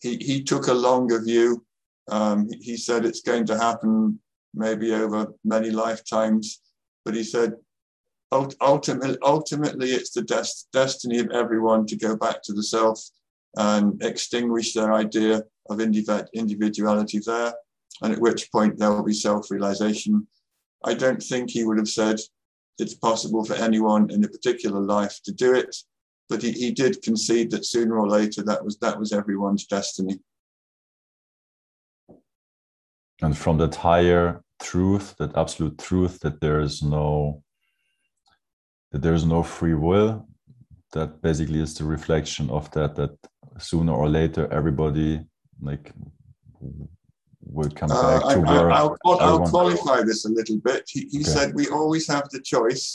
he, 0.00 0.16
he 0.16 0.42
took 0.42 0.68
a 0.68 0.74
longer 0.74 1.20
view. 1.22 1.64
Um, 2.10 2.48
he 2.60 2.76
said 2.76 3.04
it's 3.04 3.22
going 3.22 3.46
to 3.46 3.58
happen 3.58 4.18
maybe 4.54 4.92
over 4.92 5.32
many 5.44 5.70
lifetimes, 5.70 6.60
but 7.04 7.14
he 7.14 7.22
said 7.22 7.54
ultimately, 8.60 9.16
ultimately 9.22 9.90
it's 9.90 10.10
the 10.10 10.22
des- 10.22 10.66
destiny 10.72 11.18
of 11.18 11.30
everyone 11.30 11.86
to 11.86 11.96
go 11.96 12.16
back 12.16 12.42
to 12.42 12.52
the 12.52 12.62
self 12.62 13.00
and 13.56 14.02
extinguish 14.02 14.72
their 14.72 14.92
idea 14.92 15.42
of 15.68 15.78
indiv- 15.78 16.26
individuality 16.34 17.20
there 17.24 17.54
and 18.00 18.12
at 18.12 18.20
which 18.20 18.50
point 18.50 18.78
there 18.78 18.90
will 18.90 19.04
be 19.04 19.12
self 19.12 19.50
realization. 19.50 20.26
I 20.84 20.94
don't 20.94 21.22
think 21.22 21.50
he 21.50 21.64
would 21.64 21.78
have 21.78 21.88
said 21.88 22.18
it's 22.78 22.94
possible 22.94 23.44
for 23.44 23.54
anyone 23.54 24.10
in 24.10 24.24
a 24.24 24.28
particular 24.28 24.80
life 24.80 25.20
to 25.24 25.32
do 25.32 25.54
it, 25.54 25.76
but 26.32 26.40
he, 26.42 26.50
he 26.52 26.70
did 26.72 27.02
concede 27.02 27.50
that 27.50 27.66
sooner 27.66 27.98
or 28.02 28.08
later 28.08 28.42
that 28.42 28.64
was 28.64 28.74
that 28.78 28.98
was 28.98 29.12
everyone's 29.12 29.66
destiny. 29.66 30.16
and 33.24 33.36
from 33.42 33.56
that 33.58 33.74
higher 33.88 34.26
truth 34.68 35.06
that 35.18 35.36
absolute 35.42 35.76
truth 35.88 36.14
that 36.24 36.40
there 36.40 36.60
is 36.68 36.74
no 36.96 37.08
that 38.90 39.02
there 39.04 39.14
is 39.20 39.24
no 39.34 39.40
free 39.56 39.74
will 39.88 40.10
that 40.94 41.10
basically 41.28 41.60
is 41.66 41.74
the 41.74 41.84
reflection 41.96 42.44
of 42.58 42.64
that 42.76 42.90
that 43.00 43.12
sooner 43.68 43.92
or 44.00 44.08
later 44.20 44.42
everybody 44.58 45.10
like 45.68 45.86
will 47.56 47.72
come 47.80 47.90
Uh, 47.92 48.02
back 48.06 48.20
I, 48.30 48.34
to 48.34 48.40
where 48.50 48.66
will 48.68 48.74
I'll 48.78 48.96
everyone- 49.20 49.50
qualify 49.56 49.98
this 50.10 50.20
a 50.30 50.32
little 50.38 50.58
bit. 50.68 50.82
He, 50.94 51.00
he 51.14 51.20
Okay. 51.20 51.32
said 51.34 51.46
we 51.60 51.64
always 51.78 52.04
have 52.14 52.26
the 52.34 52.42
choice 52.54 52.86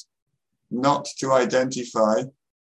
not 0.87 1.03
to 1.19 1.27
identify 1.45 2.15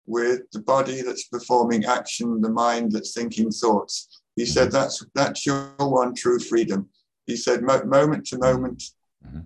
with 0.06 0.42
the 0.52 0.60
body 0.60 1.02
that's 1.02 1.28
performing 1.28 1.86
action, 1.86 2.42
the 2.42 2.50
mind 2.50 2.92
that's 2.92 3.14
thinking 3.14 3.52
thoughts. 3.52 4.22
He 4.36 4.46
said 4.46 4.72
that's 4.72 5.06
that's 5.14 5.46
your 5.46 5.74
one 5.78 6.16
true 6.16 6.40
freedom. 6.40 6.90
He 7.28 7.36
said 7.36 7.62
mo- 7.62 7.84
moment 7.84 8.26
to 8.28 8.38
moment, 8.38 8.84
Mhm. 9.26 9.46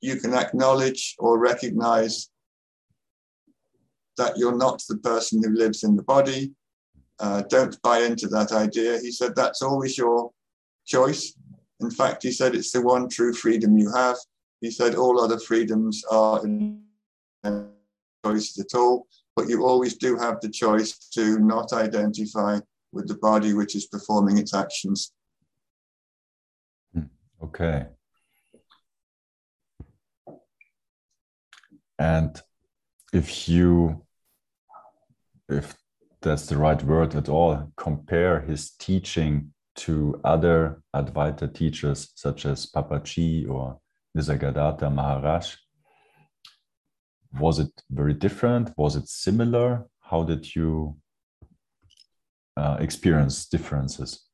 you 0.00 0.16
can 0.20 0.34
acknowledge 0.34 1.14
or 1.18 1.38
recognize 1.38 2.28
that 4.16 4.36
you're 4.36 4.56
not 4.56 4.82
the 4.88 4.98
person 4.98 5.42
who 5.42 5.50
lives 5.50 5.82
in 5.82 5.96
the 5.96 6.02
body. 6.02 6.54
Uh, 7.18 7.42
don't 7.42 7.80
buy 7.82 8.00
into 8.00 8.28
that 8.28 8.52
idea. 8.52 8.98
He 9.00 9.10
said 9.10 9.34
that's 9.34 9.62
always 9.62 9.96
your 9.96 10.32
choice. 10.84 11.34
In 11.80 11.90
fact, 11.90 12.22
he 12.22 12.32
said 12.32 12.54
it's 12.54 12.72
the 12.72 12.82
one 12.82 13.08
true 13.08 13.32
freedom 13.32 13.78
you 13.78 13.90
have. 13.92 14.16
He 14.60 14.70
said 14.70 14.94
all 14.94 15.20
other 15.20 15.38
freedoms 15.38 16.04
are 16.10 16.44
in 16.44 16.82
choices 18.24 18.58
at 18.58 18.74
all, 18.78 19.06
but 19.36 19.48
you 19.48 19.64
always 19.64 19.96
do 19.96 20.16
have 20.16 20.40
the 20.40 20.48
choice 20.48 20.96
to 21.14 21.38
not 21.38 21.72
identify 21.72 22.60
with 22.92 23.08
the 23.08 23.16
body 23.16 23.52
which 23.52 23.74
is 23.74 23.86
performing 23.86 24.38
its 24.38 24.54
actions. 24.54 25.12
Hmm, 26.92 27.06
okay 27.42 27.86
and 31.98 32.40
if 33.12 33.48
you 33.48 34.02
if 35.48 35.76
that's 36.20 36.46
the 36.46 36.56
right 36.56 36.82
word 36.82 37.14
at 37.14 37.28
all 37.28 37.72
compare 37.76 38.40
his 38.40 38.72
teaching 38.72 39.52
to 39.76 40.20
other 40.24 40.82
Advaita 40.94 41.52
teachers 41.52 42.12
such 42.14 42.46
as 42.46 42.70
Papaji 42.70 43.48
or 43.48 43.78
Nisargadatta 44.16 44.92
Maharaj? 44.92 45.56
Was 47.40 47.58
it 47.58 47.72
very 47.90 48.14
different? 48.14 48.76
Was 48.76 48.96
it 48.96 49.08
similar? 49.08 49.86
How 50.00 50.22
did 50.22 50.54
you 50.54 50.96
uh, 52.56 52.76
experience 52.80 53.46
differences? 53.46 54.24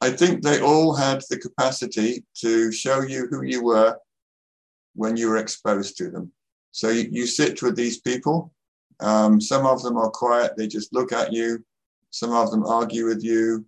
I 0.00 0.10
think 0.10 0.42
they 0.42 0.60
all 0.60 0.94
had 0.94 1.22
the 1.28 1.38
capacity 1.38 2.24
to 2.36 2.72
show 2.72 3.02
you 3.02 3.28
who 3.30 3.42
you 3.42 3.62
were 3.62 3.98
when 4.94 5.16
you 5.16 5.28
were 5.28 5.36
exposed 5.36 5.96
to 5.98 6.10
them. 6.10 6.32
So 6.72 6.88
you, 6.90 7.08
you 7.10 7.26
sit 7.26 7.62
with 7.62 7.76
these 7.76 8.00
people. 8.00 8.52
Um, 9.00 9.40
some 9.40 9.66
of 9.66 9.82
them 9.82 9.96
are 9.98 10.10
quiet, 10.10 10.56
they 10.56 10.66
just 10.66 10.92
look 10.92 11.12
at 11.12 11.32
you. 11.32 11.64
Some 12.10 12.32
of 12.32 12.50
them 12.50 12.64
argue 12.66 13.06
with 13.06 13.22
you. 13.22 13.66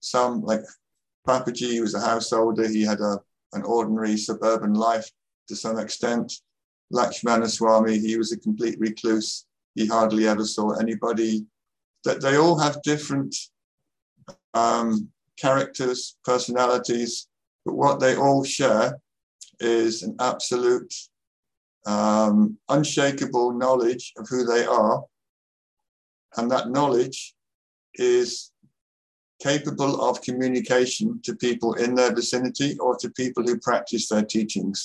Some, 0.00 0.42
like 0.42 0.60
Papaji, 1.26 1.80
was 1.80 1.94
a 1.94 2.00
householder, 2.00 2.68
he 2.68 2.82
had 2.82 3.00
a, 3.00 3.20
an 3.54 3.62
ordinary 3.62 4.16
suburban 4.16 4.74
life 4.74 5.10
to 5.48 5.56
some 5.56 5.78
extent. 5.78 6.32
Lakshmana 6.90 7.48
Swami, 7.48 7.98
he 7.98 8.16
was 8.16 8.32
a 8.32 8.38
complete 8.38 8.78
recluse. 8.78 9.46
He 9.74 9.86
hardly 9.86 10.28
ever 10.28 10.44
saw 10.44 10.72
anybody. 10.74 11.46
That 12.04 12.20
they 12.20 12.36
all 12.36 12.58
have 12.58 12.82
different 12.82 13.34
um, 14.52 15.08
characters, 15.38 16.16
personalities, 16.24 17.28
but 17.64 17.74
what 17.74 18.00
they 18.00 18.16
all 18.16 18.44
share 18.44 19.00
is 19.60 20.02
an 20.02 20.16
absolute, 20.20 20.92
um, 21.86 22.58
unshakable 22.68 23.52
knowledge 23.52 24.12
of 24.18 24.28
who 24.28 24.44
they 24.44 24.64
are. 24.64 25.02
And 26.36 26.50
that 26.50 26.68
knowledge 26.68 27.34
is 27.94 28.50
capable 29.44 30.00
of 30.00 30.22
communication 30.22 31.20
to 31.22 31.36
people 31.36 31.74
in 31.74 31.94
their 31.94 32.14
vicinity 32.14 32.78
or 32.78 32.96
to 32.96 33.10
people 33.10 33.42
who 33.42 33.58
practice 33.58 34.08
their 34.08 34.24
teachings. 34.24 34.78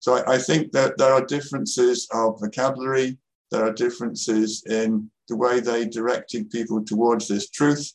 So 0.00 0.16
I, 0.16 0.34
I 0.34 0.38
think 0.38 0.72
that 0.72 0.98
there 0.98 1.12
are 1.14 1.24
differences 1.24 2.06
of 2.12 2.38
vocabulary, 2.40 3.16
there 3.50 3.64
are 3.64 3.72
differences 3.72 4.62
in 4.66 5.10
the 5.28 5.36
way 5.36 5.60
they 5.60 5.86
directed 5.86 6.50
people 6.50 6.84
towards 6.84 7.26
this 7.26 7.48
truth, 7.48 7.92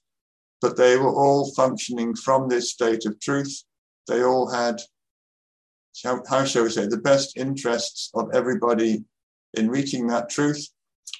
but 0.61 0.75
they 0.75 0.97
were 0.97 1.13
all 1.13 1.53
functioning 1.53 2.15
from 2.15 2.49
this 2.49 2.71
state 2.71 3.05
of 3.05 3.19
truth. 3.19 3.63
They 4.07 4.23
all 4.23 4.49
had, 4.49 4.81
how, 6.03 6.23
how 6.27 6.45
shall 6.45 6.63
we 6.63 6.71
say, 6.71 6.87
the 6.87 6.97
best 7.11 7.37
interests 7.37 8.09
of 8.15 8.33
everybody 8.33 9.03
in 9.53 9.69
reaching 9.69 10.07
that 10.07 10.29
truth. 10.29 10.67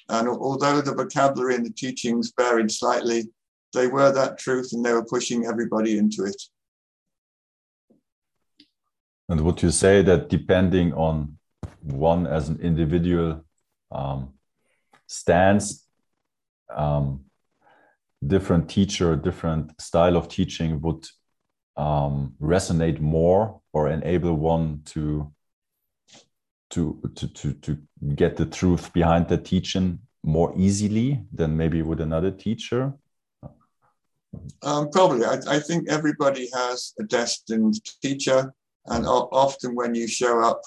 And 0.08 0.28
although 0.28 0.80
the 0.80 0.94
vocabulary 0.94 1.54
and 1.54 1.64
the 1.64 1.70
teachings 1.70 2.32
varied 2.36 2.70
slightly, 2.70 3.28
they 3.72 3.86
were 3.86 4.12
that 4.12 4.38
truth 4.38 4.72
and 4.72 4.84
they 4.84 4.92
were 4.92 5.04
pushing 5.04 5.46
everybody 5.46 5.98
into 5.98 6.24
it. 6.24 6.40
And 9.28 9.40
would 9.40 9.62
you 9.62 9.70
say 9.70 10.02
that 10.02 10.28
depending 10.28 10.92
on 10.92 11.38
one 11.80 12.26
as 12.26 12.48
an 12.48 12.60
individual 12.60 13.44
um, 13.90 14.34
stance, 15.06 15.86
um, 16.74 17.24
different 18.26 18.68
teacher, 18.68 19.16
different 19.16 19.80
style 19.80 20.16
of 20.16 20.28
teaching 20.28 20.80
would 20.80 21.06
um, 21.76 22.34
resonate 22.40 23.00
more 23.00 23.60
or 23.72 23.88
enable 23.88 24.34
one 24.34 24.82
to 24.84 25.32
to 26.70 27.00
to 27.14 27.26
to 27.28 27.52
to 27.54 27.78
get 28.14 28.36
the 28.36 28.46
truth 28.46 28.92
behind 28.92 29.28
the 29.28 29.38
teaching 29.38 29.98
more 30.22 30.52
easily 30.56 31.22
than 31.32 31.56
maybe 31.56 31.82
with 31.82 32.00
another 32.00 32.30
teacher? 32.30 32.92
Um, 34.62 34.90
probably. 34.90 35.24
I, 35.24 35.38
I, 35.48 35.58
think 35.58 35.88
everybody 35.88 36.48
has 36.54 36.94
a 36.98 37.02
destined 37.02 37.74
teacher, 38.00 38.54
and 38.86 39.06
often 39.06 39.74
when 39.74 39.94
you 39.94 40.06
show 40.06 40.40
up, 40.40 40.62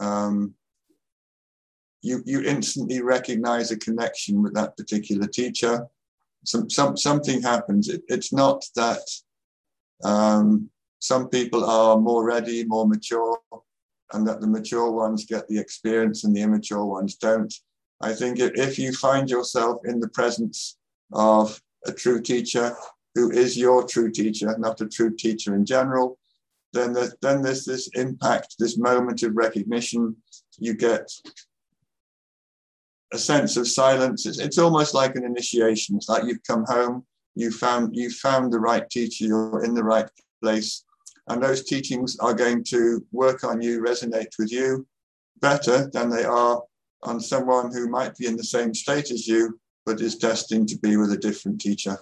um, 0.00 0.54
you 2.00 2.22
you 2.26 2.42
instantly 2.42 3.02
recognize 3.02 3.70
a 3.70 3.78
connection 3.78 4.42
with 4.42 4.54
that 4.54 4.76
particular 4.76 5.26
teacher 5.26 5.86
some, 6.44 6.68
some 6.68 6.96
something 6.96 7.42
happens. 7.42 7.88
It, 7.88 8.02
it's 8.08 8.32
not 8.32 8.64
that 8.76 9.02
um, 10.04 10.70
some 10.98 11.28
people 11.28 11.64
are 11.64 11.98
more 11.98 12.24
ready, 12.24 12.64
more 12.64 12.86
mature, 12.86 13.38
and 14.12 14.26
that 14.26 14.40
the 14.40 14.46
mature 14.46 14.90
ones 14.90 15.24
get 15.24 15.48
the 15.48 15.58
experience 15.58 16.24
and 16.24 16.34
the 16.34 16.42
immature 16.42 16.84
ones 16.84 17.16
don't. 17.16 17.52
I 18.00 18.12
think 18.12 18.38
if 18.40 18.78
you 18.78 18.92
find 18.92 19.30
yourself 19.30 19.80
in 19.84 20.00
the 20.00 20.08
presence 20.08 20.78
of 21.12 21.60
a 21.86 21.92
true 21.92 22.20
teacher 22.20 22.76
who 23.14 23.30
is 23.30 23.56
your 23.56 23.86
true 23.86 24.10
teacher, 24.10 24.56
not 24.58 24.80
a 24.80 24.88
true 24.88 25.14
teacher 25.14 25.54
in 25.54 25.66
general, 25.66 26.18
then 26.72 26.92
there's, 26.92 27.14
then 27.20 27.42
there's 27.42 27.64
this 27.64 27.88
impact, 27.94 28.56
this 28.58 28.78
moment 28.78 29.22
of 29.22 29.36
recognition. 29.36 30.16
You 30.58 30.74
get 30.74 31.10
a 33.12 33.18
sense 33.18 33.56
of 33.56 33.68
silence. 33.68 34.24
It's, 34.24 34.38
it's 34.38 34.58
almost 34.58 34.94
like 34.94 35.14
an 35.16 35.24
initiation. 35.24 35.96
It's 35.96 36.08
like 36.08 36.24
you've 36.24 36.42
come 36.46 36.64
home, 36.66 37.04
you 37.34 37.50
found 37.50 37.94
you 37.94 38.10
found 38.10 38.52
the 38.52 38.60
right 38.60 38.88
teacher, 38.88 39.26
you're 39.26 39.64
in 39.64 39.74
the 39.74 39.84
right 39.84 40.08
place, 40.42 40.84
and 41.28 41.42
those 41.42 41.64
teachings 41.64 42.16
are 42.20 42.34
going 42.34 42.64
to 42.64 43.04
work 43.12 43.44
on 43.44 43.60
you, 43.60 43.82
resonate 43.82 44.32
with 44.38 44.50
you 44.50 44.86
better 45.40 45.90
than 45.92 46.08
they 46.08 46.24
are 46.24 46.62
on 47.02 47.20
someone 47.20 47.72
who 47.72 47.88
might 47.88 48.16
be 48.16 48.26
in 48.26 48.36
the 48.36 48.44
same 48.44 48.72
state 48.72 49.10
as 49.10 49.26
you, 49.26 49.58
but 49.84 50.00
is 50.00 50.16
destined 50.16 50.68
to 50.68 50.78
be 50.78 50.96
with 50.96 51.12
a 51.12 51.16
different 51.16 51.60
teacher. 51.60 51.96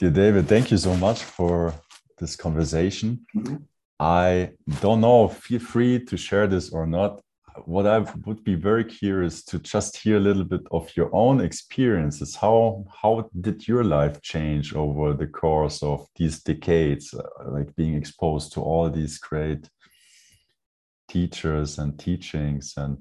Dear 0.00 0.10
David, 0.10 0.48
thank 0.48 0.70
you 0.70 0.78
so 0.78 0.96
much 0.96 1.22
for 1.22 1.74
this 2.16 2.34
conversation. 2.34 3.26
Mm-hmm. 3.36 3.56
I 3.98 4.52
don't 4.80 5.02
know, 5.02 5.28
feel 5.28 5.60
free 5.60 6.02
to 6.06 6.16
share 6.16 6.46
this 6.46 6.70
or 6.70 6.86
not. 6.86 7.20
What 7.66 7.86
I 7.86 7.98
would 8.24 8.42
be 8.42 8.54
very 8.54 8.84
curious 8.84 9.44
to 9.44 9.58
just 9.58 9.98
hear 9.98 10.16
a 10.16 10.26
little 10.28 10.44
bit 10.44 10.62
of 10.70 10.90
your 10.96 11.14
own 11.14 11.42
experiences. 11.42 12.34
How 12.34 12.86
how 13.02 13.28
did 13.38 13.68
your 13.68 13.84
life 13.84 14.22
change 14.22 14.74
over 14.74 15.12
the 15.12 15.26
course 15.26 15.82
of 15.82 16.06
these 16.16 16.42
decades, 16.42 17.12
uh, 17.12 17.50
like 17.50 17.76
being 17.76 17.94
exposed 17.94 18.52
to 18.52 18.62
all 18.62 18.88
these 18.88 19.18
great 19.18 19.68
teachers 21.10 21.78
and 21.78 21.98
teachings, 21.98 22.74
and 22.76 22.98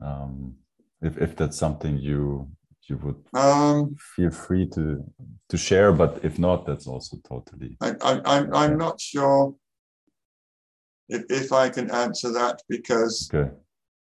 um, 0.00 0.54
if 1.02 1.18
if 1.18 1.36
that's 1.36 1.58
something 1.58 1.98
you 1.98 2.48
you 2.88 2.96
would 2.98 3.22
um, 3.34 3.96
feel 4.16 4.30
free 4.30 4.66
to 4.68 5.04
to 5.48 5.56
share, 5.56 5.92
but 5.92 6.20
if 6.24 6.38
not, 6.38 6.66
that's 6.66 6.86
also 6.86 7.18
totally. 7.28 7.76
I, 7.80 7.94
I, 8.02 8.20
I'm 8.24 8.54
I'm 8.54 8.78
not 8.78 9.00
sure 9.00 9.54
if, 11.08 11.24
if 11.30 11.52
I 11.52 11.68
can 11.68 11.90
answer 11.90 12.32
that 12.32 12.62
because 12.68 13.30
okay. 13.32 13.50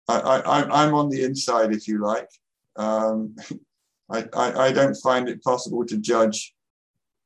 I, 0.08 0.20
I, 0.20 0.84
I'm 0.84 0.94
on 0.94 1.10
the 1.10 1.24
inside, 1.24 1.74
if 1.74 1.88
you 1.88 2.02
like. 2.02 2.30
Um, 2.76 3.36
I, 4.10 4.26
I, 4.34 4.68
I, 4.68 4.72
don't 4.72 4.96
find 4.96 5.28
it 5.28 5.44
possible 5.44 5.86
to 5.86 5.98
judge 5.98 6.54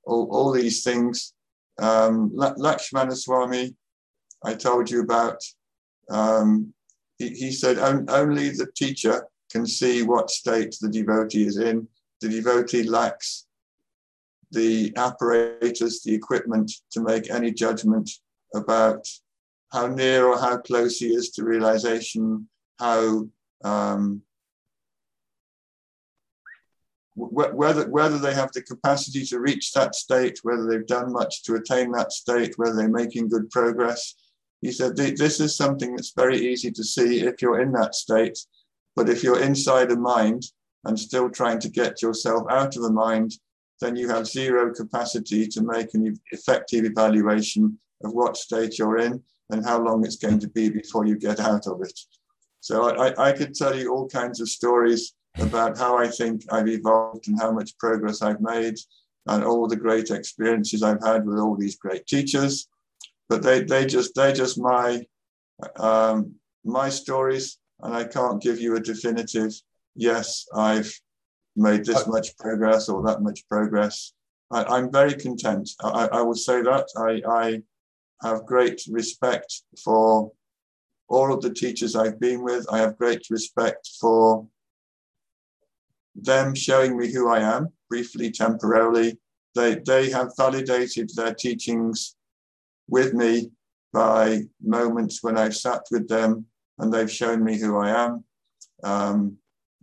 all, 0.03 0.27
all 0.31 0.51
these 0.51 0.83
things. 0.83 1.33
Um, 1.79 2.31
Lakshmana 2.33 3.15
Swami, 3.15 3.75
I 4.43 4.55
told 4.55 4.89
you 4.89 5.01
about, 5.01 5.43
um, 6.09 6.73
he, 7.17 7.29
he 7.29 7.51
said 7.51 7.77
only 7.77 8.49
the 8.49 8.69
teacher 8.75 9.27
can 9.51 9.65
see 9.65 10.03
what 10.03 10.31
state 10.31 10.75
the 10.81 10.89
devotee 10.89 11.45
is 11.45 11.57
in. 11.57 11.87
The 12.21 12.29
devotee 12.29 12.83
lacks 12.83 13.45
the 14.51 14.93
apparatus, 14.97 16.03
the 16.03 16.13
equipment 16.13 16.71
to 16.91 17.01
make 17.01 17.29
any 17.29 17.51
judgment 17.51 18.09
about 18.53 19.07
how 19.71 19.87
near 19.87 20.25
or 20.27 20.37
how 20.37 20.57
close 20.57 20.97
he 20.97 21.07
is 21.07 21.29
to 21.31 21.45
realization, 21.45 22.47
how 22.79 23.27
um, 23.63 24.21
whether 27.15 27.89
whether 27.89 28.17
they 28.17 28.33
have 28.33 28.51
the 28.53 28.61
capacity 28.61 29.25
to 29.25 29.39
reach 29.39 29.71
that 29.73 29.95
state, 29.95 30.39
whether 30.43 30.65
they've 30.65 30.87
done 30.87 31.11
much 31.11 31.43
to 31.43 31.55
attain 31.55 31.91
that 31.91 32.11
state, 32.11 32.57
whether 32.57 32.75
they're 32.75 32.89
making 32.89 33.29
good 33.29 33.49
progress. 33.49 34.15
He 34.61 34.71
said 34.71 34.95
this 34.95 35.39
is 35.39 35.55
something 35.55 35.95
that's 35.95 36.13
very 36.15 36.37
easy 36.37 36.71
to 36.71 36.83
see 36.83 37.21
if 37.21 37.41
you're 37.41 37.61
in 37.61 37.71
that 37.73 37.95
state, 37.95 38.37
but 38.95 39.09
if 39.09 39.23
you're 39.23 39.41
inside 39.41 39.91
a 39.91 39.97
mind 39.97 40.43
and 40.85 40.99
still 40.99 41.29
trying 41.29 41.59
to 41.59 41.69
get 41.69 42.01
yourself 42.01 42.43
out 42.49 42.75
of 42.75 42.83
the 42.83 42.91
mind, 42.91 43.33
then 43.79 43.95
you 43.95 44.07
have 44.09 44.27
zero 44.27 44.73
capacity 44.73 45.47
to 45.47 45.61
make 45.63 45.93
an 45.95 46.19
effective 46.31 46.85
evaluation 46.85 47.77
of 48.03 48.13
what 48.13 48.37
state 48.37 48.77
you're 48.77 48.97
in 48.97 49.21
and 49.49 49.65
how 49.65 49.81
long 49.81 50.05
it's 50.05 50.17
going 50.17 50.39
to 50.39 50.49
be 50.49 50.69
before 50.69 51.05
you 51.05 51.17
get 51.17 51.39
out 51.39 51.67
of 51.67 51.81
it. 51.81 51.99
So 52.59 52.95
I, 52.95 53.29
I 53.29 53.31
could 53.31 53.55
tell 53.55 53.75
you 53.75 53.91
all 53.91 54.07
kinds 54.07 54.39
of 54.39 54.49
stories 54.49 55.13
about 55.39 55.77
how 55.77 55.97
I 55.97 56.07
think 56.07 56.43
I've 56.51 56.67
evolved 56.67 57.27
and 57.27 57.39
how 57.39 57.51
much 57.51 57.77
progress 57.79 58.21
I've 58.21 58.41
made 58.41 58.75
and 59.27 59.43
all 59.43 59.67
the 59.67 59.75
great 59.75 60.11
experiences 60.11 60.83
I've 60.83 61.03
had 61.03 61.25
with 61.25 61.39
all 61.39 61.55
these 61.55 61.77
great 61.77 62.05
teachers. 62.05 62.67
But 63.31 63.43
they, 63.43 63.63
they 63.63 63.85
just 63.85 64.13
they're 64.13 64.33
just 64.33 64.59
my 64.59 65.05
um, 65.77 66.35
my 66.65 66.89
stories. 66.89 67.59
and 67.79 67.93
I 67.93 68.03
can't 68.03 68.43
give 68.43 68.59
you 68.59 68.75
a 68.75 68.81
definitive, 68.81 69.53
yes, 69.95 70.45
I've 70.53 70.93
made 71.55 71.85
this 71.85 72.05
much 72.07 72.37
progress 72.37 72.89
or 72.89 73.01
that 73.03 73.21
much 73.21 73.47
progress. 73.47 74.11
I, 74.51 74.79
am 74.79 74.91
very 74.91 75.13
content. 75.13 75.69
I, 75.81 76.09
I, 76.11 76.21
will 76.23 76.35
say 76.35 76.61
that. 76.61 76.87
I, 76.97 77.21
I 77.25 78.27
have 78.27 78.45
great 78.45 78.81
respect 78.89 79.61
for 79.81 80.33
all 81.07 81.31
of 81.33 81.41
the 81.41 81.53
teachers 81.53 81.95
I've 81.95 82.19
been 82.19 82.43
with. 82.43 82.65
I 82.69 82.79
have 82.79 82.97
great 82.97 83.27
respect 83.29 83.91
for 84.01 84.45
them 86.15 86.53
showing 86.53 86.97
me 86.97 87.09
who 87.09 87.29
I 87.29 87.39
am, 87.39 87.69
briefly, 87.89 88.29
temporarily. 88.29 89.17
They, 89.55 89.75
they 89.75 90.09
have 90.09 90.33
validated 90.37 91.11
their 91.15 91.33
teachings 91.33 92.17
with 92.91 93.13
me 93.13 93.49
by 93.93 94.41
moments 94.61 95.23
when 95.23 95.37
I've 95.37 95.55
sat 95.55 95.81
with 95.89 96.07
them 96.07 96.45
and 96.77 96.93
they've 96.93 97.11
shown 97.11 97.43
me 97.43 97.57
who 97.57 97.77
I 97.77 97.89
am. 98.05 98.23
Um, 98.83 99.37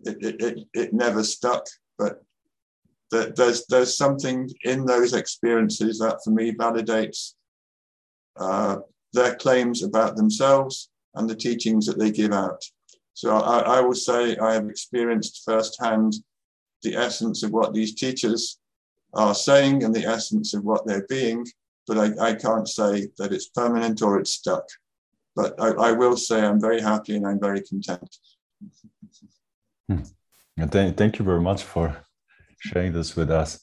it, 0.05 0.17
it, 0.23 0.43
it, 0.43 0.69
it 0.75 0.93
never 0.93 1.25
stuck, 1.25 1.67
but 1.99 2.23
there's, 3.11 3.67
there's 3.67 3.97
something 3.97 4.49
in 4.65 4.85
those 4.85 5.15
experiences 5.15 5.99
that 5.99 6.19
for 6.23 6.31
me 6.31 6.53
validates 6.53 7.33
uh, 8.37 8.77
their 9.13 9.35
claims 9.37 9.83
about 9.83 10.15
themselves 10.17 10.91
and 11.15 11.29
the 11.29 11.35
teachings 11.35 11.87
that 11.87 11.99
they 11.99 12.11
give 12.11 12.33
out. 12.33 12.63
So 13.15 13.37
I, 13.37 13.79
I 13.79 13.81
will 13.81 13.95
say 13.95 14.37
I 14.37 14.55
have 14.55 14.69
experienced 14.69 15.43
firsthand 15.45 16.15
the 16.83 16.95
essence 16.95 17.43
of 17.43 17.51
what 17.51 17.75
these 17.75 17.95
teachers 17.95 18.61
are 19.15 19.35
saying 19.35 19.83
and 19.83 19.95
the 19.95 20.05
essence 20.05 20.55
of 20.55 20.65
what 20.65 20.87
they're 20.87 21.07
being, 21.09 21.45
but 21.89 21.99
I, 21.99 22.29
I 22.29 22.35
can't 22.35 22.69
say 22.69 23.09
that 23.17 23.33
it's 23.33 23.49
permanent 23.49 24.03
or 24.03 24.21
it's 24.21 24.35
stuck. 24.35 24.65
But 25.35 25.55
I, 25.59 25.69
I 25.89 25.93
will 25.93 26.17
say 26.17 26.43
I'm 26.43 26.61
very 26.61 26.81
happy 26.81 27.17
and 27.17 27.27
I'm 27.27 27.41
very 27.41 27.63
content. 27.63 28.17
Hmm. 29.89 30.03
Thank, 30.67 30.97
thank 30.97 31.19
you 31.19 31.25
very 31.25 31.41
much 31.41 31.63
for 31.63 31.97
sharing 32.61 32.93
this 32.93 33.17
with 33.17 33.31
us. 33.31 33.59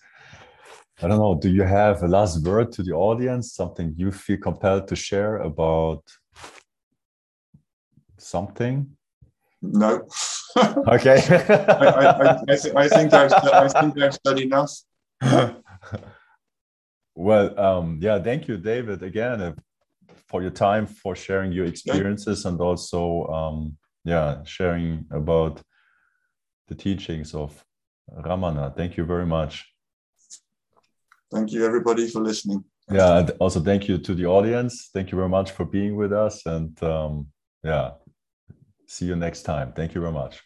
I 1.01 1.07
don't 1.07 1.19
know, 1.19 1.35
do 1.35 1.49
you 1.49 1.63
have 1.63 2.01
a 2.03 2.07
last 2.07 2.43
word 2.45 2.71
to 2.73 2.83
the 2.83 2.93
audience, 2.93 3.53
something 3.53 3.93
you 3.97 4.11
feel 4.11 4.37
compelled 4.37 4.87
to 4.87 4.95
share 4.95 5.37
about 5.37 6.03
something? 8.17 8.95
No. 9.61 10.07
okay. 10.57 11.21
I, 11.29 11.85
I, 11.85 12.31
I, 12.31 12.55
th 12.55 12.75
I, 12.75 12.87
think 12.87 13.13
I've, 13.13 13.33
I 13.33 13.67
think 13.67 14.01
I've 14.01 14.13
studied 14.13 14.45
enough. 14.45 14.71
well, 17.15 17.57
um, 17.59 17.99
yeah, 18.01 18.21
thank 18.21 18.47
you, 18.47 18.57
David, 18.57 19.01
again 19.01 19.41
uh, 19.41 19.53
for 20.27 20.41
your 20.41 20.51
time, 20.51 20.85
for 20.85 21.15
sharing 21.15 21.51
your 21.51 21.65
experiences, 21.65 22.45
and 22.45 22.59
also, 22.59 23.25
um, 23.27 23.77
yeah, 24.03 24.43
sharing 24.43 25.05
about 25.11 25.61
the 26.67 26.75
teachings 26.75 27.33
of 27.33 27.63
Ramana. 28.11 28.75
Thank 28.75 28.97
you 28.97 29.05
very 29.05 29.25
much. 29.25 29.65
Thank 31.31 31.51
you, 31.51 31.65
everybody, 31.65 32.07
for 32.07 32.21
listening. 32.21 32.63
Yeah, 32.91 33.19
and 33.19 33.31
also 33.39 33.59
thank 33.59 33.87
you 33.87 33.97
to 33.97 34.13
the 34.13 34.25
audience. 34.25 34.89
Thank 34.93 35.11
you 35.11 35.15
very 35.17 35.29
much 35.29 35.51
for 35.51 35.65
being 35.65 35.95
with 35.95 36.13
us. 36.13 36.45
And 36.45 36.81
um, 36.83 37.27
yeah, 37.63 37.91
see 38.87 39.05
you 39.05 39.15
next 39.15 39.43
time. 39.43 39.73
Thank 39.73 39.95
you 39.95 40.01
very 40.01 40.13
much. 40.13 40.41